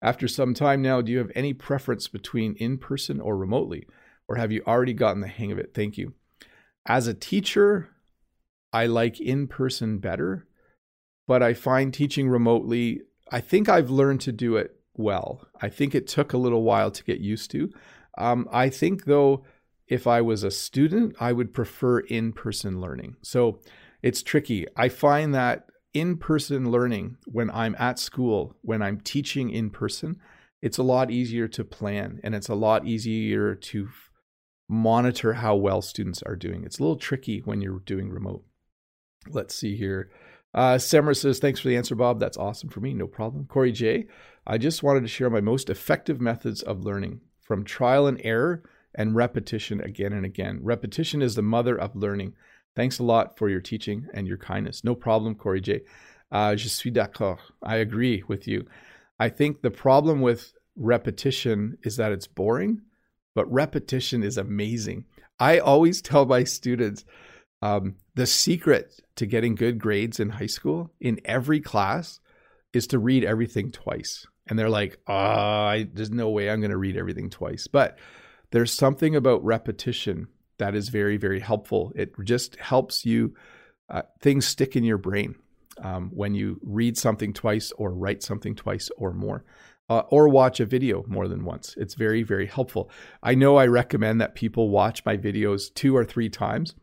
After 0.00 0.28
some 0.28 0.54
time 0.54 0.80
now, 0.80 1.00
do 1.00 1.10
you 1.10 1.18
have 1.18 1.32
any 1.34 1.52
preference 1.52 2.08
between 2.08 2.54
in 2.54 2.78
person 2.78 3.20
or 3.20 3.36
remotely? 3.36 3.86
Or 4.28 4.36
have 4.36 4.52
you 4.52 4.62
already 4.66 4.92
gotten 4.92 5.20
the 5.20 5.28
hang 5.28 5.50
of 5.50 5.58
it? 5.58 5.72
Thank 5.74 5.98
you. 5.98 6.14
As 6.86 7.06
a 7.06 7.14
teacher, 7.14 7.90
I 8.72 8.86
like 8.86 9.20
in 9.20 9.48
person 9.48 9.98
better, 9.98 10.46
but 11.26 11.42
I 11.42 11.54
find 11.54 11.92
teaching 11.92 12.28
remotely, 12.28 13.02
I 13.32 13.40
think 13.40 13.68
I've 13.68 13.90
learned 13.90 14.20
to 14.22 14.32
do 14.32 14.56
it 14.56 14.76
well. 14.94 15.48
I 15.60 15.68
think 15.68 15.94
it 15.94 16.06
took 16.06 16.32
a 16.32 16.38
little 16.38 16.62
while 16.62 16.90
to 16.90 17.04
get 17.04 17.20
used 17.20 17.50
to. 17.52 17.72
Um, 18.16 18.48
I 18.52 18.68
think, 18.68 19.06
though, 19.06 19.44
if 19.88 20.06
I 20.06 20.20
was 20.20 20.44
a 20.44 20.50
student, 20.50 21.16
I 21.18 21.32
would 21.32 21.52
prefer 21.52 22.00
in 22.00 22.32
person 22.32 22.80
learning. 22.80 23.16
So, 23.22 23.60
it's 24.04 24.22
tricky. 24.22 24.66
I 24.76 24.90
find 24.90 25.34
that 25.34 25.64
in 25.94 26.18
person 26.18 26.70
learning, 26.70 27.16
when 27.24 27.50
I'm 27.50 27.74
at 27.78 27.98
school, 27.98 28.54
when 28.60 28.82
I'm 28.82 29.00
teaching 29.00 29.48
in 29.48 29.70
person, 29.70 30.20
it's 30.60 30.76
a 30.76 30.82
lot 30.82 31.10
easier 31.10 31.48
to 31.48 31.64
plan 31.64 32.20
and 32.22 32.34
it's 32.34 32.50
a 32.50 32.54
lot 32.54 32.86
easier 32.86 33.54
to 33.54 33.88
monitor 34.68 35.32
how 35.32 35.56
well 35.56 35.80
students 35.80 36.22
are 36.22 36.36
doing. 36.36 36.64
It's 36.64 36.78
a 36.78 36.82
little 36.82 36.98
tricky 36.98 37.40
when 37.46 37.62
you're 37.62 37.78
doing 37.78 38.10
remote. 38.10 38.44
Let's 39.30 39.54
see 39.54 39.74
here. 39.74 40.10
Uh, 40.52 40.74
Semra 40.74 41.16
says, 41.16 41.38
Thanks 41.38 41.60
for 41.60 41.68
the 41.68 41.76
answer, 41.76 41.94
Bob. 41.94 42.20
That's 42.20 42.36
awesome 42.36 42.68
for 42.68 42.80
me. 42.80 42.92
No 42.92 43.06
problem. 43.06 43.46
Corey 43.46 43.72
J. 43.72 44.06
I 44.46 44.58
just 44.58 44.82
wanted 44.82 45.00
to 45.00 45.08
share 45.08 45.30
my 45.30 45.40
most 45.40 45.70
effective 45.70 46.20
methods 46.20 46.60
of 46.60 46.84
learning 46.84 47.22
from 47.40 47.64
trial 47.64 48.06
and 48.06 48.20
error 48.22 48.64
and 48.94 49.16
repetition 49.16 49.80
again 49.80 50.12
and 50.12 50.26
again. 50.26 50.60
Repetition 50.62 51.22
is 51.22 51.36
the 51.36 51.42
mother 51.42 51.74
of 51.74 51.96
learning. 51.96 52.34
Thanks 52.76 52.98
a 52.98 53.04
lot 53.04 53.38
for 53.38 53.48
your 53.48 53.60
teaching 53.60 54.08
and 54.14 54.26
your 54.26 54.38
kindness. 54.38 54.82
No 54.84 54.94
problem, 54.94 55.34
Corey 55.34 55.60
J. 55.60 55.82
Uh, 56.32 56.56
je 56.56 56.68
suis 56.68 56.90
d'accord. 56.90 57.38
I 57.62 57.76
agree 57.76 58.24
with 58.26 58.48
you. 58.48 58.66
I 59.18 59.28
think 59.28 59.62
the 59.62 59.70
problem 59.70 60.20
with 60.20 60.52
repetition 60.76 61.78
is 61.84 61.96
that 61.96 62.10
it's 62.10 62.26
boring, 62.26 62.80
but 63.34 63.50
repetition 63.52 64.24
is 64.24 64.36
amazing. 64.36 65.04
I 65.38 65.58
always 65.58 66.02
tell 66.02 66.26
my 66.26 66.44
students 66.44 67.04
um, 67.62 67.96
the 68.14 68.26
secret 68.26 69.00
to 69.16 69.26
getting 69.26 69.54
good 69.54 69.78
grades 69.78 70.18
in 70.18 70.30
high 70.30 70.46
school 70.46 70.90
in 71.00 71.20
every 71.24 71.60
class 71.60 72.20
is 72.72 72.86
to 72.88 72.98
read 72.98 73.24
everything 73.24 73.70
twice. 73.70 74.26
And 74.46 74.58
they're 74.58 74.68
like, 74.68 74.98
ah, 75.06 75.78
there's 75.92 76.10
no 76.10 76.28
way 76.30 76.50
I'm 76.50 76.60
going 76.60 76.70
to 76.70 76.76
read 76.76 76.96
everything 76.96 77.30
twice. 77.30 77.66
But 77.66 77.98
there's 78.50 78.72
something 78.72 79.16
about 79.16 79.44
repetition 79.44 80.28
that 80.58 80.74
is 80.74 80.88
very, 80.88 81.16
very 81.16 81.40
helpful. 81.40 81.92
It 81.94 82.12
just 82.24 82.56
helps 82.56 83.04
you, 83.04 83.34
uh, 83.88 84.02
things 84.20 84.46
stick 84.46 84.76
in 84.76 84.84
your 84.84 84.98
brain 84.98 85.34
um, 85.82 86.10
when 86.12 86.34
you 86.34 86.60
read 86.62 86.96
something 86.96 87.32
twice 87.32 87.72
or 87.72 87.92
write 87.92 88.22
something 88.22 88.54
twice 88.54 88.90
or 88.96 89.12
more. 89.12 89.44
Uh, 89.90 90.02
or 90.08 90.30
watch 90.30 90.60
a 90.60 90.64
video 90.64 91.04
more 91.06 91.28
than 91.28 91.44
once. 91.44 91.74
It's 91.76 91.92
very, 91.92 92.22
very 92.22 92.46
helpful. 92.46 92.90
I 93.22 93.34
know 93.34 93.56
I 93.56 93.66
recommend 93.66 94.18
that 94.18 94.34
people 94.34 94.70
watch 94.70 95.04
my 95.04 95.18
videos 95.18 95.72
two 95.74 95.94
or 95.94 96.06
three 96.06 96.30
times. 96.30 96.74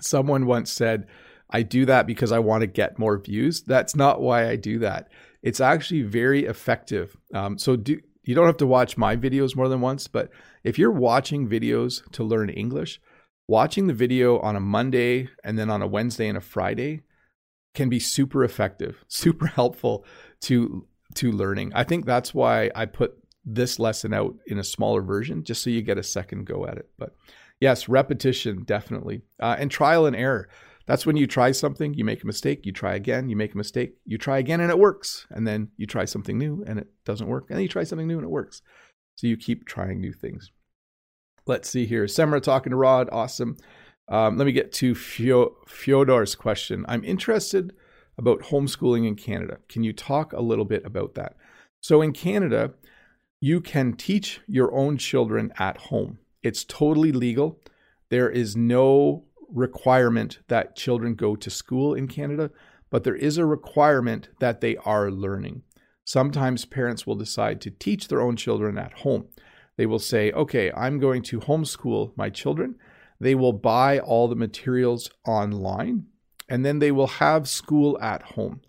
Someone 0.00 0.46
once 0.46 0.72
said, 0.72 1.06
I 1.50 1.62
do 1.62 1.84
that 1.84 2.06
because 2.06 2.32
I 2.32 2.38
want 2.38 2.62
to 2.62 2.66
get 2.66 2.98
more 2.98 3.18
views. 3.18 3.60
That's 3.62 3.94
not 3.94 4.22
why 4.22 4.48
I 4.48 4.56
do 4.56 4.78
that. 4.78 5.10
It's 5.42 5.60
actually 5.60 6.02
very 6.02 6.46
effective. 6.46 7.16
Um, 7.34 7.58
so 7.58 7.76
do 7.76 8.00
you 8.26 8.34
don't 8.34 8.46
have 8.46 8.56
to 8.58 8.66
watch 8.66 8.96
my 8.96 9.16
videos 9.16 9.56
more 9.56 9.68
than 9.68 9.80
once, 9.80 10.08
but 10.08 10.30
if 10.64 10.78
you're 10.78 10.90
watching 10.90 11.48
videos 11.48 12.02
to 12.12 12.24
learn 12.24 12.50
English, 12.50 13.00
watching 13.48 13.86
the 13.86 13.94
video 13.94 14.38
on 14.40 14.56
a 14.56 14.60
Monday 14.60 15.28
and 15.44 15.58
then 15.58 15.70
on 15.70 15.80
a 15.80 15.86
Wednesday 15.86 16.28
and 16.28 16.36
a 16.36 16.40
Friday 16.40 17.02
can 17.74 17.88
be 17.88 18.00
super 18.00 18.42
effective, 18.42 19.04
super 19.08 19.46
helpful 19.46 20.04
to 20.42 20.86
to 21.14 21.32
learning. 21.32 21.72
I 21.74 21.84
think 21.84 22.04
that's 22.04 22.34
why 22.34 22.70
I 22.74 22.84
put 22.84 23.16
this 23.44 23.78
lesson 23.78 24.12
out 24.12 24.34
in 24.46 24.58
a 24.58 24.64
smaller 24.64 25.00
version, 25.00 25.44
just 25.44 25.62
so 25.62 25.70
you 25.70 25.80
get 25.80 25.98
a 25.98 26.02
second 26.02 26.46
go 26.46 26.66
at 26.66 26.76
it. 26.76 26.90
But 26.98 27.14
yes, 27.60 27.88
repetition 27.88 28.64
definitely, 28.64 29.22
uh, 29.40 29.56
and 29.58 29.70
trial 29.70 30.04
and 30.04 30.16
error. 30.16 30.48
That's 30.86 31.04
when 31.04 31.16
you 31.16 31.26
try 31.26 31.50
something, 31.50 31.94
you 31.94 32.04
make 32.04 32.22
a 32.22 32.26
mistake, 32.26 32.64
you 32.64 32.72
try 32.72 32.94
again, 32.94 33.28
you 33.28 33.34
make 33.36 33.54
a 33.54 33.58
mistake, 33.58 33.96
you 34.04 34.18
try 34.18 34.38
again, 34.38 34.60
and 34.60 34.70
it 34.70 34.78
works. 34.78 35.26
And 35.30 35.46
then 35.46 35.68
you 35.76 35.86
try 35.86 36.04
something 36.04 36.38
new 36.38 36.64
and 36.66 36.78
it 36.78 36.88
doesn't 37.04 37.26
work. 37.26 37.46
And 37.48 37.56
then 37.56 37.62
you 37.62 37.68
try 37.68 37.84
something 37.84 38.06
new 38.06 38.18
and 38.18 38.24
it 38.24 38.30
works. 38.30 38.62
So 39.16 39.26
you 39.26 39.36
keep 39.36 39.66
trying 39.66 40.00
new 40.00 40.12
things. 40.12 40.52
Let's 41.46 41.68
see 41.68 41.86
here. 41.86 42.04
Semra 42.04 42.40
talking 42.40 42.70
to 42.70 42.76
Rod. 42.76 43.08
Awesome. 43.10 43.56
Um, 44.08 44.36
let 44.36 44.46
me 44.46 44.52
get 44.52 44.72
to 44.74 44.94
Fyodor's 44.94 46.34
question. 46.34 46.84
I'm 46.88 47.04
interested 47.04 47.72
about 48.18 48.40
homeschooling 48.42 49.06
in 49.06 49.16
Canada. 49.16 49.58
Can 49.68 49.82
you 49.82 49.92
talk 49.92 50.32
a 50.32 50.40
little 50.40 50.64
bit 50.64 50.84
about 50.84 51.14
that? 51.14 51.36
So, 51.80 52.02
in 52.02 52.12
Canada, 52.12 52.72
you 53.40 53.60
can 53.60 53.94
teach 53.94 54.40
your 54.46 54.72
own 54.74 54.96
children 54.96 55.52
at 55.58 55.76
home. 55.76 56.18
It's 56.42 56.64
totally 56.64 57.12
legal. 57.12 57.60
There 58.08 58.30
is 58.30 58.56
no 58.56 59.24
requirement 59.52 60.38
that 60.48 60.76
children 60.76 61.14
go 61.14 61.36
to 61.36 61.50
school 61.50 61.94
in 61.94 62.08
Canada, 62.08 62.50
but 62.90 63.04
there 63.04 63.16
is 63.16 63.38
a 63.38 63.46
requirement 63.46 64.28
that 64.40 64.60
they 64.60 64.76
are 64.78 65.10
learning. 65.10 65.62
Sometimes 66.04 66.64
parents 66.64 67.06
will 67.06 67.16
decide 67.16 67.60
to 67.60 67.70
teach 67.70 68.08
their 68.08 68.20
own 68.20 68.36
children 68.36 68.78
at 68.78 68.92
home. 68.98 69.26
They 69.76 69.86
will 69.86 69.98
say, 69.98 70.32
okay, 70.32 70.72
I'm 70.72 70.98
going 70.98 71.22
to 71.22 71.40
homeschool 71.40 72.16
my 72.16 72.30
children. 72.30 72.76
They 73.20 73.34
will 73.34 73.52
buy 73.52 73.98
all 73.98 74.28
the 74.28 74.36
materials 74.36 75.10
online 75.26 76.06
and 76.48 76.64
then 76.64 76.78
they 76.78 76.92
will 76.92 77.06
have 77.06 77.48
school 77.48 77.98
at 78.00 78.22
home. 78.22 78.60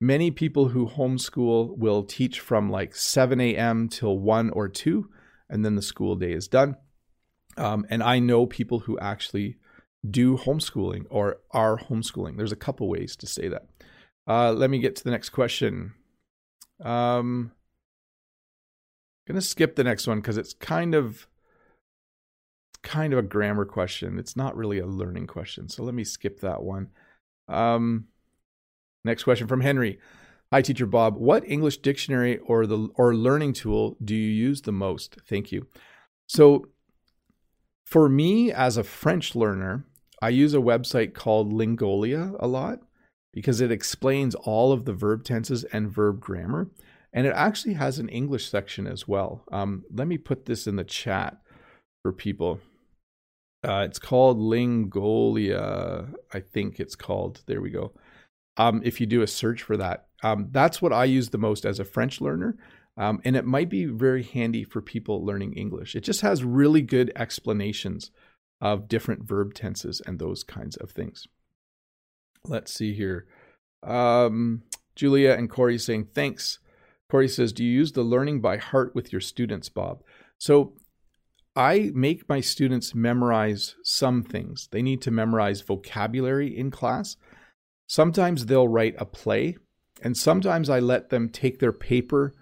Many 0.00 0.30
people 0.30 0.68
who 0.68 0.86
homeschool 0.86 1.76
will 1.76 2.02
teach 2.02 2.40
from 2.40 2.70
like 2.70 2.94
7 2.94 3.40
a.m. 3.40 3.88
till 3.88 4.18
1 4.18 4.50
or 4.50 4.68
2, 4.68 5.08
and 5.48 5.64
then 5.64 5.76
the 5.76 5.82
school 5.82 6.16
day 6.16 6.32
is 6.32 6.48
done. 6.48 6.76
Um, 7.56 7.86
and 7.88 8.02
I 8.02 8.18
know 8.18 8.46
people 8.46 8.80
who 8.80 8.98
actually 8.98 9.56
do 10.08 10.36
homeschooling 10.36 11.06
or 11.10 11.38
are 11.50 11.78
homeschooling. 11.78 12.36
There's 12.36 12.52
a 12.52 12.56
couple 12.56 12.88
ways 12.88 13.16
to 13.16 13.26
say 13.26 13.48
that. 13.48 13.66
Uh, 14.26 14.52
let 14.52 14.70
me 14.70 14.78
get 14.78 14.96
to 14.96 15.04
the 15.04 15.10
next 15.10 15.30
question. 15.30 15.94
Um, 16.82 17.52
gonna 19.26 19.40
skip 19.40 19.76
the 19.76 19.84
next 19.84 20.06
one 20.06 20.20
because 20.20 20.36
it's 20.36 20.54
kind 20.54 20.94
of 20.94 21.26
kind 22.82 23.12
of 23.12 23.18
a 23.18 23.22
grammar 23.22 23.64
question. 23.64 24.18
It's 24.18 24.36
not 24.36 24.56
really 24.56 24.78
a 24.78 24.86
learning 24.86 25.26
question, 25.26 25.68
so 25.68 25.82
let 25.82 25.94
me 25.94 26.04
skip 26.04 26.40
that 26.40 26.62
one. 26.62 26.88
Um, 27.48 28.06
next 29.04 29.24
question 29.24 29.46
from 29.46 29.60
Henry. 29.60 29.98
Hi, 30.52 30.62
teacher 30.62 30.86
Bob. 30.86 31.16
What 31.16 31.48
English 31.48 31.78
dictionary 31.78 32.38
or 32.38 32.66
the 32.66 32.88
or 32.94 33.14
learning 33.14 33.54
tool 33.54 33.96
do 34.04 34.14
you 34.14 34.30
use 34.30 34.62
the 34.62 34.72
most? 34.72 35.16
Thank 35.26 35.50
you. 35.50 35.66
So, 36.26 36.66
for 37.84 38.08
me 38.08 38.52
as 38.52 38.76
a 38.76 38.84
French 38.84 39.34
learner, 39.34 39.84
I 40.24 40.30
use 40.30 40.54
a 40.54 40.58
website 40.58 41.12
called 41.12 41.52
Lingolia 41.52 42.34
a 42.40 42.46
lot 42.46 42.78
because 43.34 43.60
it 43.60 43.70
explains 43.70 44.34
all 44.34 44.72
of 44.72 44.86
the 44.86 44.94
verb 44.94 45.22
tenses 45.22 45.64
and 45.64 45.90
verb 45.90 46.18
grammar. 46.18 46.70
And 47.12 47.26
it 47.26 47.34
actually 47.36 47.74
has 47.74 47.98
an 47.98 48.08
English 48.08 48.48
section 48.48 48.86
as 48.86 49.06
well. 49.06 49.44
Um, 49.52 49.84
let 49.92 50.08
me 50.08 50.16
put 50.16 50.46
this 50.46 50.66
in 50.66 50.76
the 50.76 50.84
chat 50.84 51.42
for 52.02 52.10
people. 52.10 52.58
Uh, 53.62 53.84
it's 53.86 53.98
called 53.98 54.38
Lingolia, 54.38 56.14
I 56.32 56.40
think 56.40 56.80
it's 56.80 56.96
called. 56.96 57.42
There 57.44 57.60
we 57.60 57.68
go. 57.68 57.92
Um, 58.56 58.80
if 58.82 59.02
you 59.02 59.06
do 59.06 59.20
a 59.20 59.26
search 59.26 59.60
for 59.62 59.76
that, 59.76 60.06
um, 60.22 60.48
that's 60.52 60.80
what 60.80 60.94
I 60.94 61.04
use 61.04 61.28
the 61.28 61.36
most 61.36 61.66
as 61.66 61.78
a 61.78 61.84
French 61.84 62.22
learner. 62.22 62.56
Um, 62.96 63.20
and 63.26 63.36
it 63.36 63.44
might 63.44 63.68
be 63.68 63.84
very 63.84 64.22
handy 64.22 64.64
for 64.64 64.80
people 64.80 65.22
learning 65.22 65.52
English. 65.52 65.94
It 65.94 66.00
just 66.00 66.22
has 66.22 66.42
really 66.42 66.80
good 66.80 67.12
explanations 67.14 68.10
of 68.60 68.88
different 68.88 69.24
verb 69.24 69.54
tenses 69.54 70.00
and 70.06 70.18
those 70.18 70.42
kinds 70.42 70.76
of 70.76 70.90
things. 70.90 71.26
Let's 72.46 72.72
see 72.72 72.94
here. 72.94 73.26
Um, 73.82 74.62
Julia 74.94 75.32
and 75.32 75.50
Corey 75.50 75.78
saying, 75.78 76.08
thanks. 76.14 76.58
Corey 77.10 77.28
says, 77.28 77.52
Do 77.52 77.64
you 77.64 77.70
use 77.70 77.92
the 77.92 78.02
learning 78.02 78.40
by 78.40 78.56
heart 78.56 78.94
with 78.94 79.12
your 79.12 79.20
students, 79.20 79.68
Bob? 79.68 80.02
So 80.38 80.74
I 81.56 81.92
make 81.94 82.28
my 82.28 82.40
students 82.40 82.94
memorize 82.94 83.76
some 83.84 84.22
things. 84.22 84.68
They 84.72 84.82
need 84.82 85.00
to 85.02 85.10
memorize 85.10 85.60
vocabulary 85.60 86.56
in 86.56 86.70
class. 86.70 87.16
Sometimes 87.86 88.46
they'll 88.46 88.68
write 88.68 88.96
a 88.98 89.04
play, 89.04 89.56
and 90.02 90.16
sometimes 90.16 90.68
I 90.68 90.80
let 90.80 91.10
them 91.10 91.28
take 91.28 91.60
their 91.60 91.72
paper 91.72 92.32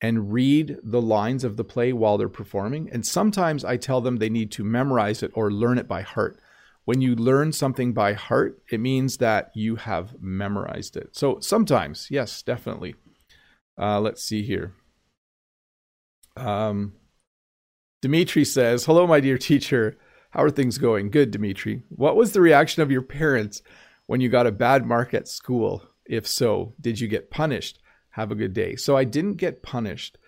and 0.00 0.32
read 0.32 0.78
the 0.82 1.02
lines 1.02 1.44
of 1.44 1.56
the 1.56 1.64
play 1.64 1.92
while 1.92 2.18
they're 2.18 2.28
performing. 2.28 2.88
And 2.92 3.04
sometimes 3.04 3.64
I 3.64 3.76
tell 3.76 4.00
them 4.00 4.16
they 4.16 4.28
need 4.28 4.52
to 4.52 4.64
memorize 4.64 5.22
it 5.22 5.32
or 5.34 5.50
learn 5.50 5.78
it 5.78 5.88
by 5.88 6.02
heart. 6.02 6.40
When 6.84 7.00
you 7.00 7.14
learn 7.16 7.52
something 7.52 7.92
by 7.92 8.14
heart, 8.14 8.62
it 8.70 8.80
means 8.80 9.18
that 9.18 9.50
you 9.54 9.76
have 9.76 10.14
memorized 10.20 10.96
it. 10.96 11.16
So 11.16 11.38
sometimes, 11.40 12.08
yes, 12.10 12.42
definitely. 12.42 12.94
Uh, 13.78 14.00
let's 14.00 14.22
see 14.22 14.42
here. 14.42 14.74
Um, 16.36 16.94
Dimitri 18.00 18.44
says, 18.44 18.84
Hello, 18.84 19.06
my 19.06 19.20
dear 19.20 19.38
teacher. 19.38 19.98
How 20.30 20.42
are 20.42 20.50
things 20.50 20.78
going? 20.78 21.10
Good, 21.10 21.30
Dimitri. 21.30 21.82
What 21.88 22.16
was 22.16 22.32
the 22.32 22.40
reaction 22.40 22.82
of 22.82 22.90
your 22.90 23.02
parents 23.02 23.62
when 24.06 24.20
you 24.20 24.28
got 24.28 24.46
a 24.46 24.52
bad 24.52 24.86
mark 24.86 25.12
at 25.12 25.26
school? 25.26 25.82
If 26.06 26.26
so, 26.26 26.74
did 26.80 27.00
you 27.00 27.08
get 27.08 27.30
punished? 27.30 27.80
Have 28.18 28.32
a 28.32 28.34
good 28.34 28.52
day. 28.52 28.74
So 28.74 28.96
I 28.96 29.04
didn't 29.04 29.34
get 29.34 29.62
punished, 29.62 30.18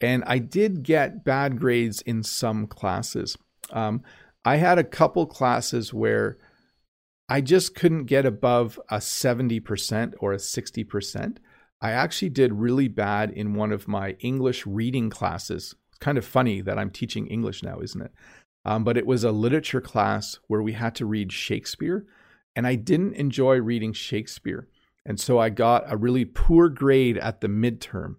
and 0.00 0.24
I 0.26 0.38
did 0.38 0.82
get 0.82 1.24
bad 1.24 1.60
grades 1.60 2.00
in 2.00 2.24
some 2.24 2.66
classes. 2.66 3.38
Um, 3.70 4.02
I 4.44 4.56
had 4.56 4.78
a 4.78 4.84
couple 4.84 5.24
classes 5.24 5.94
where 5.94 6.36
I 7.28 7.40
just 7.40 7.76
couldn't 7.76 8.06
get 8.06 8.26
above 8.26 8.80
a 8.88 8.96
70% 8.96 10.14
or 10.18 10.32
a 10.32 10.38
60%. 10.38 11.36
I 11.80 11.92
actually 11.92 12.30
did 12.30 12.54
really 12.54 12.88
bad 12.88 13.30
in 13.30 13.54
one 13.54 13.70
of 13.70 13.86
my 13.86 14.16
English 14.18 14.66
reading 14.66 15.08
classes. 15.08 15.76
It's 15.90 15.98
kind 15.98 16.18
of 16.18 16.24
funny 16.24 16.60
that 16.62 16.76
I'm 16.76 16.90
teaching 16.90 17.28
English 17.28 17.62
now, 17.62 17.78
isn't 17.78 18.02
it? 18.02 18.12
Um, 18.64 18.82
but 18.82 18.96
it 18.96 19.06
was 19.06 19.22
a 19.22 19.30
literature 19.30 19.80
class 19.80 20.40
where 20.48 20.60
we 20.62 20.72
had 20.72 20.96
to 20.96 21.06
read 21.06 21.32
Shakespeare 21.32 22.04
and 22.56 22.66
I 22.66 22.74
didn't 22.74 23.14
enjoy 23.14 23.60
reading 23.60 23.92
Shakespeare. 23.92 24.66
And 25.08 25.18
so 25.18 25.38
I 25.38 25.48
got 25.48 25.90
a 25.90 25.96
really 25.96 26.26
poor 26.26 26.68
grade 26.68 27.16
at 27.16 27.40
the 27.40 27.48
midterm. 27.48 28.16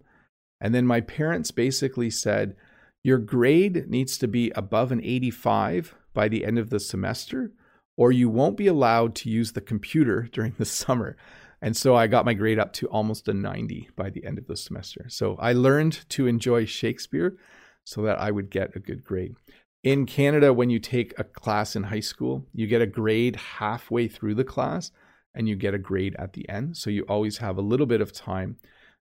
And 0.60 0.74
then 0.74 0.88
my 0.88 1.02
parents 1.02 1.52
basically 1.52 2.10
said, 2.10 2.56
Your 3.04 3.20
grade 3.20 3.88
needs 3.88 4.18
to 4.18 4.28
be 4.28 4.52
above 4.56 4.92
an 4.92 5.00
85 5.04 5.94
by 6.16 6.28
the 6.28 6.44
end 6.44 6.58
of 6.58 6.72
the 6.72 6.80
semester, 6.80 7.52
or 7.96 8.12
you 8.12 8.28
won't 8.28 8.58
be 8.58 8.66
allowed 8.66 9.14
to 9.18 9.30
use 9.30 9.52
the 9.52 9.62
computer 9.62 10.24
during 10.34 10.56
the 10.58 10.66
summer. 10.66 11.16
And 11.62 11.78
so 11.78 11.96
I 11.96 12.08
got 12.08 12.26
my 12.26 12.34
grade 12.34 12.58
up 12.58 12.74
to 12.74 12.88
almost 12.88 13.28
a 13.28 13.34
90 13.36 13.90
by 13.96 14.10
the 14.10 14.26
end 14.26 14.40
of 14.40 14.48
the 14.48 14.58
semester. 14.58 15.06
So 15.10 15.36
I 15.36 15.54
learned 15.54 16.10
to 16.10 16.26
enjoy 16.26 16.66
Shakespeare 16.66 17.38
so 17.84 18.02
that 18.02 18.20
I 18.20 18.32
would 18.32 18.50
get 18.50 18.76
a 18.76 18.80
good 18.80 19.04
grade. 19.04 19.36
In 19.84 20.08
Canada, 20.08 20.54
when 20.54 20.72
you 20.72 20.80
take 20.80 21.14
a 21.20 21.24
class 21.24 21.76
in 21.76 21.84
high 21.84 22.00
school, 22.00 22.48
you 22.52 22.66
get 22.66 22.82
a 22.82 22.88
grade 22.88 23.36
halfway 23.36 24.08
through 24.08 24.34
the 24.34 24.44
class 24.44 24.92
and 25.34 25.48
you 25.48 25.56
get 25.56 25.74
a 25.74 25.80
grade 25.80 26.16
at 26.18 26.34
the 26.34 26.48
end. 26.50 26.78
So 26.78 26.90
you 26.90 27.04
always 27.04 27.38
have 27.38 27.58
a 27.58 27.62
little 27.62 27.86
bit 27.86 28.02
of 28.02 28.12
time 28.12 28.58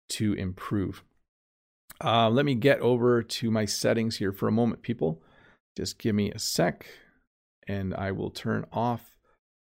to 0.10 0.34
improve. 0.34 1.04
Uh, 2.04 2.30
let 2.30 2.46
me 2.46 2.56
get 2.56 2.80
over 2.80 3.24
to 3.24 3.52
my 3.52 3.66
settings 3.66 4.18
here 4.18 4.32
for 4.32 4.48
a 4.48 4.52
moment, 4.52 4.82
people. 4.82 5.22
Just 5.78 5.98
give 5.98 6.16
me 6.16 6.32
a 6.32 6.40
sec 6.40 6.88
and 7.68 7.94
I 7.94 8.12
will 8.12 8.30
turn 8.30 8.66
off 8.72 9.16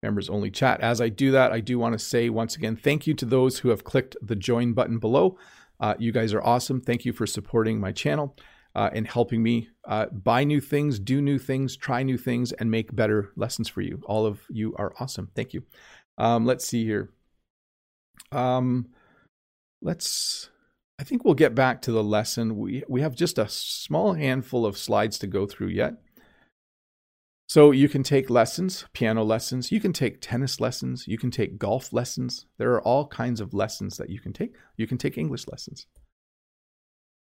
members 0.02 0.30
only 0.30 0.52
chat. 0.52 0.82
As 0.82 1.02
I 1.02 1.10
do 1.10 1.32
that, 1.32 1.52
I 1.52 1.60
do 1.60 1.80
want 1.80 1.93
to 1.93 2.00
say 2.00 2.30
once 2.30 2.56
again, 2.56 2.76
thank 2.76 3.08
you 3.08 3.14
to 3.16 3.26
those 3.26 3.60
who 3.60 3.70
have 3.70 3.84
clicked 3.84 4.16
the 4.22 4.36
join 4.36 4.74
button 4.74 5.00
below. 5.00 5.38
Uh, 5.80 5.96
you 5.98 6.12
guys 6.12 6.34
are 6.34 6.43
awesome. 6.43 6.80
Thank 6.80 7.06
you 7.06 7.14
for 7.14 7.26
supporting 7.26 7.80
my 7.80 7.91
channel 7.91 8.36
uh, 8.76 8.89
and 8.93 9.08
helping 9.08 9.41
me 9.41 9.70
uh, 9.88 10.08
buy 10.08 10.43
new 10.43 10.62
things, 10.62 11.00
do 11.00 11.22
new 11.22 11.39
things, 11.39 11.76
try 11.76 12.04
new 12.04 12.18
things, 12.18 12.52
and 12.54 12.70
make 12.70 12.96
better 12.96 13.32
lessons 13.36 13.68
for 13.68 13.82
you. 13.82 14.02
All 14.06 14.26
of 14.26 14.41
you 14.50 14.76
are 14.78 14.93
awesome. 15.00 15.32
Thank 15.36 15.54
you. 15.54 15.64
Um, 16.18 16.45
let's 16.45 16.66
see 16.66 16.86
here. 16.86 17.09
Um, 18.32 18.88
let's. 19.82 20.49
I 20.97 21.03
think 21.03 21.26
we'll 21.26 21.34
get 21.34 21.55
back 21.55 21.82
to 21.84 21.91
the 21.91 22.03
lesson. 22.03 22.57
We 22.57 22.84
we 22.88 23.01
have 23.01 23.16
just 23.16 23.38
a 23.38 23.49
small 23.49 24.13
handful 24.13 24.66
of 24.66 24.78
slides 24.78 25.20
to 25.20 25.28
go 25.28 25.45
through 25.45 25.68
yet. 25.68 25.95
So 27.47 27.72
you 27.72 27.88
can 27.88 28.01
take 28.01 28.30
lessons, 28.30 28.86
piano 28.93 29.24
lessons, 29.24 29.72
you 29.72 29.80
can 29.80 29.93
take 29.93 30.20
tennis 30.20 30.59
lessons, 30.59 31.07
you 31.07 31.18
can 31.18 31.30
take 31.30 31.59
golf 31.59 31.93
lessons. 31.93 32.47
There 32.57 32.72
are 32.72 32.82
all 32.82 33.07
kinds 33.07 33.39
of 33.39 33.53
lessons 33.53 33.97
that 33.97 34.09
you 34.09 34.20
can 34.20 34.34
take. 34.34 34.55
You 34.78 34.88
can 34.88 34.97
take 34.97 35.18
English 35.18 35.47
lessons. 35.47 35.86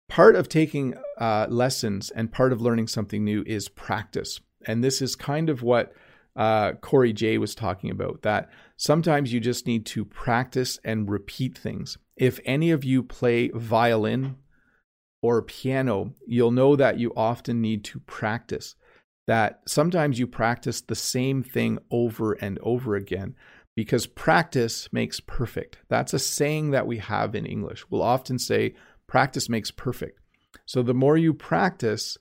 Part 0.09 0.36
of 0.36 0.49
taking 0.49 0.95
uh, 1.18 1.47
lessons 1.49 2.11
and 2.11 2.30
part 2.30 2.53
of 2.53 2.61
learning 2.61 2.86
something 2.86 3.24
new 3.24 3.43
is 3.47 3.68
practice. 3.68 4.40
And 4.64 4.84
this 4.84 5.03
is 5.03 5.16
kind 5.16 5.51
of 5.51 5.62
what 5.62 5.93
uh, 6.35 6.72
Corey 6.72 7.12
J 7.12 7.39
was 7.39 7.55
talking 7.55 7.91
about 7.91 8.22
that 8.22 8.51
sometimes 8.76 9.33
you 9.33 9.41
just 9.41 9.66
need 9.66 9.85
to 9.87 10.05
practice 10.05 10.78
and 10.85 11.11
repeat 11.11 11.57
things. 11.57 11.99
If 12.16 12.41
any 12.45 12.70
of 12.70 12.85
you 12.85 13.03
play 13.03 13.51
violin 13.55 14.37
or 15.20 15.43
piano, 15.43 16.14
you'll 16.26 16.51
know 16.51 16.74
that 16.76 16.99
you 16.99 17.12
often 17.16 17.61
need 17.61 17.85
to 17.85 18.01
practice. 18.01 18.74
That 19.26 19.61
sometimes 19.66 20.18
you 20.18 20.26
practice 20.26 20.80
the 20.80 20.97
same 20.97 21.43
thing 21.43 21.78
over 21.91 22.33
and 22.33 22.59
over 22.61 22.97
again 22.97 23.37
because 23.76 24.07
practice 24.07 24.89
makes 24.93 25.20
perfect. 25.20 25.78
That's 25.89 26.12
a 26.12 26.18
saying 26.18 26.72
that 26.72 26.87
we 26.87 26.99
have 26.99 27.35
in 27.35 27.47
English. 27.47 27.85
We'll 27.89 28.03
often 28.03 28.39
say, 28.39 28.74
practice 29.07 29.49
makes 29.49 29.70
perfect. 29.70 30.18
So 30.66 30.83
the 30.83 30.95
more 30.95 31.16
you 31.16 31.33
practice, 31.35 32.18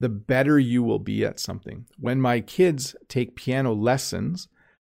the 0.00 0.08
better 0.08 0.58
you 0.58 0.82
will 0.82 0.98
be 0.98 1.24
at 1.24 1.40
something. 1.40 1.86
When 1.98 2.20
my 2.20 2.40
kids 2.40 2.94
take 3.08 3.36
piano 3.36 3.72
lessons, 3.72 4.48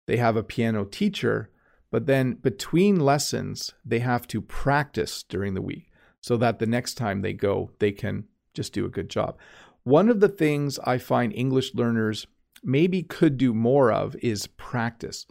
they 0.08 0.18
have 0.18 0.36
a 0.36 0.44
piano 0.44 0.86
teacher, 0.86 1.50
but 1.92 2.06
then 2.06 2.34
between 2.34 3.00
lessons, 3.00 3.74
they 3.86 4.00
have 4.00 4.28
to 4.28 4.42
practice 4.42 5.24
during 5.24 5.54
the 5.54 5.62
week 5.62 5.92
so 6.22 6.38
that 6.38 6.60
the 6.60 6.68
next 6.68 6.96
time 6.96 7.22
they 7.22 7.34
go, 7.34 7.72
they 7.80 7.92
can 7.92 8.26
just 8.54 8.74
do 8.74 8.86
a 8.86 8.90
good 8.90 9.10
job. 9.10 9.38
One 9.84 10.10
of 10.10 10.20
the 10.20 10.30
things 10.30 10.78
I 10.80 11.00
find 11.00 11.34
English 11.34 11.74
learners 11.74 12.28
maybe 12.64 13.02
could 13.02 13.38
do 13.38 13.54
more 13.54 13.92
of 13.92 14.16
is 14.22 14.48
practice. 14.48 15.26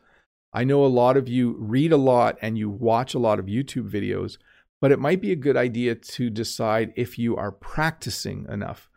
I 0.53 0.64
know 0.64 0.85
a 0.85 0.87
lot 0.87 1.16
of 1.16 1.29
you 1.29 1.57
read 1.59 1.93
a 1.93 1.97
lot 1.97 2.37
and 2.43 2.59
you 2.59 2.68
watch 2.68 3.14
a 3.14 3.21
lot 3.21 3.39
of 3.39 3.47
YouTube 3.47 3.89
videos, 3.89 4.37
but 4.81 4.91
it 4.91 4.99
might 4.99 5.21
be 5.21 5.31
a 5.31 5.37
good 5.37 5.57
idea 5.57 5.95
to 5.95 6.29
decide 6.29 6.93
if 6.97 7.18
you 7.18 7.37
are 7.37 7.53
practicing 7.53 8.47
enough. 8.51 8.89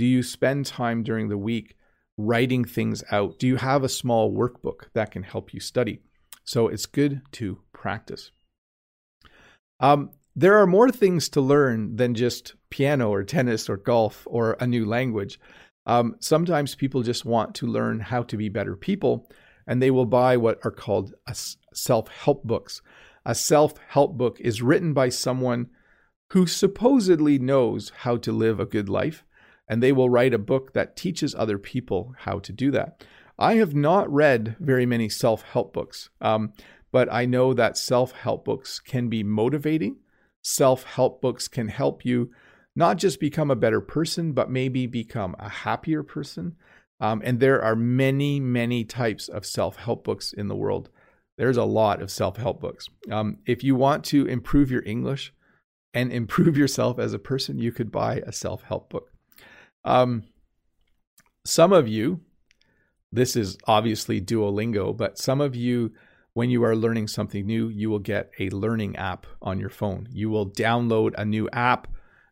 Do 0.00 0.06
you 0.06 0.22
spend 0.22 0.64
time 0.64 1.02
during 1.02 1.28
the 1.28 1.36
week 1.36 1.76
writing 2.16 2.64
things 2.64 3.04
out? 3.12 3.38
Do 3.38 3.46
you 3.46 3.56
have 3.56 3.84
a 3.84 3.88
small 3.90 4.32
workbook 4.32 4.88
that 4.94 5.10
can 5.10 5.22
help 5.22 5.52
you 5.52 5.60
study? 5.60 6.00
So 6.42 6.68
it's 6.68 6.86
good 6.86 7.20
to 7.32 7.58
practice. 7.74 8.30
Um, 9.78 10.12
there 10.34 10.56
are 10.56 10.66
more 10.66 10.90
things 10.90 11.28
to 11.28 11.42
learn 11.42 11.96
than 11.96 12.14
just 12.14 12.54
piano 12.70 13.10
or 13.10 13.24
tennis 13.24 13.68
or 13.68 13.76
golf 13.76 14.22
or 14.24 14.56
a 14.58 14.66
new 14.66 14.86
language. 14.86 15.38
Um, 15.84 16.16
sometimes 16.18 16.74
people 16.74 17.02
just 17.02 17.26
want 17.26 17.54
to 17.56 17.66
learn 17.66 18.00
how 18.00 18.22
to 18.22 18.38
be 18.38 18.48
better 18.48 18.76
people, 18.76 19.28
and 19.66 19.82
they 19.82 19.90
will 19.90 20.06
buy 20.06 20.38
what 20.38 20.60
are 20.64 20.70
called 20.70 21.12
self 21.74 22.08
help 22.08 22.42
books. 22.44 22.80
A 23.26 23.34
self 23.34 23.74
help 23.88 24.16
book 24.16 24.40
is 24.40 24.62
written 24.62 24.94
by 24.94 25.10
someone 25.10 25.68
who 26.30 26.46
supposedly 26.46 27.38
knows 27.38 27.92
how 27.98 28.16
to 28.16 28.32
live 28.32 28.58
a 28.58 28.64
good 28.64 28.88
life, 28.88 29.26
and 29.70 29.80
they 29.80 29.92
will 29.92 30.10
write 30.10 30.34
a 30.34 30.38
book 30.38 30.72
that 30.72 30.96
teaches 30.96 31.32
other 31.32 31.56
people 31.56 32.12
how 32.18 32.40
to 32.40 32.52
do 32.52 32.72
that. 32.72 33.04
I 33.38 33.54
have 33.54 33.72
not 33.72 34.12
read 34.12 34.56
very 34.58 34.84
many 34.84 35.08
self 35.08 35.42
help 35.42 35.72
books, 35.72 36.10
um, 36.20 36.52
but 36.90 37.10
I 37.10 37.24
know 37.24 37.54
that 37.54 37.78
self 37.78 38.10
help 38.10 38.44
books 38.44 38.80
can 38.80 39.08
be 39.08 39.22
motivating. 39.22 39.98
Self 40.42 40.82
help 40.82 41.22
books 41.22 41.46
can 41.46 41.68
help 41.68 42.04
you 42.04 42.32
not 42.74 42.98
just 42.98 43.20
become 43.20 43.48
a 43.48 43.56
better 43.56 43.80
person, 43.80 44.32
but 44.32 44.50
maybe 44.50 44.86
become 44.88 45.36
a 45.38 45.48
happier 45.48 46.02
person. 46.02 46.56
Um, 46.98 47.22
and 47.24 47.38
there 47.38 47.62
are 47.62 47.76
many, 47.76 48.40
many 48.40 48.84
types 48.84 49.28
of 49.28 49.46
self 49.46 49.76
help 49.76 50.02
books 50.02 50.32
in 50.32 50.48
the 50.48 50.56
world. 50.56 50.90
There's 51.38 51.56
a 51.56 51.64
lot 51.64 52.02
of 52.02 52.10
self 52.10 52.38
help 52.38 52.60
books. 52.60 52.88
Um, 53.08 53.38
if 53.46 53.62
you 53.62 53.76
want 53.76 54.02
to 54.06 54.26
improve 54.26 54.72
your 54.72 54.82
English 54.84 55.32
and 55.94 56.12
improve 56.20 56.56
yourself 56.56 56.98
as 56.98 57.14
a 57.14 57.20
person, 57.20 57.60
you 57.60 57.70
could 57.70 57.92
buy 57.92 58.16
a 58.26 58.32
self 58.32 58.64
help 58.64 58.90
book. 58.90 59.12
Um, 59.84 60.24
some 61.44 61.72
of 61.72 61.88
you, 61.88 62.20
this 63.12 63.36
is 63.36 63.58
obviously 63.66 64.20
Duolingo, 64.20 64.96
but 64.96 65.18
some 65.18 65.40
of 65.40 65.56
you, 65.56 65.92
when 66.34 66.50
you 66.50 66.62
are 66.64 66.76
learning 66.76 67.08
something 67.08 67.44
new, 67.44 67.68
you 67.68 67.90
will 67.90 67.98
get 67.98 68.30
a 68.38 68.50
learning 68.50 68.96
app 68.96 69.26
on 69.42 69.58
your 69.58 69.70
phone. 69.70 70.08
You 70.12 70.30
will 70.30 70.50
download 70.50 71.14
a 71.16 71.24
new 71.24 71.48
app, 71.52 71.88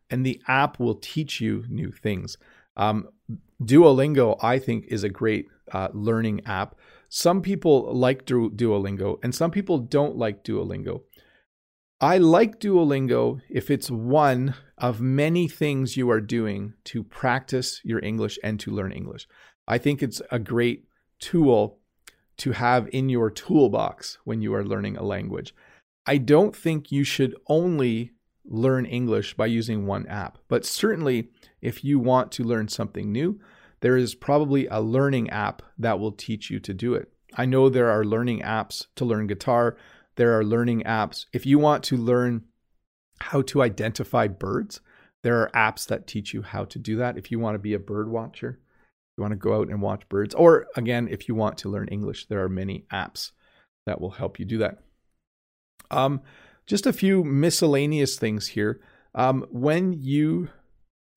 and 0.09 0.25
the 0.25 0.41
app 0.47 0.79
will 0.79 0.95
teach 0.95 1.41
you 1.41 1.65
new 1.69 1.91
things. 1.91 2.37
Um, 2.77 3.09
Duolingo, 3.61 4.37
I 4.41 4.57
think, 4.57 4.85
is 4.87 5.03
a 5.03 5.09
great 5.09 5.47
uh, 5.71 5.89
learning 5.93 6.41
app. 6.45 6.75
Some 7.09 7.41
people 7.41 7.93
like 7.93 8.25
du- 8.25 8.51
Duolingo, 8.51 9.19
and 9.21 9.35
some 9.35 9.51
people 9.51 9.79
don't 9.79 10.15
like 10.15 10.43
Duolingo. 10.43 11.01
I 11.99 12.19
like 12.19 12.59
Duolingo 12.59 13.41
if 13.49 13.69
it's 13.69 13.91
one 13.91 14.55
of 14.79 15.01
many 15.01 15.47
things 15.47 15.97
you 15.97 16.09
are 16.09 16.21
doing 16.21 16.73
to 16.85 17.03
practice 17.03 17.81
your 17.83 18.03
English 18.03 18.39
and 18.43 18.59
to 18.61 18.71
learn 18.71 18.91
English. 18.91 19.27
I 19.67 19.77
think 19.77 20.01
it's 20.01 20.21
a 20.31 20.39
great 20.39 20.85
tool 21.19 21.79
to 22.37 22.51
have 22.53 22.87
in 22.91 23.09
your 23.09 23.29
toolbox 23.29 24.17
when 24.23 24.41
you 24.41 24.53
are 24.55 24.63
learning 24.63 24.97
a 24.97 25.03
language. 25.03 25.53
I 26.05 26.17
don't 26.17 26.55
think 26.55 26.91
you 26.91 27.03
should 27.03 27.35
only 27.47 28.13
learn 28.45 28.85
English 28.85 29.35
by 29.35 29.45
using 29.45 29.85
one 29.85 30.07
app, 30.07 30.39
but 30.47 30.65
certainly 30.65 31.29
if 31.61 31.83
you 31.83 31.99
want 31.99 32.31
to 32.31 32.43
learn 32.43 32.67
something 32.67 33.11
new, 33.11 33.39
there 33.81 33.97
is 33.97 34.15
probably 34.15 34.67
a 34.67 34.81
learning 34.81 35.29
app 35.29 35.61
that 35.77 35.99
will 35.99 36.11
teach 36.11 36.49
you 36.49 36.59
to 36.61 36.73
do 36.73 36.93
it. 36.95 37.11
I 37.35 37.45
know 37.45 37.69
there 37.69 37.91
are 37.91 38.03
learning 38.03 38.41
apps 38.41 38.87
to 38.95 39.05
learn 39.05 39.27
guitar. 39.27 39.77
There 40.15 40.37
are 40.37 40.43
learning 40.43 40.83
apps. 40.83 41.25
If 41.31 41.45
you 41.45 41.59
want 41.59 41.83
to 41.85 41.97
learn 41.97 42.45
how 43.21 43.41
to 43.43 43.61
identify 43.61 44.27
birds, 44.27 44.81
there 45.23 45.41
are 45.41 45.51
apps 45.53 45.87
that 45.87 46.07
teach 46.07 46.33
you 46.33 46.41
how 46.41 46.65
to 46.65 46.79
do 46.79 46.97
that. 46.97 47.17
If 47.17 47.31
you 47.31 47.39
want 47.39 47.55
to 47.55 47.59
be 47.59 47.73
a 47.73 47.79
bird 47.79 48.09
watcher, 48.09 48.59
you 49.17 49.21
want 49.21 49.31
to 49.31 49.37
go 49.37 49.55
out 49.55 49.69
and 49.69 49.81
watch 49.81 50.07
birds, 50.07 50.33
or 50.33 50.67
again, 50.75 51.07
if 51.09 51.27
you 51.27 51.35
want 51.35 51.57
to 51.59 51.69
learn 51.69 51.89
English, 51.89 52.27
there 52.27 52.43
are 52.43 52.49
many 52.49 52.85
apps 52.91 53.31
that 53.85 53.99
will 53.99 54.11
help 54.11 54.39
you 54.39 54.45
do 54.45 54.59
that. 54.59 54.79
Um, 55.91 56.21
just 56.65 56.85
a 56.85 56.93
few 56.93 57.23
miscellaneous 57.23 58.17
things 58.17 58.47
here. 58.47 58.79
Um, 59.15 59.45
when 59.49 59.93
you 59.93 60.49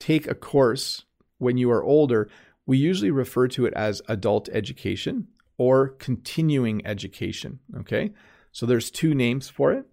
take 0.01 0.27
a 0.27 0.35
course 0.35 1.05
when 1.39 1.57
you 1.57 1.71
are 1.71 1.85
older, 1.85 2.29
we 2.67 2.79
usually 2.79 3.11
refer 3.11 3.49
to 3.49 3.67
it 3.67 3.75
as 3.75 4.01
adult 4.09 4.49
education 4.53 5.29
or 5.59 5.89
continuing 5.89 6.85
education. 6.87 7.59
Okay. 7.77 8.13
So 8.53 8.65
there's 8.67 8.91
two 8.91 9.15
names 9.15 9.49
for 9.49 9.73
it. 9.73 9.92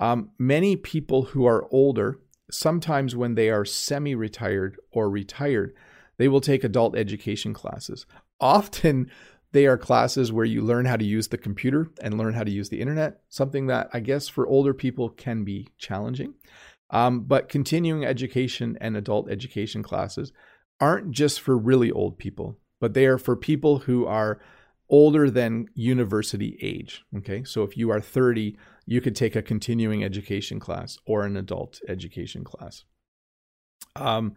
Um, 0.00 0.30
many 0.38 0.74
people 0.74 1.26
who 1.26 1.46
are 1.46 1.68
older, 1.70 2.18
sometimes 2.50 3.14
when 3.14 3.36
they 3.36 3.50
are 3.50 3.64
semi 3.64 4.16
retired 4.16 4.76
or 4.90 5.08
retired, 5.08 5.72
they 6.16 6.26
will 6.26 6.40
take 6.40 6.64
adult 6.64 6.96
education 6.96 7.54
classes. 7.54 8.06
Often, 8.40 9.10
They 9.52 9.66
are 9.66 9.78
classes 9.78 10.32
where 10.32 10.44
you 10.44 10.62
learn 10.62 10.86
how 10.86 10.96
to 10.96 11.04
use 11.04 11.28
the 11.28 11.38
computer 11.38 11.90
and 12.00 12.16
learn 12.16 12.34
how 12.34 12.44
to 12.44 12.50
use 12.50 12.68
the 12.68 12.80
internet, 12.80 13.20
something 13.28 13.66
that 13.66 13.90
I 13.92 14.00
guess 14.00 14.28
for 14.28 14.46
older 14.46 14.72
people 14.72 15.08
can 15.08 15.44
be 15.44 15.68
challenging. 15.76 16.34
Um, 16.90 17.20
but 17.22 17.48
continuing 17.48 18.04
education 18.04 18.78
and 18.80 18.96
adult 18.96 19.30
education 19.30 19.82
classes 19.82 20.32
aren't 20.80 21.10
just 21.10 21.40
for 21.40 21.56
really 21.56 21.90
old 21.90 22.18
people, 22.18 22.58
but 22.80 22.94
they 22.94 23.06
are 23.06 23.18
for 23.18 23.36
people 23.36 23.80
who 23.80 24.06
are 24.06 24.40
older 24.88 25.30
than 25.30 25.68
university 25.74 26.56
age. 26.60 27.04
Okay, 27.18 27.44
so 27.44 27.62
if 27.62 27.76
you 27.76 27.90
are 27.90 28.00
30, 28.00 28.56
you 28.90 29.00
could 29.00 29.14
take 29.14 29.36
a 29.36 29.40
continuing 29.40 30.02
education 30.02 30.58
class 30.58 30.98
or 31.06 31.24
an 31.24 31.36
adult 31.36 31.80
education 31.86 32.42
class. 32.42 32.82
Um, 33.94 34.34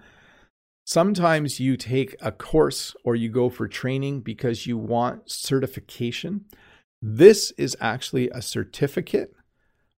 sometimes 0.85 1.59
you 1.59 1.75
take 1.75 2.15
a 2.21 2.31
course 2.31 2.95
or 3.03 3.15
you 3.15 3.29
go 3.29 3.49
for 3.49 3.67
training 3.67 4.21
because 4.21 4.67
you 4.67 4.77
want 4.77 5.23
certification. 5.25 6.45
This 7.01 7.51
is 7.57 7.75
actually 7.81 8.29
a 8.29 8.43
certificate, 8.43 9.33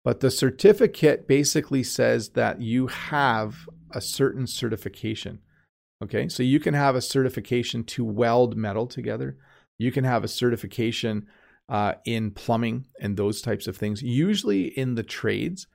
but 0.04 0.20
the 0.20 0.30
certificate 0.30 1.28
basically 1.28 1.82
says 1.82 2.30
that 2.30 2.62
you 2.62 2.86
have 2.86 3.68
a 3.90 4.02
certain 4.02 4.46
certification. 4.46 5.40
Okay, 6.04 6.30
so 6.30 6.44
you 6.44 6.60
can 6.60 6.76
have 6.76 6.96
a 6.96 7.02
certification 7.02 7.84
to 7.86 8.06
weld 8.06 8.56
metal 8.56 8.86
together. 8.86 9.36
You 9.80 9.92
can 9.92 10.04
have 10.04 10.24
a 10.24 10.28
certification 10.28 11.26
uh, 11.70 11.94
in 12.06 12.32
plumbing 12.32 12.86
and 13.00 13.16
those 13.16 13.42
types 13.42 13.68
of 13.68 13.78
things. 13.78 14.02
Usually 14.02 14.66
in 14.78 14.96
the 14.96 15.04
trades, 15.04 15.68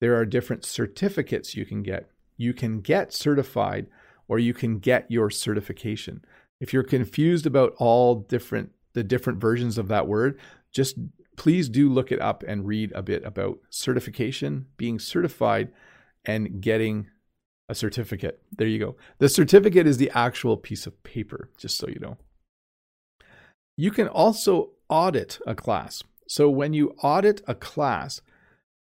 there 0.00 0.16
are 0.16 0.24
different 0.24 0.64
certificates 0.64 1.54
you 1.54 1.64
can 1.64 1.82
get. 1.82 2.08
You 2.36 2.52
can 2.52 2.80
get 2.80 3.12
certified 3.12 3.86
or 4.28 4.38
you 4.38 4.54
can 4.54 4.78
get 4.78 5.10
your 5.10 5.30
certification. 5.30 6.24
If 6.60 6.72
you're 6.72 6.82
confused 6.82 7.46
about 7.46 7.74
all 7.78 8.16
different 8.16 8.70
the 8.94 9.04
different 9.04 9.40
versions 9.40 9.76
of 9.76 9.88
that 9.88 10.06
word, 10.06 10.38
just 10.72 10.96
please 11.36 11.68
do 11.68 11.88
look 11.88 12.12
it 12.12 12.20
up 12.20 12.44
and 12.46 12.66
read 12.66 12.92
a 12.94 13.02
bit 13.02 13.24
about 13.24 13.58
certification, 13.68 14.66
being 14.76 15.00
certified 15.00 15.72
and 16.24 16.60
getting 16.60 17.08
a 17.68 17.74
certificate. 17.74 18.40
There 18.56 18.68
you 18.68 18.78
go. 18.78 18.96
The 19.18 19.28
certificate 19.28 19.86
is 19.86 19.96
the 19.98 20.10
actual 20.10 20.56
piece 20.56 20.86
of 20.86 21.02
paper, 21.02 21.50
just 21.56 21.76
so 21.76 21.88
you 21.88 21.98
know. 21.98 22.16
You 23.76 23.90
can 23.90 24.06
also 24.06 24.70
audit 24.88 25.38
a 25.46 25.54
class. 25.54 26.02
So 26.28 26.48
when 26.48 26.72
you 26.72 26.94
audit 27.02 27.42
a 27.46 27.54
class, 27.54 28.20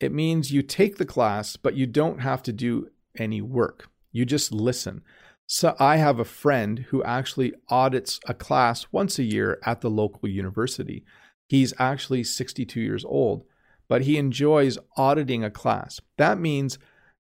it 0.00 0.12
means 0.12 0.52
you 0.52 0.62
take 0.62 0.96
the 0.96 1.06
class, 1.06 1.56
but 1.56 1.74
you 1.74 1.86
don't 1.86 2.20
have 2.20 2.42
to 2.44 2.52
do 2.52 2.88
any 3.18 3.40
work. 3.40 3.88
You 4.12 4.24
just 4.24 4.52
listen. 4.52 5.02
So 5.46 5.76
I 5.78 5.96
have 5.98 6.18
a 6.18 6.24
friend 6.24 6.86
who 6.88 7.04
actually 7.04 7.54
audits 7.68 8.18
a 8.26 8.34
class 8.34 8.86
once 8.90 9.18
a 9.18 9.22
year 9.22 9.58
at 9.64 9.80
the 9.80 9.90
local 9.90 10.28
university. 10.28 11.04
He's 11.48 11.72
actually 11.78 12.24
62 12.24 12.80
years 12.80 13.04
old, 13.04 13.44
but 13.88 14.02
he 14.02 14.18
enjoys 14.18 14.78
auditing 14.96 15.44
a 15.44 15.50
class. 15.50 16.00
That 16.18 16.40
means 16.40 16.78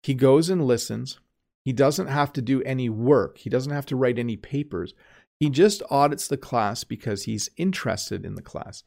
he 0.03 0.13
goes 0.13 0.49
and 0.49 0.65
listens. 0.65 1.19
He 1.63 1.71
doesn't 1.71 2.07
have 2.07 2.33
to 2.33 2.41
do 2.41 2.61
any 2.63 2.89
work. 2.89 3.37
He 3.37 3.49
doesn't 3.49 3.71
have 3.71 3.85
to 3.87 3.95
write 3.95 4.19
any 4.19 4.35
papers. 4.35 4.93
He 5.39 5.49
just 5.49 5.81
audits 5.89 6.27
the 6.27 6.37
class 6.37 6.83
because 6.83 7.23
he's 7.23 7.49
interested 7.55 8.25
in 8.25 8.35
the 8.35 8.41
class. 8.41 8.83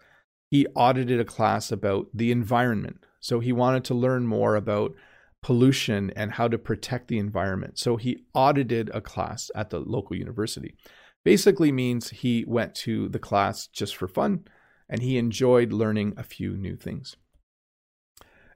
He 0.51 0.67
audited 0.75 1.19
a 1.19 1.25
class 1.25 1.73
about 1.73 2.09
the 2.13 2.31
environment. 2.31 3.05
So 3.21 3.41
he 3.41 3.53
wanted 3.53 3.85
to 3.85 3.95
learn 3.95 4.27
more 4.27 4.55
about 4.55 4.95
pollution 5.43 6.13
and 6.15 6.33
how 6.33 6.49
to 6.49 6.59
protect 6.59 7.09
the 7.09 7.19
environment. 7.19 7.79
So 7.79 7.97
he 7.97 8.25
audited 8.35 8.91
a 8.93 9.01
class 9.01 9.51
at 9.55 9.71
the 9.71 9.81
local 9.81 10.15
university. 10.15 10.77
Basically 11.25 11.73
means 11.73 12.11
he 12.11 12.45
went 12.47 12.75
to 12.77 13.09
the 13.09 13.19
class 13.19 13.67
just 13.67 13.97
for 13.97 14.07
fun 14.07 14.45
and 14.91 15.03
he 15.03 15.17
enjoyed 15.17 15.73
learning 15.73 16.13
a 16.19 16.23
few 16.23 16.57
new 16.57 16.77
things. 16.77 17.17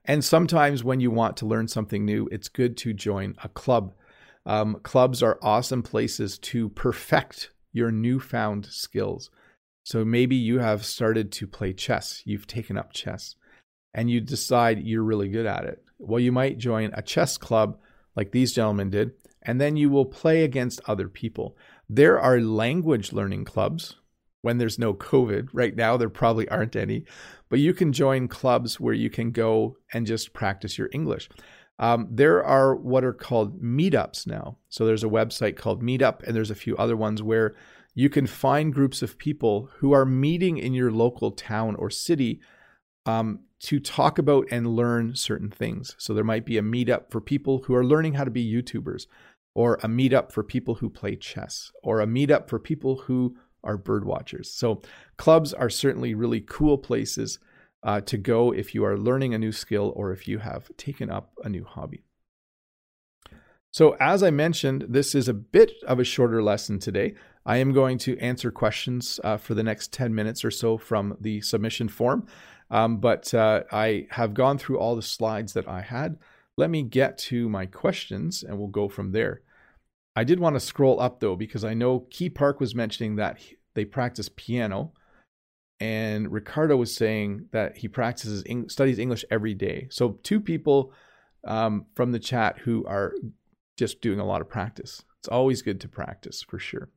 And 0.05 0.22
sometimes 0.22 0.84
when 0.84 1.01
you 1.01 1.11
want 1.11 1.36
to 1.38 1.47
learn 1.47 1.66
something 1.66 2.05
new, 2.05 2.28
it's 2.30 2.49
good 2.49 2.76
to 2.78 2.92
join 2.92 3.36
a 3.42 3.49
club. 3.49 3.94
Um, 4.44 4.80
clubs 4.82 5.22
are 5.22 5.38
awesome 5.42 5.82
places 5.82 6.38
to 6.38 6.68
perfect 6.68 7.51
your 7.77 7.93
newfound 7.93 8.64
skills. 8.66 9.31
So 9.85 10.03
maybe 10.03 10.35
you 10.35 10.61
have 10.61 10.85
started 10.85 11.31
to 11.33 11.47
play 11.47 11.74
chess, 11.74 12.22
you've 12.24 12.47
taken 12.47 12.79
up 12.79 12.95
chess, 12.95 13.35
and 13.93 14.11
you 14.11 14.20
decide 14.20 14.83
you're 14.83 15.03
really 15.03 15.29
good 15.29 15.45
at 15.45 15.64
it. 15.64 15.85
Well, 15.99 16.18
you 16.18 16.33
might 16.33 16.57
join 16.57 16.91
a 16.95 17.03
chess 17.03 17.37
club 17.37 17.79
like 18.16 18.33
these 18.33 18.55
gentlemen 18.55 18.89
did, 18.89 19.12
and 19.43 19.61
then 19.61 19.77
you 19.77 19.91
will 19.91 20.07
play 20.07 20.43
against 20.43 20.81
other 20.87 21.09
people. 21.09 21.55
There 21.89 22.18
are 22.18 22.41
language 22.41 23.12
learning 23.12 23.45
clubs 23.45 23.97
when 24.41 24.57
there's 24.57 24.79
no 24.79 24.95
COVID. 24.95 25.49
Right 25.53 25.77
now, 25.77 25.99
there 25.99 26.09
probably 26.09 26.49
aren't 26.49 26.77
any, 26.77 27.05
but 27.51 27.59
you 27.59 27.74
can 27.74 27.93
join 27.93 28.27
clubs 28.27 28.81
where 28.81 28.95
you 28.95 29.11
can 29.11 29.33
go 29.33 29.77
and 29.93 30.07
just 30.07 30.33
practice 30.33 30.79
your 30.79 30.89
English. 30.93 31.29
Um, 31.79 32.09
there 32.11 32.43
are 32.43 32.74
what 32.74 33.05
are 33.05 33.12
called 33.12 33.62
meetups 33.62 34.27
now. 34.27 34.57
So 34.68 34.87
there's 34.87 35.05
a 35.05 35.09
website 35.09 35.57
called 35.57 35.83
Meetup, 35.83 36.22
and 36.22 36.35
there's 36.35 36.51
a 36.51 36.55
few 36.55 36.77
other 36.77 36.97
ones 36.97 37.22
where 37.22 37.55
you 37.95 38.09
can 38.09 38.27
find 38.27 38.74
groups 38.74 39.03
of 39.03 39.18
people 39.18 39.70
who 39.79 39.93
are 39.93 40.05
meeting 40.05 40.59
in 40.59 40.74
your 40.74 40.91
local 40.91 41.31
town 41.31 41.74
or 41.77 41.91
city 41.91 42.41
um, 43.05 43.41
to 43.61 43.81
talk 43.81 44.18
about 44.18 44.47
and 44.51 44.77
learn 44.77 45.14
certain 45.14 45.51
things. 45.51 45.95
So 45.99 46.12
there 46.12 46.24
might 46.24 46.45
be 46.45 46.59
a 46.59 46.62
meetup 46.62 47.11
for 47.11 47.20
people 47.20 47.62
who 47.64 47.74
are 47.74 47.85
learning 47.85 48.14
how 48.14 48.24
to 48.24 48.31
be 48.31 48.53
YouTubers, 48.53 49.07
or 49.55 49.74
a 49.77 49.87
meetup 49.87 50.31
for 50.33 50.43
people 50.43 50.77
who 50.77 50.91
play 50.91 51.16
chess, 51.16 51.72
or 51.83 52.01
a 52.01 52.07
meetup 52.07 52.49
for 52.49 52.59
people 52.59 52.97
who 53.07 53.37
are 53.64 53.79
bird 53.79 54.05
watchers. 54.05 54.51
So 54.53 54.83
clubs 55.16 55.53
are 55.53 55.70
certainly 55.70 56.14
really 56.14 56.41
cool 56.41 56.79
places 56.79 57.39
uh, 57.87 58.01
to 58.01 58.18
go 58.18 58.53
if 58.53 58.74
you 58.74 58.84
are 58.84 58.99
learning 58.99 59.32
a 59.32 59.39
new 59.39 59.53
skill 59.53 59.93
or 59.95 60.12
if 60.12 60.26
you 60.26 60.41
have 60.41 60.76
taken 60.76 61.09
up 61.09 61.32
a 61.45 61.49
new 61.49 61.64
hobby. 61.64 62.03
So, 63.70 63.93
as 64.01 64.22
I 64.22 64.30
mentioned, 64.30 64.87
this 64.89 65.14
is 65.14 65.28
a 65.28 65.34
bit 65.34 65.72
of 65.87 66.01
a 66.01 66.05
shorter 66.05 66.43
lesson 66.43 66.80
today. 66.80 67.14
I 67.45 67.59
am 67.59 67.72
going 67.72 67.99
to 67.99 68.18
answer 68.18 68.51
questions 68.51 69.20
uh, 69.22 69.37
for 69.37 69.55
the 69.55 69.62
next 69.62 69.93
10 69.93 70.12
minutes 70.14 70.45
or 70.45 70.51
so 70.51 70.76
from 70.76 71.16
the 71.20 71.41
submission 71.43 71.89
form, 71.89 72.26
um, 72.70 72.97
but 72.97 73.32
uh, 73.32 73.62
I 73.70 74.09
have 74.11 74.34
gone 74.34 74.59
through 74.59 74.78
all 74.78 74.97
the 74.97 75.03
slides 75.03 75.53
that 75.53 75.68
I 75.68 75.82
had. 75.82 76.18
Let 76.57 76.70
me 76.70 76.82
get 76.82 77.18
to 77.18 77.49
my 77.49 77.66
questions 77.66 78.43
and 78.43 78.59
we'll 78.59 78.68
go 78.68 78.89
from 78.89 79.12
there. 79.12 79.43
I 80.16 80.24
did 80.24 80.41
want 80.41 80.57
to 80.57 80.61
scroll 80.61 80.99
up 81.01 81.20
though, 81.20 81.37
because 81.37 81.62
I 81.62 81.74
know 81.74 82.07
Key 82.11 82.30
Park 82.30 82.59
was 82.59 82.74
mentioning 82.74 83.16
that 83.16 83.39
they 83.74 83.84
practice 83.84 84.30
piano 84.34 84.93
and 85.81 86.33
Ricardo 86.33 86.77
was 86.77 86.95
saying 86.95 87.49
that 87.53 87.77
he 87.77 87.89
practices 87.89 88.45
studies 88.68 88.99
English 88.99 89.24
every 89.31 89.55
day. 89.55 89.89
So 89.91 90.18
two 90.22 90.41
people 90.41 90.93
um, 91.47 91.87
from 91.95 92.12
the 92.12 92.18
chat 92.18 92.59
who 92.59 92.85
are 92.87 93.12
just 93.77 94.01
doing 94.01 94.18
a 94.18 94.24
lot 94.24 94.41
of 94.41 94.49
practice. 94.49 95.05
It's 95.18 95.29
always 95.29 95.62
good 95.62 95.81
to 95.83 95.89
practice 95.89 96.43
for 96.43 96.59
sure. 96.59 96.89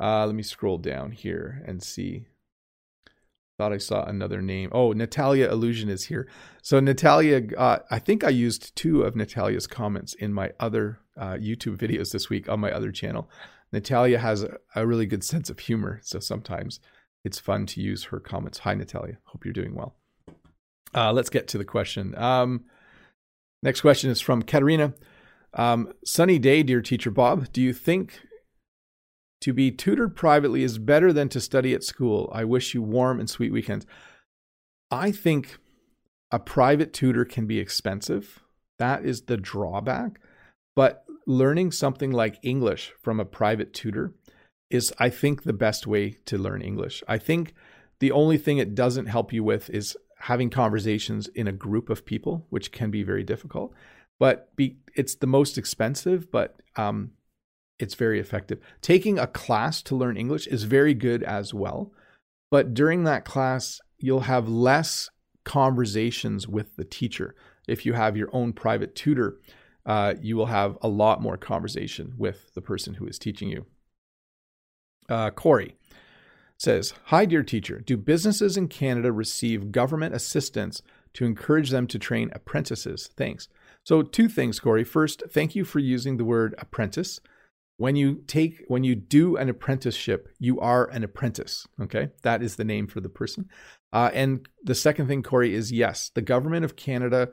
Uh, 0.00 0.24
let 0.26 0.34
me 0.34 0.42
scroll 0.42 0.78
down 0.78 1.12
here 1.12 1.62
and 1.66 1.82
see. 1.82 2.26
Thought 3.58 3.72
I 3.72 3.78
saw 3.78 4.04
another 4.04 4.40
name. 4.40 4.70
Oh, 4.72 4.92
Natalia 4.92 5.50
Illusion 5.50 5.88
is 5.88 6.04
here. 6.04 6.26
So 6.62 6.80
Natalia, 6.80 7.42
uh, 7.56 7.80
I 7.90 7.98
think 7.98 8.24
I 8.24 8.30
used 8.30 8.74
two 8.74 9.02
of 9.02 9.14
Natalia's 9.14 9.66
comments 9.66 10.14
in 10.14 10.32
my 10.32 10.52
other 10.58 11.00
uh, 11.16 11.34
YouTube 11.34 11.76
videos 11.76 12.12
this 12.12 12.30
week 12.30 12.48
on 12.48 12.60
my 12.60 12.72
other 12.72 12.90
channel. 12.90 13.28
Natalia 13.72 14.18
has 14.18 14.42
a, 14.42 14.56
a 14.74 14.86
really 14.86 15.06
good 15.06 15.24
sense 15.24 15.50
of 15.50 15.58
humor, 15.58 16.00
so 16.02 16.18
sometimes 16.18 16.80
it's 17.24 17.38
fun 17.38 17.66
to 17.66 17.80
use 17.80 18.04
her 18.04 18.20
comments. 18.20 18.58
Hi, 18.60 18.74
Natalia. 18.74 19.18
Hope 19.24 19.44
you're 19.44 19.52
doing 19.52 19.74
well. 19.74 19.94
Uh, 20.94 21.12
let's 21.12 21.30
get 21.30 21.48
to 21.48 21.58
the 21.58 21.64
question. 21.64 22.16
Um, 22.16 22.64
next 23.62 23.80
question 23.80 24.10
is 24.10 24.20
from 24.20 24.42
Katerina. 24.42 24.94
Um, 25.54 25.92
sunny 26.04 26.38
day, 26.38 26.62
dear 26.62 26.80
teacher 26.80 27.10
Bob. 27.10 27.52
Do 27.52 27.62
you 27.62 27.72
think 27.72 28.20
to 29.40 29.52
be 29.52 29.70
tutored 29.70 30.16
privately 30.16 30.62
is 30.62 30.78
better 30.78 31.12
than 31.12 31.28
to 31.30 31.40
study 31.40 31.74
at 31.74 31.84
school? 31.84 32.30
I 32.34 32.44
wish 32.44 32.74
you 32.74 32.82
warm 32.82 33.20
and 33.20 33.28
sweet 33.28 33.52
weekends. 33.52 33.86
I 34.90 35.12
think 35.12 35.58
a 36.30 36.38
private 36.38 36.92
tutor 36.92 37.24
can 37.24 37.46
be 37.46 37.58
expensive. 37.58 38.40
That 38.78 39.04
is 39.04 39.22
the 39.22 39.36
drawback. 39.36 40.20
But 40.74 41.04
learning 41.26 41.72
something 41.72 42.10
like 42.10 42.38
English 42.42 42.92
from 43.02 43.20
a 43.20 43.24
private 43.24 43.72
tutor 43.72 44.14
is, 44.72 44.92
I 44.98 45.10
think, 45.10 45.42
the 45.42 45.52
best 45.52 45.86
way 45.86 46.16
to 46.24 46.38
learn 46.38 46.62
English. 46.62 47.04
I 47.06 47.18
think 47.18 47.54
the 48.00 48.10
only 48.10 48.38
thing 48.38 48.58
it 48.58 48.74
doesn't 48.74 49.06
help 49.06 49.32
you 49.32 49.44
with 49.44 49.68
is 49.70 49.96
having 50.18 50.48
conversations 50.48 51.28
in 51.28 51.46
a 51.46 51.52
group 51.52 51.90
of 51.90 52.06
people, 52.06 52.46
which 52.48 52.72
can 52.72 52.90
be 52.90 53.02
very 53.02 53.22
difficult. 53.22 53.74
But 54.18 54.54
be, 54.56 54.78
it's 54.94 55.16
the 55.16 55.26
most 55.26 55.58
expensive, 55.58 56.30
but 56.30 56.56
um, 56.76 57.10
it's 57.78 57.94
very 57.94 58.18
effective. 58.18 58.60
Taking 58.80 59.18
a 59.18 59.26
class 59.26 59.82
to 59.82 59.96
learn 59.96 60.16
English 60.16 60.46
is 60.46 60.62
very 60.62 60.94
good 60.94 61.22
as 61.22 61.52
well. 61.52 61.92
But 62.50 62.72
during 62.72 63.04
that 63.04 63.24
class, 63.24 63.78
you'll 63.98 64.20
have 64.20 64.48
less 64.48 65.10
conversations 65.44 66.48
with 66.48 66.76
the 66.76 66.84
teacher. 66.84 67.34
If 67.68 67.84
you 67.84 67.92
have 67.92 68.16
your 68.16 68.30
own 68.32 68.52
private 68.52 68.94
tutor, 68.94 69.38
uh, 69.84 70.14
you 70.20 70.36
will 70.36 70.46
have 70.46 70.78
a 70.80 70.88
lot 70.88 71.20
more 71.20 71.36
conversation 71.36 72.14
with 72.16 72.54
the 72.54 72.62
person 72.62 72.94
who 72.94 73.06
is 73.06 73.18
teaching 73.18 73.48
you 73.50 73.66
uh, 75.08 75.30
Corey 75.30 75.76
says, 76.58 76.94
Hi, 77.06 77.24
dear 77.24 77.42
teacher. 77.42 77.80
Do 77.80 77.96
businesses 77.96 78.56
in 78.56 78.68
Canada 78.68 79.12
receive 79.12 79.72
government 79.72 80.14
assistance 80.14 80.82
to 81.14 81.24
encourage 81.24 81.70
them 81.70 81.86
to 81.88 81.98
train 81.98 82.30
apprentices? 82.32 83.10
Thanks. 83.16 83.48
So, 83.84 84.02
two 84.02 84.28
things, 84.28 84.60
Corey. 84.60 84.84
First, 84.84 85.24
thank 85.30 85.56
you 85.56 85.64
for 85.64 85.80
using 85.80 86.16
the 86.16 86.24
word 86.24 86.54
apprentice. 86.58 87.20
When 87.78 87.96
you 87.96 88.22
take, 88.28 88.62
when 88.68 88.84
you 88.84 88.94
do 88.94 89.36
an 89.36 89.48
apprenticeship, 89.48 90.28
you 90.38 90.60
are 90.60 90.88
an 90.90 91.02
apprentice. 91.02 91.66
Okay, 91.80 92.10
that 92.22 92.42
is 92.42 92.56
the 92.56 92.64
name 92.64 92.86
for 92.86 93.00
the 93.00 93.08
person. 93.08 93.48
Uh, 93.92 94.10
and 94.14 94.48
the 94.62 94.74
second 94.74 95.08
thing, 95.08 95.22
Corey, 95.22 95.54
is 95.54 95.72
yes, 95.72 96.10
the 96.14 96.22
government 96.22 96.64
of 96.64 96.76
Canada, 96.76 97.30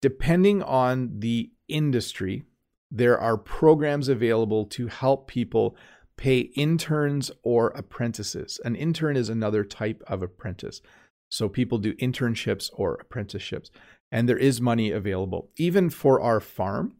depending 0.00 0.62
on 0.62 1.18
the 1.18 1.50
industry, 1.66 2.44
there 2.90 3.18
are 3.18 3.36
programs 3.36 4.08
available 4.08 4.64
to 4.66 4.86
help 4.86 5.28
people 5.28 5.76
pay 6.20 6.40
interns 6.54 7.30
or 7.42 7.68
apprentices. 7.68 8.60
An 8.62 8.76
intern 8.76 9.16
is 9.16 9.30
another 9.30 9.64
type 9.64 10.02
of 10.06 10.22
apprentice. 10.22 10.82
So 11.30 11.48
people 11.48 11.78
do 11.78 11.94
internships 11.94 12.68
or 12.74 12.98
apprenticeships, 13.00 13.70
and 14.12 14.28
there 14.28 14.36
is 14.36 14.60
money 14.60 14.90
available. 14.90 15.48
Even 15.56 15.88
for 15.88 16.20
our 16.20 16.38
farm, 16.38 16.94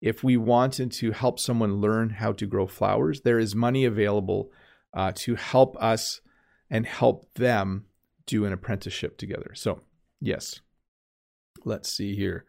if 0.00 0.24
we 0.24 0.36
wanted 0.36 0.90
to 0.92 1.12
help 1.12 1.38
someone 1.38 1.80
learn 1.80 2.10
how 2.10 2.32
to 2.32 2.46
grow 2.46 2.66
flowers, 2.66 3.20
there 3.20 3.38
is 3.38 3.54
money 3.54 3.84
available 3.84 4.50
uh, 4.92 5.12
to 5.16 5.36
help 5.36 5.76
us 5.80 6.20
and 6.68 6.84
help 6.84 7.32
them 7.34 7.84
do 8.26 8.44
an 8.44 8.52
apprenticeship 8.52 9.18
together. 9.18 9.52
So, 9.54 9.82
yes. 10.20 10.60
Let's 11.64 11.92
see 11.92 12.16
here. 12.16 12.44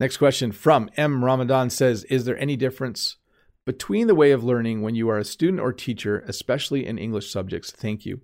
Next 0.00 0.16
question 0.16 0.50
from 0.50 0.90
M. 0.96 1.24
Ramadan 1.24 1.70
says 1.70 2.02
Is 2.04 2.24
there 2.24 2.38
any 2.38 2.56
difference 2.56 3.18
between 3.64 4.06
the 4.06 4.14
way 4.14 4.32
of 4.32 4.44
learning 4.44 4.82
when 4.82 4.94
you 4.94 5.08
are 5.08 5.18
a 5.18 5.24
student 5.24 5.60
or 5.60 5.72
teacher, 5.72 6.24
especially 6.26 6.86
in 6.86 6.98
English 6.98 7.30
subjects? 7.30 7.70
Thank 7.70 8.04
you. 8.04 8.20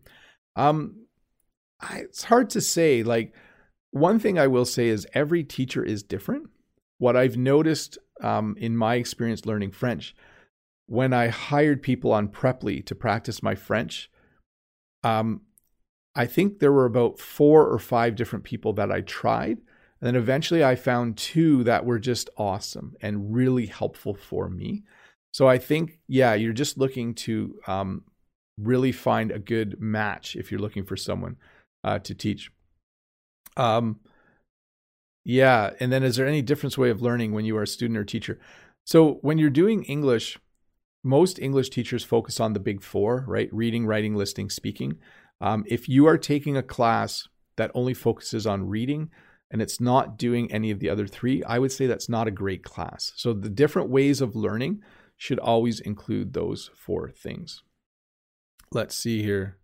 Um, 0.57 1.07
I, 1.81 1.99
it's 1.99 2.25
hard 2.25 2.51
to 2.51 2.61
say. 2.61 3.03
Like, 3.03 3.35
one 3.91 4.19
thing 4.19 4.39
I 4.39 4.47
will 4.47 4.65
say 4.65 4.89
is 4.89 5.07
every 5.15 5.45
teacher 5.45 5.83
is 5.83 6.03
different. 6.03 6.49
What 6.99 7.17
I've 7.17 7.37
noticed 7.37 7.99
um, 8.21 8.57
in 8.59 8.77
my 8.77 8.97
experience 8.97 9.47
learning 9.47 9.71
French, 9.71 10.15
when 10.87 11.13
I 11.13 11.29
hired 11.29 11.83
people 11.83 12.13
on 12.13 12.29
Preply 12.29 12.85
to 12.87 12.95
practice 12.95 13.43
my 13.43 13.55
French, 13.55 14.11
um, 15.05 15.43
I 16.15 16.27
think 16.27 16.59
there 16.59 16.73
were 16.73 16.87
about 16.87 17.21
four 17.21 17.69
or 17.69 17.79
five 17.79 18.17
different 18.17 18.45
people 18.45 18.73
that 18.73 18.91
I 18.91 19.03
tried. 19.03 19.59
And 20.01 20.07
then 20.07 20.17
eventually 20.17 20.65
I 20.65 20.75
found 20.75 21.17
two 21.17 21.63
that 21.65 21.85
were 21.85 21.99
just 21.99 22.31
awesome 22.37 22.95
and 23.01 23.35
really 23.35 23.67
helpful 23.67 24.15
for 24.15 24.49
me. 24.49 24.83
So 25.39 25.47
I 25.47 25.59
think, 25.59 26.01
yeah, 26.09 26.35
you're 26.35 26.53
just 26.53 26.79
looking 26.79 27.15
to 27.15 27.61
um, 27.69 28.03
really 28.61 28.91
find 28.91 29.31
a 29.31 29.39
good 29.39 29.81
match 29.81 30.35
if 30.35 30.51
you're 30.51 30.61
looking 30.61 30.85
for 30.85 30.97
someone 30.97 31.37
uh, 31.85 32.01
to 32.01 32.13
teach. 32.13 32.51
Um, 33.57 34.01
yeah, 35.25 35.75
and 35.79 35.93
then 35.93 36.03
is 36.03 36.17
there 36.17 36.27
any 36.27 36.43
difference 36.43 36.77
way 36.77 36.91
of 36.91 37.03
learning 37.03 37.31
when 37.31 37.45
you 37.45 37.57
are 37.57 37.63
a 37.63 37.69
student 37.69 37.97
or 37.97 38.05
teacher? 38.05 38.41
So 38.85 39.21
when 39.23 39.39
you're 39.39 39.49
doing 39.49 39.85
English, 39.85 40.41
most 41.05 41.39
English 41.39 41.71
teachers 41.71 42.03
focus 42.03 42.41
on 42.41 42.53
the 42.53 42.59
big 42.59 42.83
four, 42.83 43.25
right? 43.29 43.49
Reading, 43.53 43.87
writing, 43.87 44.17
listening, 44.17 44.51
speaking. 44.51 44.99
Um, 45.41 45.63
if 45.69 45.89
you 45.89 46.07
are 46.07 46.19
taking 46.19 46.57
a 46.57 46.65
class 46.65 47.29
that 47.57 47.71
only 47.75 47.95
focuses 47.95 48.45
on 48.45 48.69
reading 48.69 49.09
and 49.53 49.63
it's 49.63 49.81
not 49.81 50.19
doing 50.19 50.51
any 50.51 50.73
of 50.73 50.81
the 50.81 50.91
other 50.91 51.07
three, 51.07 51.45
I 51.45 51.61
would 51.61 51.71
say 51.71 51.87
that's 51.87 52.09
not 52.09 52.27
a 52.27 52.33
great 52.33 52.65
class. 52.65 53.13
So 53.15 53.33
the 53.33 53.49
different 53.49 53.89
ways 53.89 54.21
of 54.21 54.35
learning 54.35 54.83
should 55.19 55.39
always 55.39 55.81
include 55.81 56.33
those 56.33 56.71
four 56.75 57.11
things. 57.11 57.63
Let's 58.73 58.95
see 58.95 59.23
here. 59.23 59.59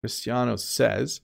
Cristiano 0.00 0.56
says, 0.56 1.20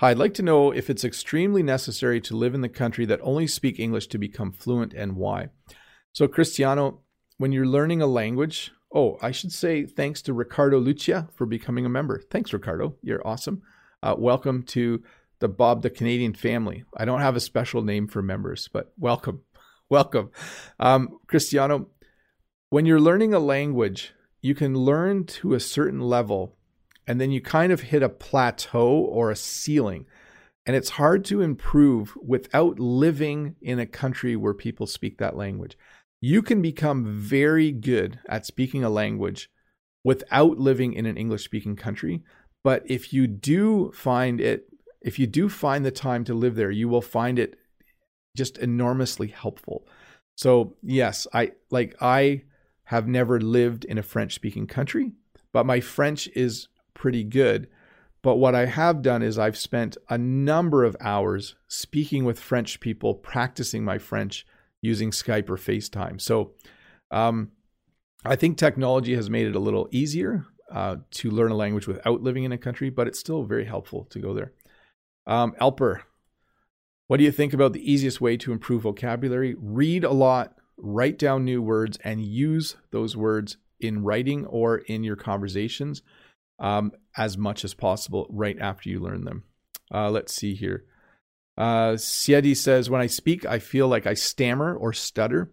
I'd 0.00 0.18
like 0.18 0.34
to 0.34 0.42
know 0.42 0.72
if 0.72 0.90
it's 0.90 1.04
extremely 1.04 1.62
necessary 1.62 2.20
to 2.22 2.36
live 2.36 2.54
in 2.54 2.60
the 2.60 2.68
country 2.68 3.04
that 3.06 3.20
only 3.22 3.46
speak 3.46 3.78
English 3.78 4.08
to 4.08 4.18
become 4.18 4.50
fluent 4.50 4.92
and 4.94 5.14
why. 5.14 5.50
So, 6.12 6.26
Cristiano, 6.26 7.02
when 7.38 7.52
you're 7.52 7.66
learning 7.66 8.02
a 8.02 8.06
language, 8.06 8.72
Oh, 8.94 9.16
I 9.22 9.30
should 9.30 9.52
say 9.52 9.86
thanks 9.86 10.20
to 10.22 10.34
Ricardo 10.34 10.78
Lucia 10.78 11.28
for 11.34 11.46
becoming 11.46 11.86
a 11.86 11.90
member. 11.90 12.20
Thanks, 12.30 12.52
Ricardo. 12.52 12.96
You're 13.00 13.26
awesome. 13.26 13.62
Uh, 14.02 14.14
welcome 14.18 14.62
to 14.64 15.02
the 15.38 15.48
Bob 15.48 15.80
the 15.80 15.88
Canadian 15.88 16.34
family. 16.34 16.84
I 16.96 17.06
don't 17.06 17.22
have 17.22 17.34
a 17.34 17.40
special 17.40 17.80
name 17.80 18.06
for 18.06 18.20
members, 18.20 18.68
but 18.70 18.92
welcome. 18.98 19.42
Welcome. 19.92 20.30
Um, 20.80 21.18
Cristiano, 21.26 21.88
when 22.70 22.86
you're 22.86 22.98
learning 22.98 23.34
a 23.34 23.38
language, 23.38 24.14
you 24.40 24.54
can 24.54 24.74
learn 24.74 25.26
to 25.26 25.52
a 25.52 25.60
certain 25.60 26.00
level 26.00 26.56
and 27.06 27.20
then 27.20 27.30
you 27.30 27.42
kind 27.42 27.70
of 27.70 27.82
hit 27.82 28.02
a 28.02 28.08
plateau 28.08 28.88
or 28.88 29.30
a 29.30 29.36
ceiling. 29.36 30.06
And 30.64 30.74
it's 30.74 30.88
hard 30.88 31.26
to 31.26 31.42
improve 31.42 32.16
without 32.22 32.78
living 32.78 33.56
in 33.60 33.78
a 33.78 33.84
country 33.84 34.34
where 34.34 34.54
people 34.54 34.86
speak 34.86 35.18
that 35.18 35.36
language 35.36 35.76
you 36.24 36.40
can 36.40 36.62
become 36.62 37.04
very 37.04 37.70
good 37.70 38.18
at 38.28 38.46
speaking 38.46 38.82
a 38.84 38.88
language 38.88 39.50
without 40.04 40.56
living 40.56 40.94
in 40.94 41.04
an 41.04 41.18
English 41.18 41.44
speaking 41.44 41.76
country. 41.76 42.22
But 42.64 42.84
if 42.86 43.12
you 43.12 43.26
do 43.26 43.90
find 43.92 44.40
it, 44.40 44.68
if 45.02 45.18
you 45.18 45.26
do 45.26 45.50
find 45.50 45.84
the 45.84 45.90
time 45.90 46.22
to 46.24 46.32
live 46.32 46.54
there, 46.54 46.70
you 46.70 46.88
will 46.88 47.02
find 47.02 47.38
it 47.40 47.58
just 48.36 48.58
enormously 48.58 49.28
helpful. 49.28 49.86
So, 50.36 50.76
yes, 50.82 51.26
I 51.32 51.52
like 51.70 51.94
I 52.00 52.42
have 52.84 53.06
never 53.06 53.40
lived 53.40 53.84
in 53.84 53.98
a 53.98 54.02
French 54.02 54.34
speaking 54.34 54.66
country, 54.66 55.12
but 55.52 55.66
my 55.66 55.80
French 55.80 56.28
is 56.28 56.68
pretty 56.94 57.24
good. 57.24 57.68
But 58.22 58.36
what 58.36 58.54
I 58.54 58.66
have 58.66 59.02
done 59.02 59.22
is 59.22 59.38
I've 59.38 59.56
spent 59.56 59.96
a 60.08 60.16
number 60.16 60.84
of 60.84 60.96
hours 61.00 61.56
speaking 61.66 62.24
with 62.24 62.38
French 62.38 62.78
people, 62.80 63.14
practicing 63.14 63.84
my 63.84 63.98
French 63.98 64.46
using 64.80 65.10
Skype 65.10 65.50
or 65.50 65.56
FaceTime. 65.56 66.20
So 66.20 66.52
um, 67.10 67.50
I 68.24 68.36
think 68.36 68.56
technology 68.56 69.14
has 69.16 69.28
made 69.28 69.48
it 69.48 69.56
a 69.56 69.60
little 69.60 69.88
easier 69.90 70.46
uh, 70.72 70.96
to 71.12 71.30
learn 71.30 71.50
a 71.50 71.56
language 71.56 71.88
without 71.88 72.22
living 72.22 72.44
in 72.44 72.52
a 72.52 72.58
country, 72.58 72.90
but 72.90 73.08
it's 73.08 73.18
still 73.18 73.42
very 73.42 73.64
helpful 73.64 74.04
to 74.10 74.20
go 74.20 74.34
there. 74.34 74.52
Um, 75.26 75.54
Alper, 75.60 76.02
what 77.08 77.18
do 77.18 77.24
you 77.24 77.32
think 77.32 77.52
about 77.52 77.72
the 77.72 77.92
easiest 77.92 78.20
way 78.20 78.36
to 78.38 78.52
improve 78.52 78.82
vocabulary? 78.82 79.54
Read 79.58 80.04
a 80.04 80.12
lot, 80.12 80.56
write 80.76 81.18
down 81.18 81.44
new 81.44 81.60
words, 81.60 81.98
and 82.04 82.24
use 82.24 82.76
those 82.90 83.16
words 83.16 83.56
in 83.80 84.02
writing 84.02 84.46
or 84.46 84.78
in 84.78 85.04
your 85.04 85.16
conversations 85.16 86.02
um, 86.58 86.92
as 87.16 87.36
much 87.36 87.64
as 87.64 87.74
possible 87.74 88.26
right 88.30 88.56
after 88.60 88.88
you 88.88 89.00
learn 89.00 89.24
them. 89.24 89.42
Uh, 89.92 90.10
let's 90.10 90.32
see 90.32 90.54
here. 90.54 90.84
Uh, 91.58 91.92
Siedi 91.92 92.56
says, 92.56 92.88
When 92.88 93.00
I 93.00 93.06
speak, 93.06 93.44
I 93.44 93.58
feel 93.58 93.88
like 93.88 94.06
I 94.06 94.14
stammer 94.14 94.74
or 94.74 94.92
stutter. 94.92 95.50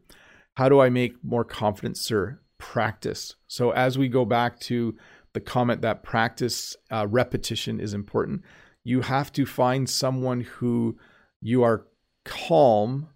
How 0.56 0.70
do 0.70 0.80
I 0.80 0.90
make 0.90 1.24
more 1.24 1.44
confidence, 1.44 2.00
sir? 2.00 2.40
Practice. 2.58 3.36
So, 3.48 3.72
as 3.72 3.98
we 3.98 4.08
go 4.08 4.26
back 4.26 4.60
to 4.62 4.96
the 5.34 5.40
comment 5.40 5.82
that 5.82 6.04
practice 6.04 6.76
uh, 6.92 7.08
repetition 7.10 7.80
is 7.80 7.94
important, 7.94 8.44
you 8.84 9.02
have 9.02 9.32
to 9.34 9.46
find 9.46 9.90
someone 9.90 10.42
who 10.42 10.98
you 11.42 11.64
are 11.64 11.88
calm 12.26 13.10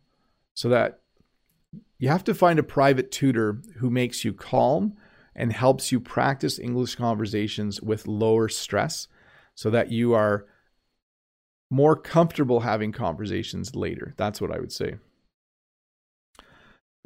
so 0.54 0.70
that 0.70 1.00
you 1.98 2.10
have 2.10 2.24
to 2.26 2.34
find 2.34 2.60
a 2.60 2.64
private 2.64 3.12
tutor 3.12 3.62
who 3.78 3.90
makes 3.90 4.26
you 4.26 4.34
calm 4.34 4.94
and 5.36 5.52
helps 5.52 5.92
you 5.92 6.00
practice 6.00 6.60
English 6.60 6.96
conversations 6.96 7.82
with 7.82 8.08
lower 8.08 8.50
stress 8.50 9.08
so 9.56 9.70
that 9.70 9.92
you 9.92 10.14
are 10.14 10.46
more 11.70 11.96
comfortable 11.96 12.62
having 12.62 12.92
conversations 12.92 13.76
later. 13.76 14.14
That's 14.18 14.40
what 14.40 14.52
I 14.52 14.60
would 14.60 14.72
say. 14.72 14.98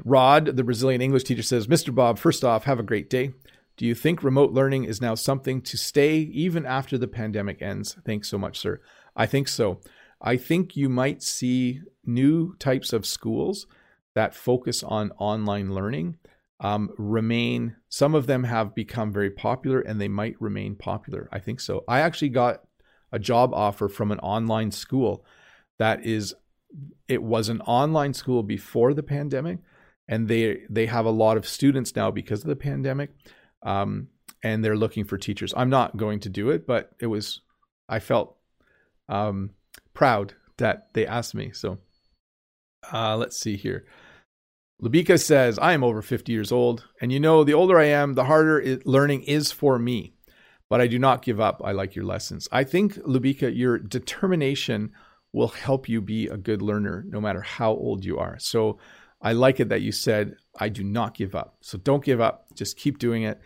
Rod, 0.04 0.56
the 0.56 0.64
Brazilian 0.64 1.00
English 1.00 1.24
teacher, 1.24 1.42
says, 1.42 1.66
Mr. 1.66 1.92
Bob, 1.94 2.18
first 2.18 2.44
off, 2.44 2.64
have 2.64 2.78
a 2.78 2.84
great 2.84 3.10
day. 3.10 3.32
Do 3.76 3.86
you 3.86 3.94
think 3.94 4.22
remote 4.22 4.52
learning 4.52 4.84
is 4.84 5.00
now 5.00 5.14
something 5.14 5.62
to 5.62 5.76
stay 5.76 6.18
even 6.18 6.66
after 6.66 6.98
the 6.98 7.08
pandemic 7.08 7.62
ends? 7.62 7.96
Thanks 8.04 8.28
so 8.28 8.36
much, 8.36 8.58
sir. 8.58 8.80
I 9.16 9.26
think 9.26 9.48
so. 9.48 9.80
I 10.20 10.36
think 10.36 10.76
you 10.76 10.88
might 10.88 11.22
see 11.22 11.80
new 12.04 12.54
types 12.56 12.92
of 12.92 13.06
schools 13.06 13.66
that 14.14 14.34
focus 14.34 14.82
on 14.82 15.12
online 15.12 15.72
learning 15.72 16.16
um, 16.60 16.90
remain. 16.98 17.76
Some 17.88 18.14
of 18.14 18.26
them 18.26 18.44
have 18.44 18.74
become 18.74 19.12
very 19.12 19.30
popular 19.30 19.80
and 19.80 20.00
they 20.00 20.08
might 20.08 20.40
remain 20.40 20.74
popular. 20.74 21.28
I 21.30 21.38
think 21.38 21.60
so. 21.60 21.84
I 21.86 22.00
actually 22.00 22.30
got 22.30 22.62
a 23.12 23.18
job 23.18 23.54
offer 23.54 23.88
from 23.88 24.10
an 24.10 24.18
online 24.20 24.70
school 24.70 25.24
that 25.78 26.04
is 26.04 26.34
it 27.06 27.22
was 27.22 27.48
an 27.48 27.60
online 27.62 28.12
school 28.12 28.42
before 28.42 28.92
the 28.92 29.02
pandemic 29.02 29.58
and 30.08 30.28
they 30.28 30.62
they 30.68 30.86
have 30.86 31.06
a 31.06 31.10
lot 31.10 31.36
of 31.36 31.48
students 31.48 31.96
now 31.96 32.10
because 32.10 32.42
of 32.42 32.48
the 32.48 32.56
pandemic 32.56 33.10
um, 33.62 34.08
and 34.42 34.64
they're 34.64 34.76
looking 34.76 35.04
for 35.04 35.16
teachers 35.16 35.54
i'm 35.56 35.70
not 35.70 35.96
going 35.96 36.20
to 36.20 36.28
do 36.28 36.50
it 36.50 36.66
but 36.66 36.90
it 37.00 37.06
was 37.06 37.40
i 37.88 37.98
felt 37.98 38.36
um, 39.08 39.50
proud 39.98 40.34
that 40.58 40.88
they 40.94 41.06
asked 41.06 41.34
me 41.34 41.50
so 41.52 41.78
uh, 42.92 43.16
let's 43.16 43.38
see 43.38 43.56
here 43.56 43.84
Lubika 44.80 45.20
says, 45.20 45.58
I 45.58 45.72
am 45.72 45.82
over 45.82 46.02
50 46.02 46.30
years 46.30 46.52
old, 46.52 46.86
and 47.00 47.10
you 47.10 47.18
know, 47.18 47.42
the 47.42 47.52
older 47.52 47.80
I 47.80 47.86
am, 47.86 48.14
the 48.14 48.26
harder 48.26 48.60
it, 48.60 48.86
learning 48.86 49.22
is 49.24 49.50
for 49.50 49.76
me. 49.76 50.14
But 50.70 50.80
I 50.80 50.86
do 50.86 51.00
not 51.00 51.24
give 51.24 51.40
up. 51.40 51.60
I 51.64 51.72
like 51.72 51.96
your 51.96 52.04
lessons. 52.04 52.46
I 52.52 52.62
think, 52.62 52.94
Lubika, 52.98 53.50
your 53.52 53.78
determination 53.78 54.92
will 55.32 55.48
help 55.48 55.88
you 55.88 56.00
be 56.00 56.28
a 56.28 56.36
good 56.36 56.62
learner 56.62 57.04
no 57.08 57.20
matter 57.20 57.40
how 57.40 57.72
old 57.72 58.04
you 58.04 58.18
are. 58.18 58.38
So 58.38 58.78
I 59.20 59.32
like 59.32 59.58
it 59.58 59.70
that 59.70 59.82
you 59.82 59.92
said, 59.92 60.36
I 60.58 60.68
do 60.68 60.84
not 60.84 61.14
give 61.14 61.34
up. 61.34 61.56
So 61.60 61.76
don't 61.78 62.04
give 62.04 62.20
up. 62.20 62.46
Just 62.54 62.76
keep 62.76 62.98
doing 62.98 63.24
it. 63.24 63.40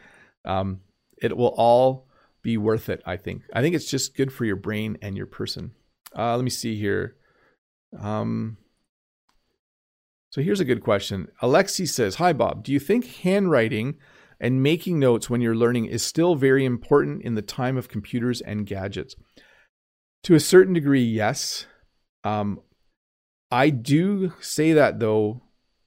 Um, 0.44 0.80
it 1.16 1.34
will 1.36 1.54
all 1.56 2.08
be 2.42 2.58
worth 2.58 2.88
it, 2.88 3.02
I 3.06 3.16
think. 3.16 3.42
I 3.54 3.62
think 3.62 3.74
it's 3.74 3.90
just 3.90 4.16
good 4.16 4.32
for 4.32 4.44
your 4.44 4.56
brain 4.56 4.98
and 5.00 5.16
your 5.16 5.26
person. 5.26 5.72
Uh, 6.16 6.36
let 6.36 6.44
me 6.44 6.50
see 6.50 6.76
here. 6.76 7.16
Um, 8.00 8.58
so 10.30 10.40
here's 10.40 10.60
a 10.60 10.64
good 10.64 10.82
question. 10.82 11.28
Alexi 11.42 11.88
says, 11.88 12.16
Hi, 12.16 12.32
Bob. 12.32 12.64
Do 12.64 12.72
you 12.72 12.80
think 12.80 13.06
handwriting 13.16 13.96
and 14.40 14.62
making 14.62 14.98
notes 14.98 15.28
when 15.28 15.40
you're 15.40 15.54
learning 15.54 15.86
is 15.86 16.02
still 16.02 16.34
very 16.34 16.64
important 16.64 17.22
in 17.22 17.34
the 17.34 17.42
time 17.42 17.76
of 17.76 17.88
computers 17.88 18.40
and 18.40 18.66
gadgets? 18.66 19.14
To 20.24 20.34
a 20.34 20.40
certain 20.40 20.72
degree, 20.72 21.04
yes. 21.04 21.66
Um, 22.24 22.60
I 23.50 23.68
do 23.70 24.32
say 24.40 24.72
that 24.72 25.00
though, 25.00 25.42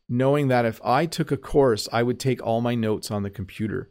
knowing 0.07 0.49
that 0.49 0.65
if 0.65 0.79
I 0.83 1.07
took 1.07 1.31
a 1.31 1.37
course, 1.37 1.87
I 1.91 2.03
would 2.03 2.19
take 2.19 2.45
all 2.45 2.61
my 2.61 2.75
notes 2.75 3.09
on 3.09 3.23
the 3.23 3.29
computer. 3.29 3.89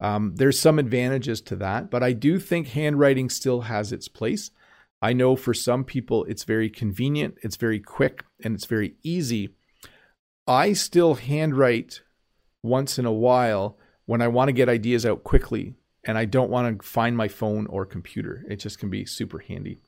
Um, 0.00 0.34
there's 0.36 0.60
some 0.60 0.78
advantages 0.78 1.40
to 1.42 1.56
that, 1.56 1.90
but 1.90 2.04
I 2.04 2.12
do 2.12 2.38
think 2.38 2.68
handwriting 2.68 3.28
still 3.28 3.62
has 3.62 3.92
its 3.92 4.06
place. 4.06 4.52
I 5.00 5.12
know 5.12 5.36
for 5.36 5.54
some 5.54 5.84
people 5.84 6.24
it's 6.24 6.44
very 6.44 6.68
convenient, 6.68 7.36
it's 7.42 7.56
very 7.56 7.80
quick, 7.80 8.24
and 8.42 8.54
it's 8.54 8.66
very 8.66 8.94
easy. 9.02 9.54
I 10.46 10.72
still 10.72 11.14
handwrite 11.14 12.02
once 12.62 12.98
in 12.98 13.06
a 13.06 13.12
while 13.12 13.78
when 14.06 14.22
I 14.22 14.28
want 14.28 14.48
to 14.48 14.52
get 14.52 14.68
ideas 14.68 15.04
out 15.04 15.22
quickly 15.22 15.74
and 16.04 16.16
I 16.16 16.24
don't 16.24 16.50
want 16.50 16.80
to 16.80 16.86
find 16.86 17.16
my 17.16 17.28
phone 17.28 17.66
or 17.66 17.84
computer. 17.84 18.44
It 18.48 18.56
just 18.56 18.78
can 18.78 18.88
be 18.88 19.04
super 19.04 19.40
handy. 19.40 19.78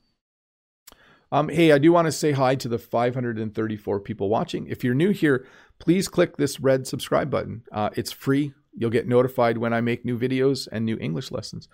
Um, 1.31 1.49
hey, 1.49 1.71
I 1.71 1.77
do 1.77 1.91
want 1.91 2.05
to 2.07 2.11
say 2.11 2.33
hi 2.33 2.55
to 2.55 2.67
the 2.67 2.77
534 2.77 3.99
people 4.01 4.29
watching. 4.29 4.67
If 4.67 4.83
you're 4.83 4.93
new 4.93 5.11
here, 5.11 5.47
please 5.79 6.07
click 6.07 6.37
this 6.37 6.59
red 6.59 6.85
subscribe 6.85 7.31
button. 7.31 7.63
Uh, 7.71 7.89
it's 7.95 8.11
free. 8.11 8.53
You'll 8.73 8.89
get 8.89 9.07
notified 9.07 9.57
when 9.57 9.73
I 9.73 9.81
make 9.81 10.05
new 10.05 10.19
videos 10.19 10.67
and 10.71 10.85
new 10.85 10.97
English 10.99 11.31
lessons. 11.31 11.67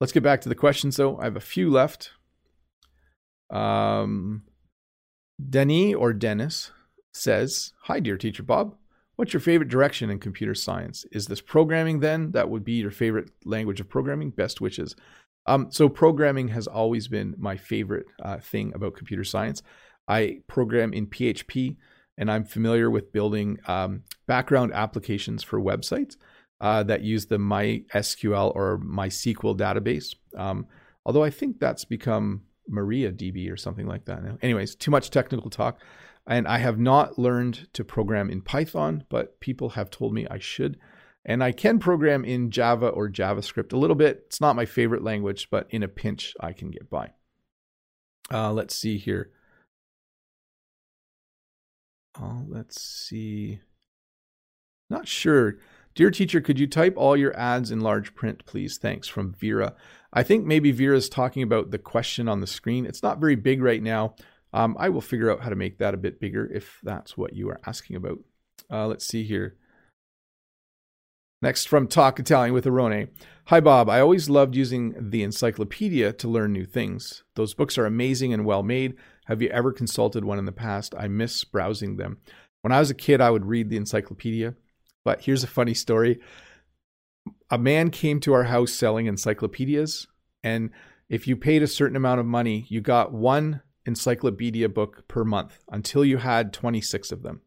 Let's 0.00 0.12
get 0.12 0.22
back 0.22 0.40
to 0.42 0.48
the 0.48 0.54
questions, 0.54 0.96
though. 0.96 1.18
I 1.18 1.24
have 1.24 1.36
a 1.36 1.40
few 1.40 1.70
left. 1.70 2.10
Um, 3.52 4.42
Denny 5.48 5.94
or 5.94 6.12
Dennis 6.12 6.72
says, 7.12 7.72
Hi, 7.82 8.00
dear 8.00 8.16
teacher 8.16 8.42
Bob. 8.42 8.74
What's 9.16 9.32
your 9.32 9.40
favorite 9.40 9.68
direction 9.68 10.10
in 10.10 10.18
computer 10.18 10.54
science? 10.54 11.04
Is 11.12 11.26
this 11.26 11.40
programming 11.40 12.00
then? 12.00 12.32
That 12.32 12.48
would 12.48 12.64
be 12.64 12.72
your 12.72 12.90
favorite 12.90 13.30
language 13.44 13.80
of 13.80 13.88
programming? 13.88 14.30
Best 14.30 14.60
wishes. 14.60 14.96
Um, 15.46 15.68
so 15.70 15.88
programming 15.88 16.48
has 16.48 16.66
always 16.66 17.08
been 17.08 17.34
my 17.38 17.56
favorite 17.56 18.06
uh, 18.22 18.38
thing 18.38 18.72
about 18.74 18.96
computer 18.96 19.24
science. 19.24 19.62
I 20.08 20.40
program 20.46 20.92
in 20.92 21.06
PHP, 21.06 21.76
and 22.16 22.30
I'm 22.30 22.44
familiar 22.44 22.90
with 22.90 23.12
building 23.12 23.58
um, 23.66 24.02
background 24.26 24.72
applications 24.72 25.42
for 25.42 25.60
websites 25.60 26.16
uh, 26.60 26.82
that 26.84 27.02
use 27.02 27.26
the 27.26 27.38
MySQL 27.38 28.54
or 28.54 28.78
MySQL 28.78 29.56
database. 29.56 30.14
Um, 30.36 30.66
although 31.04 31.24
I 31.24 31.30
think 31.30 31.58
that's 31.58 31.84
become 31.84 32.42
MariaDB 32.70 33.50
or 33.52 33.56
something 33.56 33.86
like 33.86 34.04
that 34.06 34.22
now. 34.22 34.38
Anyways, 34.42 34.74
too 34.74 34.90
much 34.90 35.10
technical 35.10 35.50
talk. 35.50 35.80
And 36.26 36.46
I 36.46 36.58
have 36.58 36.78
not 36.78 37.18
learned 37.18 37.68
to 37.72 37.84
program 37.84 38.30
in 38.30 38.42
Python, 38.42 39.04
but 39.08 39.40
people 39.40 39.70
have 39.70 39.90
told 39.90 40.14
me 40.14 40.26
I 40.30 40.38
should. 40.38 40.78
And 41.24 41.42
I 41.42 41.52
can 41.52 41.78
program 41.78 42.24
in 42.24 42.50
Java 42.50 42.88
or 42.88 43.08
JavaScript 43.08 43.72
a 43.72 43.76
little 43.76 43.96
bit. 43.96 44.24
It's 44.26 44.40
not 44.40 44.56
my 44.56 44.64
favorite 44.64 45.02
language, 45.02 45.48
but 45.50 45.66
in 45.70 45.82
a 45.82 45.88
pinch, 45.88 46.34
I 46.40 46.52
can 46.52 46.70
get 46.70 46.88
by. 46.88 47.12
Uh, 48.32 48.52
let's 48.52 48.74
see 48.74 48.98
here. 48.98 49.30
Oh, 52.20 52.44
let's 52.48 52.80
see. 52.80 53.60
Not 54.90 55.08
sure. 55.08 55.58
Dear 55.94 56.10
teacher, 56.10 56.40
could 56.40 56.58
you 56.58 56.66
type 56.66 56.94
all 56.96 57.16
your 57.16 57.36
ads 57.36 57.70
in 57.70 57.80
large 57.80 58.14
print, 58.14 58.46
please? 58.46 58.78
Thanks 58.78 59.08
from 59.08 59.34
Vera. 59.34 59.74
I 60.12 60.22
think 60.22 60.46
maybe 60.46 60.72
Vera 60.72 60.96
is 60.96 61.08
talking 61.08 61.42
about 61.42 61.70
the 61.70 61.78
question 61.78 62.28
on 62.28 62.40
the 62.40 62.46
screen. 62.46 62.86
It's 62.86 63.02
not 63.02 63.20
very 63.20 63.36
big 63.36 63.62
right 63.62 63.82
now. 63.82 64.14
Um, 64.54 64.76
I 64.78 64.88
will 64.88 65.00
figure 65.00 65.30
out 65.30 65.40
how 65.40 65.50
to 65.50 65.56
make 65.56 65.78
that 65.78 65.94
a 65.94 65.98
bit 65.98 66.20
bigger 66.20 66.46
if 66.46 66.78
that's 66.82 67.16
what 67.16 67.34
you 67.34 67.48
are 67.50 67.60
asking 67.66 67.96
about. 67.96 68.18
Uh, 68.70 68.86
let's 68.86 69.06
see 69.06 69.24
here. 69.24 69.56
Next 71.42 71.66
from 71.66 71.88
Talk 71.88 72.20
Italian 72.20 72.54
with 72.54 72.66
Arone. 72.66 73.08
Hi, 73.46 73.60
Bob. 73.60 73.90
I 73.90 74.00
always 74.00 74.30
loved 74.30 74.54
using 74.54 74.94
the 75.10 75.22
encyclopedia 75.24 76.12
to 76.12 76.28
learn 76.28 76.52
new 76.52 76.64
things. 76.64 77.24
Those 77.34 77.52
books 77.52 77.76
are 77.76 77.86
amazing 77.86 78.32
and 78.32 78.44
well 78.44 78.62
made. 78.62 78.94
Have 79.26 79.42
you 79.42 79.48
ever 79.48 79.72
consulted 79.72 80.24
one 80.24 80.38
in 80.38 80.44
the 80.44 80.52
past? 80.52 80.94
I 80.96 81.08
miss 81.08 81.42
browsing 81.44 81.96
them. 81.96 82.18
When 82.60 82.70
I 82.72 82.78
was 82.78 82.90
a 82.90 82.94
kid, 82.94 83.20
I 83.20 83.30
would 83.30 83.46
read 83.46 83.70
the 83.70 83.76
encyclopedia. 83.76 84.54
But 85.04 85.22
here's 85.22 85.44
a 85.44 85.48
funny 85.48 85.74
story 85.74 86.20
a 87.50 87.58
man 87.58 87.90
came 87.90 88.18
to 88.20 88.32
our 88.32 88.44
house 88.44 88.72
selling 88.72 89.06
encyclopedias. 89.06 90.06
And 90.42 90.70
if 91.08 91.28
you 91.28 91.36
paid 91.36 91.62
a 91.62 91.68
certain 91.68 91.96
amount 91.96 92.18
of 92.18 92.26
money, 92.26 92.64
you 92.68 92.80
got 92.80 93.12
one 93.12 93.60
encyclopedia 93.84 94.68
book 94.68 95.06
per 95.06 95.22
month 95.22 95.58
until 95.70 96.04
you 96.04 96.16
had 96.16 96.52
26 96.52 97.12
of 97.12 97.22
them. 97.22 97.42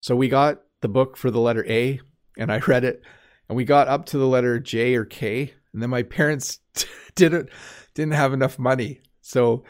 So 0.00 0.16
we 0.16 0.28
got 0.28 0.62
the 0.80 0.88
book 0.88 1.16
for 1.16 1.30
the 1.30 1.38
letter 1.38 1.64
A, 1.68 2.00
and 2.38 2.50
I 2.50 2.58
read 2.58 2.84
it 2.84 3.02
and 3.52 3.56
we 3.58 3.64
got 3.64 3.86
up 3.86 4.06
to 4.06 4.16
the 4.16 4.26
letter 4.26 4.58
J 4.58 4.94
or 4.94 5.04
K, 5.04 5.52
and 5.72 5.82
then 5.82 5.90
my 5.90 6.02
parents 6.02 6.60
didn't 7.14 7.50
didn't 7.94 8.14
have 8.14 8.32
enough 8.32 8.58
money. 8.58 9.02
So 9.20 9.64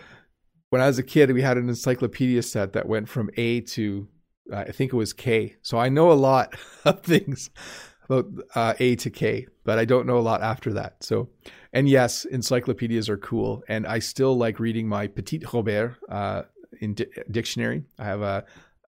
when 0.70 0.80
I 0.80 0.87
was 0.87 1.01
a 1.01 1.03
kid, 1.03 1.33
we 1.33 1.43
had 1.43 1.59
an 1.59 1.68
encyclopedia 1.68 2.43
set 2.43 2.74
that 2.74 2.87
went 2.87 3.09
from 3.09 3.30
A 3.37 3.61
to 3.61 4.07
I 4.53 4.72
think 4.72 4.93
it 4.93 4.97
was 4.97 5.12
K. 5.12 5.57
So 5.62 5.78
I 5.78 5.88
know 5.88 6.11
a 6.11 6.14
lot 6.14 6.57
of 6.84 7.03
things 7.03 7.51
about 8.07 8.26
uh, 8.55 8.74
A 8.78 8.97
to 8.97 9.11
K, 9.11 9.47
but 9.64 9.78
I 9.78 9.84
don't 9.84 10.07
know 10.07 10.18
a 10.18 10.20
lot 10.20 10.43
after 10.43 10.72
that. 10.74 11.03
So, 11.05 11.28
and 11.72 11.88
yes, 11.88 12.24
encyclopedias 12.24 13.09
are 13.09 13.16
cool, 13.16 13.62
and 13.68 13.86
I 13.86 13.99
still 14.01 14.36
like 14.36 14.59
reading 14.59 14.88
my 14.88 15.07
Petit 15.07 15.43
Robert 15.53 15.97
uh, 16.09 16.43
in 16.80 16.95
di- 16.95 17.07
dictionary. 17.30 17.84
I 17.99 18.05
have 18.05 18.22
uh, 18.22 18.43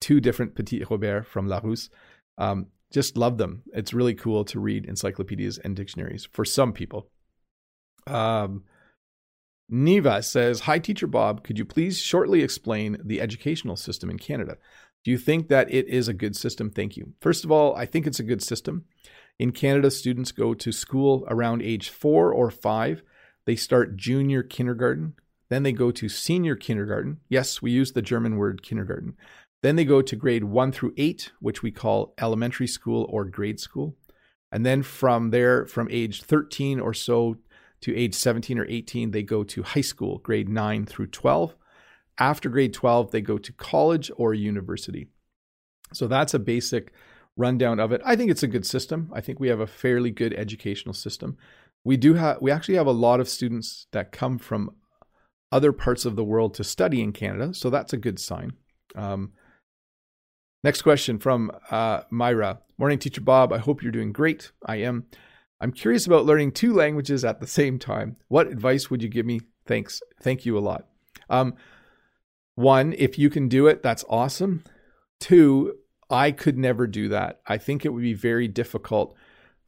two 0.01 0.19
different 0.19 0.55
Petit 0.55 0.83
Robert 0.89 1.27
from 1.27 1.47
Larousse. 1.47 1.89
Um, 2.37 2.67
just 2.91 3.17
love 3.17 3.37
them. 3.37 3.63
It's 3.73 3.93
really 3.93 4.13
cool 4.13 4.45
to 4.45 4.59
read 4.59 4.85
encyclopedias 4.85 5.57
and 5.59 5.75
dictionaries 5.75 6.27
for 6.31 6.45
some 6.45 6.73
people. 6.73 7.09
Um, 8.07 8.63
Niva 9.71 10.23
says, 10.23 10.61
Hi, 10.61 10.79
Teacher 10.79 11.07
Bob. 11.07 11.43
Could 11.43 11.57
you 11.57 11.65
please 11.65 11.99
shortly 11.99 12.41
explain 12.41 12.97
the 13.03 13.19
educational 13.19 13.75
system 13.75 14.09
in 14.09 14.19
Canada? 14.19 14.57
Do 15.05 15.11
you 15.11 15.17
think 15.19 15.49
that 15.49 15.71
it 15.71 15.87
is 15.87 16.07
a 16.07 16.13
good 16.13 16.35
system? 16.35 16.71
Thank 16.71 16.97
you. 16.97 17.13
First 17.21 17.45
of 17.45 17.51
all, 17.51 17.75
I 17.75 17.85
think 17.85 18.07
it's 18.07 18.19
a 18.19 18.23
good 18.23 18.41
system. 18.41 18.85
In 19.37 19.51
Canada, 19.51 19.91
students 19.91 20.31
go 20.31 20.55
to 20.55 20.71
school 20.71 21.25
around 21.29 21.61
age 21.61 21.89
four 21.89 22.33
or 22.33 22.49
five. 22.49 23.03
They 23.45 23.55
start 23.55 23.97
junior 23.97 24.41
kindergarten. 24.41 25.13
Then 25.49 25.61
they 25.61 25.73
go 25.73 25.91
to 25.91 26.09
senior 26.09 26.55
kindergarten. 26.55 27.19
Yes, 27.29 27.61
we 27.61 27.69
use 27.69 27.91
the 27.91 28.01
German 28.01 28.37
word 28.37 28.63
kindergarten. 28.63 29.15
Then 29.61 29.75
they 29.75 29.85
go 29.85 30.01
to 30.01 30.15
grade 30.15 30.45
one 30.45 30.71
through 30.71 30.95
eight, 30.97 31.31
which 31.39 31.61
we 31.61 31.69
call 31.69 32.15
elementary 32.19 32.67
school 32.67 33.05
or 33.09 33.25
grade 33.25 33.59
school. 33.59 33.95
And 34.51 34.65
then 34.65 34.81
from 34.81 35.29
there, 35.29 35.67
from 35.67 35.87
age 35.91 36.23
13 36.23 36.79
or 36.79 36.95
so 36.95 37.37
to 37.81 37.95
age 37.95 38.15
17 38.15 38.57
or 38.57 38.65
18, 38.65 39.11
they 39.11 39.21
go 39.21 39.43
to 39.43 39.61
high 39.61 39.81
school, 39.81 40.17
grade 40.17 40.49
9 40.49 40.87
through 40.87 41.07
12. 41.07 41.55
After 42.17 42.49
grade 42.49 42.73
12, 42.73 43.11
they 43.11 43.21
go 43.21 43.37
to 43.37 43.53
college 43.53 44.11
or 44.17 44.33
university. 44.33 45.07
So 45.93 46.07
that's 46.07 46.33
a 46.33 46.39
basic 46.39 46.93
rundown 47.37 47.79
of 47.79 47.91
it. 47.91 48.01
I 48.05 48.15
think 48.15 48.31
it's 48.31 48.43
a 48.43 48.47
good 48.47 48.65
system. 48.65 49.11
I 49.13 49.21
think 49.21 49.39
we 49.39 49.49
have 49.49 49.59
a 49.59 49.67
fairly 49.67 50.11
good 50.11 50.33
educational 50.33 50.93
system. 50.93 51.37
We 51.83 51.97
do 51.97 52.15
have 52.15 52.41
we 52.41 52.51
actually 52.51 52.75
have 52.75 52.87
a 52.87 52.91
lot 52.91 53.19
of 53.19 53.29
students 53.29 53.87
that 53.91 54.11
come 54.11 54.39
from 54.39 54.75
other 55.51 55.71
parts 55.71 56.05
of 56.05 56.15
the 56.15 56.23
world 56.23 56.53
to 56.55 56.63
study 56.63 57.01
in 57.01 57.11
Canada, 57.11 57.53
so 57.53 57.69
that's 57.69 57.93
a 57.93 57.97
good 57.97 58.19
sign. 58.19 58.53
Um, 58.95 59.33
Next 60.65 60.81
question 60.81 61.19
from 61.19 61.51
uh, 61.69 62.01
Myra. 62.09 62.57
Morning, 62.79 62.97
Teacher 62.97 63.21
Bob. 63.21 63.53
I 63.53 63.59
hope 63.59 63.83
you're 63.83 63.91
doing 63.91 64.11
great. 64.11 64.51
I 64.65 64.77
am. 64.77 65.05
I'm 65.61 65.71
curious 65.71 66.07
about 66.07 66.25
learning 66.25 66.53
two 66.53 66.73
languages 66.73 67.23
at 67.23 67.39
the 67.39 67.45
same 67.45 67.77
time. 67.77 68.15
What 68.29 68.47
advice 68.47 68.89
would 68.89 69.03
you 69.03 69.07
give 69.07 69.27
me? 69.27 69.41
Thanks. 69.67 70.01
Thank 70.23 70.43
you 70.43 70.57
a 70.57 70.59
lot. 70.59 70.87
Um, 71.29 71.53
one, 72.55 72.93
if 72.97 73.19
you 73.19 73.29
can 73.29 73.47
do 73.47 73.67
it, 73.67 73.83
that's 73.83 74.05
awesome. 74.09 74.63
Two, 75.19 75.75
I 76.09 76.31
could 76.31 76.57
never 76.57 76.87
do 76.87 77.09
that. 77.09 77.41
I 77.47 77.57
think 77.57 77.85
it 77.85 77.93
would 77.93 78.03
be 78.03 78.13
very 78.13 78.47
difficult 78.47 79.15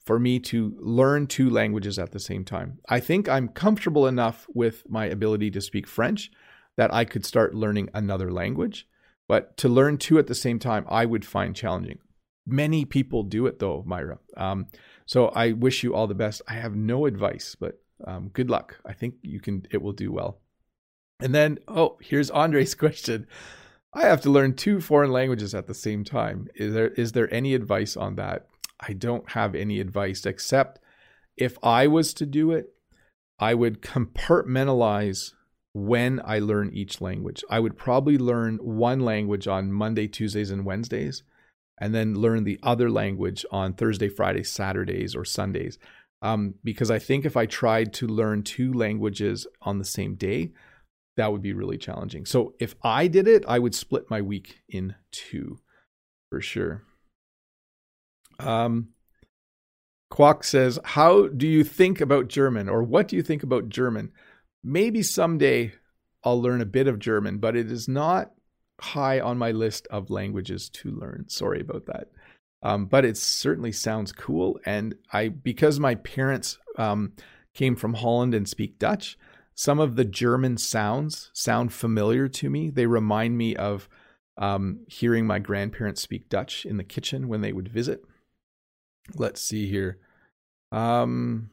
for 0.05 0.19
me 0.19 0.39
to 0.39 0.73
learn 0.79 1.27
two 1.27 1.49
languages 1.49 1.99
at 1.99 2.11
the 2.11 2.19
same 2.19 2.45
time. 2.45 2.79
I 2.87 3.01
think 3.01 3.27
I'm 3.27 3.49
comfortable 3.49 4.07
enough 4.07 4.47
with 4.53 4.89
my 4.89 5.05
ability 5.05 5.51
to 5.51 5.61
speak 5.61 5.85
French 5.85 6.31
that 6.77 6.93
I 6.93 7.03
could 7.03 7.25
start 7.25 7.53
learning 7.53 7.89
another 7.93 8.31
language. 8.31 8.87
But 9.27 9.57
to 9.57 9.67
learn 9.67 9.97
two 9.97 10.17
at 10.19 10.27
the 10.27 10.35
same 10.35 10.59
time, 10.59 10.85
I 10.87 11.05
would 11.05 11.25
find 11.25 11.53
challenging. 11.55 11.99
many 12.45 12.85
people 12.85 13.23
do 13.23 13.45
it 13.45 13.59
though, 13.59 13.83
Myra. 13.85 14.19
Um, 14.37 14.67
so 15.05 15.27
I 15.27 15.51
wish 15.51 15.83
you 15.83 15.93
all 15.93 16.07
the 16.07 16.15
best. 16.15 16.41
I 16.47 16.53
have 16.53 16.75
no 16.75 17.05
advice, 17.05 17.55
but 17.59 17.81
um, 18.05 18.29
good 18.29 18.49
luck. 18.49 18.77
I 18.85 18.93
think 18.93 19.15
you 19.21 19.39
can. 19.39 19.65
It 19.71 19.81
will 19.81 19.91
do 19.91 20.11
well. 20.11 20.39
And 21.19 21.33
then, 21.33 21.59
oh, 21.67 21.97
here's 22.01 22.29
Andre's 22.29 22.75
question. 22.85 23.27
I 23.93 24.01
have 24.01 24.21
to 24.21 24.29
learn 24.29 24.53
two 24.53 24.79
foreign 24.81 25.11
languages 25.11 25.55
at 25.55 25.67
the 25.67 25.73
same 25.73 26.03
time. 26.03 26.47
Is 26.55 26.73
there 26.73 26.89
is 26.89 27.13
there 27.13 27.33
any 27.33 27.55
advice 27.55 27.97
on 27.97 28.15
that? 28.15 28.47
I 28.79 28.93
don't 28.93 29.31
have 29.31 29.55
any 29.55 29.79
advice 29.79 30.25
except 30.25 30.79
if 31.35 31.57
I 31.63 31.87
was 31.87 32.13
to 32.15 32.25
do 32.25 32.51
it, 32.51 32.73
I 33.39 33.53
would 33.53 33.81
compartmentalize 33.81 35.33
when 35.73 36.19
I 36.25 36.39
learn 36.39 36.71
each 36.73 37.01
language. 37.01 37.43
I 37.49 37.59
would 37.59 37.77
probably 37.77 38.17
learn 38.17 38.57
one 38.57 38.99
language 38.99 39.47
on 39.47 39.71
Monday, 39.71 40.07
Tuesdays, 40.07 40.49
and 40.49 40.65
Wednesdays, 40.65 41.23
and 41.79 41.93
then 41.93 42.15
learn 42.15 42.43
the 42.43 42.59
other 42.63 42.89
language 42.89 43.45
on 43.51 43.73
Thursday, 43.73 44.09
Friday, 44.09 44.43
Saturdays, 44.43 45.15
or 45.15 45.23
Sundays. 45.23 45.77
Um, 46.23 46.55
because 46.63 46.89
I 46.89 46.97
think 46.97 47.25
if 47.25 47.37
I 47.37 47.45
tried 47.45 47.93
to 47.93 48.07
learn 48.07 48.41
two 48.41 48.73
languages 48.73 49.45
on 49.61 49.77
the 49.77 49.85
same 49.85 50.15
day, 50.15 50.51
that 51.17 51.31
would 51.31 51.41
be 51.41 51.53
really 51.53 51.77
challenging. 51.77 52.25
So 52.25 52.53
if 52.59 52.75
I 52.83 53.07
did 53.07 53.27
it, 53.27 53.43
I 53.47 53.59
would 53.59 53.75
split 53.75 54.09
my 54.09 54.21
week 54.21 54.61
in 54.69 54.95
two 55.11 55.59
for 56.29 56.41
sure. 56.41 56.83
Um, 58.39 58.89
Quack 60.09 60.43
says, 60.43 60.79
How 60.83 61.27
do 61.27 61.47
you 61.47 61.63
think 61.63 61.99
about 61.99 62.27
German, 62.27 62.69
or 62.69 62.83
what 62.83 63.07
do 63.07 63.15
you 63.15 63.23
think 63.23 63.43
about 63.43 63.69
German? 63.69 64.11
Maybe 64.63 65.03
someday 65.03 65.73
I'll 66.23 66.41
learn 66.41 66.61
a 66.61 66.65
bit 66.65 66.87
of 66.87 66.99
German, 66.99 67.39
but 67.39 67.55
it 67.55 67.71
is 67.71 67.87
not 67.87 68.31
high 68.79 69.19
on 69.19 69.37
my 69.37 69.51
list 69.51 69.87
of 69.89 70.09
languages 70.09 70.69
to 70.69 70.91
learn. 70.91 71.25
Sorry 71.27 71.61
about 71.61 71.85
that. 71.87 72.09
Um, 72.63 72.85
but 72.85 73.05
it 73.05 73.17
certainly 73.17 73.71
sounds 73.71 74.11
cool. 74.11 74.59
And 74.65 74.95
I, 75.11 75.29
because 75.29 75.79
my 75.79 75.95
parents 75.95 76.57
um, 76.77 77.13
came 77.53 77.75
from 77.75 77.95
Holland 77.95 78.33
and 78.33 78.47
speak 78.47 78.79
Dutch, 78.79 79.17
some 79.57 79.79
of 79.79 79.95
the 79.95 80.05
German 80.05 80.55
sounds 80.55 81.31
sound 81.33 81.73
familiar 81.73 82.27
to 82.27 82.47
me. 82.47 82.69
They 82.69 82.85
remind 82.85 83.39
me 83.39 83.55
of 83.55 83.89
um, 84.37 84.81
hearing 84.87 85.25
my 85.25 85.39
grandparents 85.39 85.99
speak 85.99 86.29
Dutch 86.29 86.63
in 86.63 86.77
the 86.77 86.83
kitchen 86.83 87.27
when 87.27 87.41
they 87.41 87.51
would 87.51 87.67
visit. 87.67 88.03
Let's 89.15 89.41
see 89.41 89.67
here. 89.67 89.97
Um, 90.71 91.49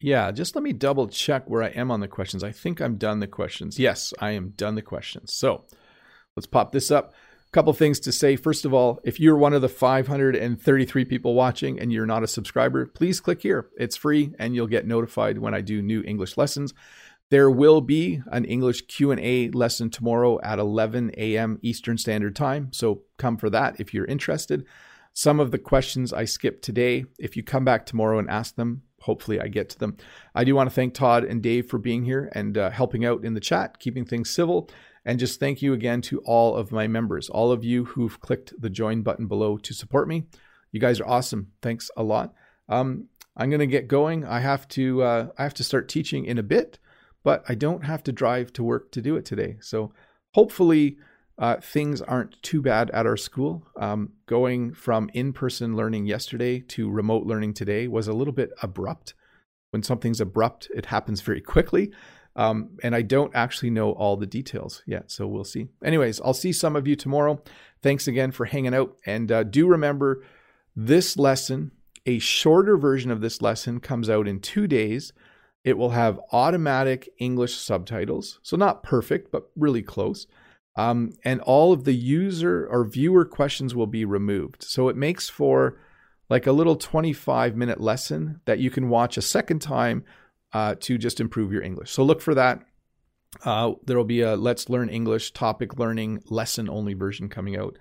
yeah, 0.00 0.30
just 0.32 0.54
let 0.54 0.62
me 0.62 0.74
double 0.74 1.08
check 1.08 1.48
where 1.48 1.62
I 1.62 1.68
am 1.68 1.90
on 1.90 2.00
the 2.00 2.08
questions. 2.08 2.44
I 2.44 2.52
think 2.52 2.82
I'm 2.82 2.96
done 2.96 3.20
the 3.20 3.26
questions. 3.26 3.78
Yes, 3.78 4.12
I 4.18 4.32
am 4.32 4.50
done 4.50 4.74
the 4.74 4.82
questions. 4.82 5.32
So 5.32 5.64
let's 6.36 6.46
pop 6.46 6.72
this 6.72 6.90
up. 6.90 7.14
Couple 7.50 7.72
things 7.72 7.98
to 8.00 8.12
say. 8.12 8.36
First 8.36 8.66
of 8.66 8.74
all, 8.74 9.00
if 9.04 9.18
you're 9.18 9.36
one 9.36 9.54
of 9.54 9.62
the 9.62 9.70
533 9.70 11.04
people 11.06 11.34
watching 11.34 11.80
and 11.80 11.90
you're 11.90 12.04
not 12.04 12.22
a 12.22 12.26
subscriber, 12.26 12.84
please 12.84 13.20
click 13.20 13.40
here. 13.40 13.70
It's 13.78 13.96
free 13.96 14.34
and 14.38 14.54
you'll 14.54 14.66
get 14.66 14.86
notified 14.86 15.38
when 15.38 15.54
I 15.54 15.62
do 15.62 15.80
new 15.80 16.02
English 16.02 16.36
lessons. 16.36 16.74
There 17.30 17.50
will 17.50 17.80
be 17.80 18.22
an 18.30 18.44
English 18.44 18.86
Q&A 18.86 19.48
lesson 19.50 19.88
tomorrow 19.88 20.38
at 20.42 20.58
11 20.58 21.12
a.m. 21.16 21.58
Eastern 21.62 21.98
Standard 21.98 22.36
Time, 22.36 22.70
so 22.72 23.02
come 23.18 23.36
for 23.36 23.50
that 23.50 23.78
if 23.78 23.92
you're 23.92 24.06
interested. 24.06 24.64
Some 25.12 25.40
of 25.40 25.50
the 25.50 25.58
questions 25.58 26.12
I 26.12 26.24
skipped 26.24 26.62
today, 26.62 27.04
if 27.18 27.36
you 27.36 27.42
come 27.42 27.64
back 27.64 27.84
tomorrow 27.84 28.18
and 28.18 28.30
ask 28.30 28.56
them, 28.56 28.82
hopefully 29.00 29.40
I 29.40 29.48
get 29.48 29.68
to 29.70 29.78
them. 29.78 29.96
I 30.34 30.44
do 30.44 30.54
want 30.54 30.70
to 30.70 30.74
thank 30.74 30.94
Todd 30.94 31.24
and 31.24 31.42
Dave 31.42 31.66
for 31.66 31.78
being 31.78 32.04
here 32.04 32.30
and 32.32 32.56
uh, 32.56 32.70
helping 32.70 33.04
out 33.04 33.24
in 33.24 33.34
the 33.34 33.40
chat, 33.40 33.78
keeping 33.78 34.04
things 34.04 34.30
civil. 34.30 34.70
And 35.08 35.18
just 35.18 35.40
thank 35.40 35.62
you 35.62 35.72
again 35.72 36.02
to 36.02 36.18
all 36.26 36.54
of 36.54 36.70
my 36.70 36.86
members, 36.86 37.30
all 37.30 37.50
of 37.50 37.64
you 37.64 37.86
who've 37.86 38.20
clicked 38.20 38.52
the 38.60 38.68
join 38.68 39.00
button 39.00 39.26
below 39.26 39.56
to 39.56 39.72
support 39.72 40.06
me. 40.06 40.24
You 40.70 40.80
guys 40.80 41.00
are 41.00 41.08
awesome. 41.08 41.52
Thanks 41.62 41.90
a 41.96 42.02
lot. 42.02 42.34
Um, 42.68 43.08
I'm 43.34 43.48
going 43.48 43.60
to 43.60 43.66
get 43.66 43.88
going. 43.88 44.26
I 44.26 44.40
have 44.40 44.68
to 44.68 45.02
uh, 45.02 45.28
I 45.38 45.44
have 45.44 45.54
to 45.54 45.64
start 45.64 45.88
teaching 45.88 46.26
in 46.26 46.36
a 46.36 46.42
bit, 46.42 46.78
but 47.24 47.42
I 47.48 47.54
don't 47.54 47.86
have 47.86 48.02
to 48.02 48.12
drive 48.12 48.52
to 48.52 48.62
work 48.62 48.92
to 48.92 49.00
do 49.00 49.16
it 49.16 49.24
today. 49.24 49.56
So 49.62 49.94
hopefully 50.34 50.98
uh, 51.38 51.56
things 51.56 52.02
aren't 52.02 52.42
too 52.42 52.60
bad 52.60 52.90
at 52.90 53.06
our 53.06 53.16
school. 53.16 53.66
Um, 53.80 54.12
going 54.26 54.74
from 54.74 55.08
in 55.14 55.32
person 55.32 55.74
learning 55.74 56.04
yesterday 56.04 56.60
to 56.60 56.90
remote 56.90 57.24
learning 57.24 57.54
today 57.54 57.88
was 57.88 58.08
a 58.08 58.12
little 58.12 58.34
bit 58.34 58.50
abrupt. 58.62 59.14
When 59.70 59.82
something's 59.82 60.20
abrupt, 60.20 60.68
it 60.74 60.84
happens 60.84 61.22
very 61.22 61.40
quickly. 61.40 61.92
Um, 62.38 62.78
and 62.84 62.94
I 62.94 63.02
don't 63.02 63.34
actually 63.34 63.70
know 63.70 63.90
all 63.90 64.16
the 64.16 64.26
details 64.26 64.84
yet, 64.86 65.10
so 65.10 65.26
we'll 65.26 65.42
see. 65.42 65.66
Anyways, 65.84 66.20
I'll 66.20 66.32
see 66.32 66.52
some 66.52 66.76
of 66.76 66.86
you 66.86 66.94
tomorrow. 66.94 67.42
Thanks 67.82 68.06
again 68.06 68.30
for 68.30 68.44
hanging 68.46 68.74
out. 68.74 68.96
And 69.04 69.32
uh, 69.32 69.42
do 69.42 69.66
remember 69.66 70.24
this 70.76 71.16
lesson, 71.16 71.72
a 72.06 72.20
shorter 72.20 72.78
version 72.78 73.10
of 73.10 73.20
this 73.20 73.42
lesson, 73.42 73.80
comes 73.80 74.08
out 74.08 74.28
in 74.28 74.38
two 74.38 74.68
days. 74.68 75.12
It 75.64 75.76
will 75.76 75.90
have 75.90 76.20
automatic 76.30 77.08
English 77.18 77.56
subtitles. 77.56 78.38
So, 78.44 78.56
not 78.56 78.84
perfect, 78.84 79.32
but 79.32 79.50
really 79.56 79.82
close. 79.82 80.28
Um, 80.76 81.14
and 81.24 81.40
all 81.40 81.72
of 81.72 81.82
the 81.82 81.94
user 81.94 82.68
or 82.70 82.84
viewer 82.84 83.24
questions 83.24 83.74
will 83.74 83.88
be 83.88 84.04
removed. 84.04 84.62
So 84.62 84.88
it 84.88 84.94
makes 84.94 85.28
for 85.28 85.80
like 86.30 86.46
a 86.46 86.52
little 86.52 86.76
25 86.76 87.56
minute 87.56 87.80
lesson 87.80 88.40
that 88.44 88.60
you 88.60 88.70
can 88.70 88.88
watch 88.88 89.16
a 89.16 89.22
second 89.22 89.60
time 89.60 90.04
uh, 90.52 90.74
to 90.80 90.98
just 90.98 91.20
improve 91.20 91.52
your 91.52 91.62
English. 91.62 91.90
So 91.90 92.02
look 92.02 92.20
for 92.20 92.34
that. 92.34 92.62
Uh, 93.44 93.72
there 93.84 93.96
will 93.96 94.04
be 94.04 94.22
a 94.22 94.36
Let's 94.36 94.68
Learn 94.68 94.88
English 94.88 95.32
topic 95.32 95.78
learning 95.78 96.22
lesson 96.30 96.68
only 96.68 96.94
version 96.94 97.28
coming 97.28 97.56
out 97.56 97.78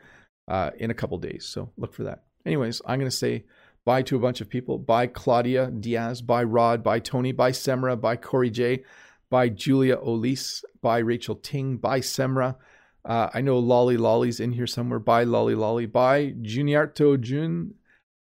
uh, 0.47 0.71
in 0.77 0.91
a 0.91 0.93
couple 0.93 1.17
days. 1.17 1.45
So 1.45 1.71
look 1.77 1.93
for 1.93 2.03
that. 2.03 2.23
Anyways, 2.45 2.81
I'm 2.85 2.99
going 2.99 3.09
to 3.09 3.15
say 3.15 3.45
bye 3.85 4.01
to 4.03 4.15
a 4.15 4.19
bunch 4.19 4.41
of 4.41 4.49
people. 4.49 4.77
Bye, 4.77 5.07
Claudia 5.07 5.71
Diaz. 5.71 6.21
Bye, 6.21 6.43
Rod. 6.43 6.83
Bye, 6.83 6.99
Tony. 6.99 7.31
Bye, 7.31 7.51
Semra. 7.51 7.99
Bye, 7.99 8.17
Corey 8.17 8.49
J. 8.49 8.83
Bye, 9.29 9.49
Julia 9.49 9.97
Olise. 9.97 10.63
Bye, 10.81 10.99
Rachel 10.99 11.35
Ting. 11.35 11.77
Bye, 11.77 12.01
Semra. 12.01 12.55
Uh, 13.03 13.29
I 13.33 13.41
know 13.41 13.57
Lolly 13.57 13.95
Lolly's 13.95 14.39
in 14.41 14.51
here 14.51 14.67
somewhere. 14.67 14.99
Bye, 14.99 15.23
Lolly 15.23 15.55
Lolly. 15.55 15.85
Bye, 15.85 16.33
Juniarto 16.41 17.19
Jun. 17.19 17.73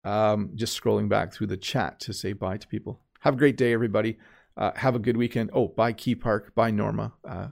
Um, 0.05 0.51
just 0.55 0.81
scrolling 0.81 1.09
back 1.09 1.33
through 1.33 1.49
the 1.49 1.57
chat 1.57 1.99
to 2.01 2.13
say 2.13 2.33
bye 2.33 2.59
to 2.59 2.69
people. 2.69 3.01
Have 3.27 3.35
a 3.35 3.39
great 3.39 3.57
day, 3.57 3.73
everybody. 3.73 4.19
Uh, 4.57 4.71
have 4.77 4.95
a 4.95 5.01
good 5.01 5.17
weekend. 5.17 5.51
Oh, 5.53 5.67
bye, 5.67 5.93
Key 5.93 6.15
Park. 6.15 6.55
Bye, 6.55 6.71
Norma. 6.71 7.13
Uh, 7.29 7.49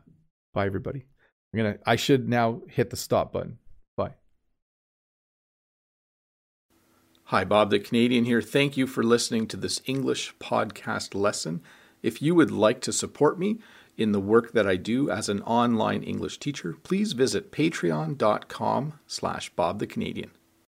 bye, 0.53 0.67
everybody. 0.67 1.05
I'm 1.53 1.57
gonna. 1.57 1.79
I 1.85 1.97
should 1.97 2.29
now 2.29 2.63
hit 2.69 2.91
the 2.91 2.97
stop 2.97 3.33
button. 3.33 3.59
Bye. 3.97 4.13
Hi, 7.25 7.45
Bob 7.45 7.71
the 7.71 7.81
Canadian 7.81 8.25
here. 8.25 8.41
Thank 8.41 8.77
you 8.77 8.87
for 8.87 9.03
listening 9.03 9.49
to 9.49 9.57
this 9.57 9.81
English 9.85 10.37
podcast 10.39 11.13
lesson. 11.13 11.61
If 12.05 12.23
you 12.23 12.37
would 12.37 12.53
like 12.53 12.81
to 12.83 12.93
support 12.93 13.41
me, 13.41 13.59
in 13.97 14.13
the 14.13 14.21
work 14.21 14.53
that 14.53 14.69
I 14.69 14.77
do 14.77 15.11
as 15.11 15.29
an 15.29 15.43
online 15.43 16.05
English 16.05 16.39
teacher, 16.39 16.77
please 16.85 17.15
visit 17.15 17.51
patreon.com 17.51 19.01
slash 19.09 19.51
Bob 19.51 19.81
the 19.81 19.89
Canadian. 19.89 20.31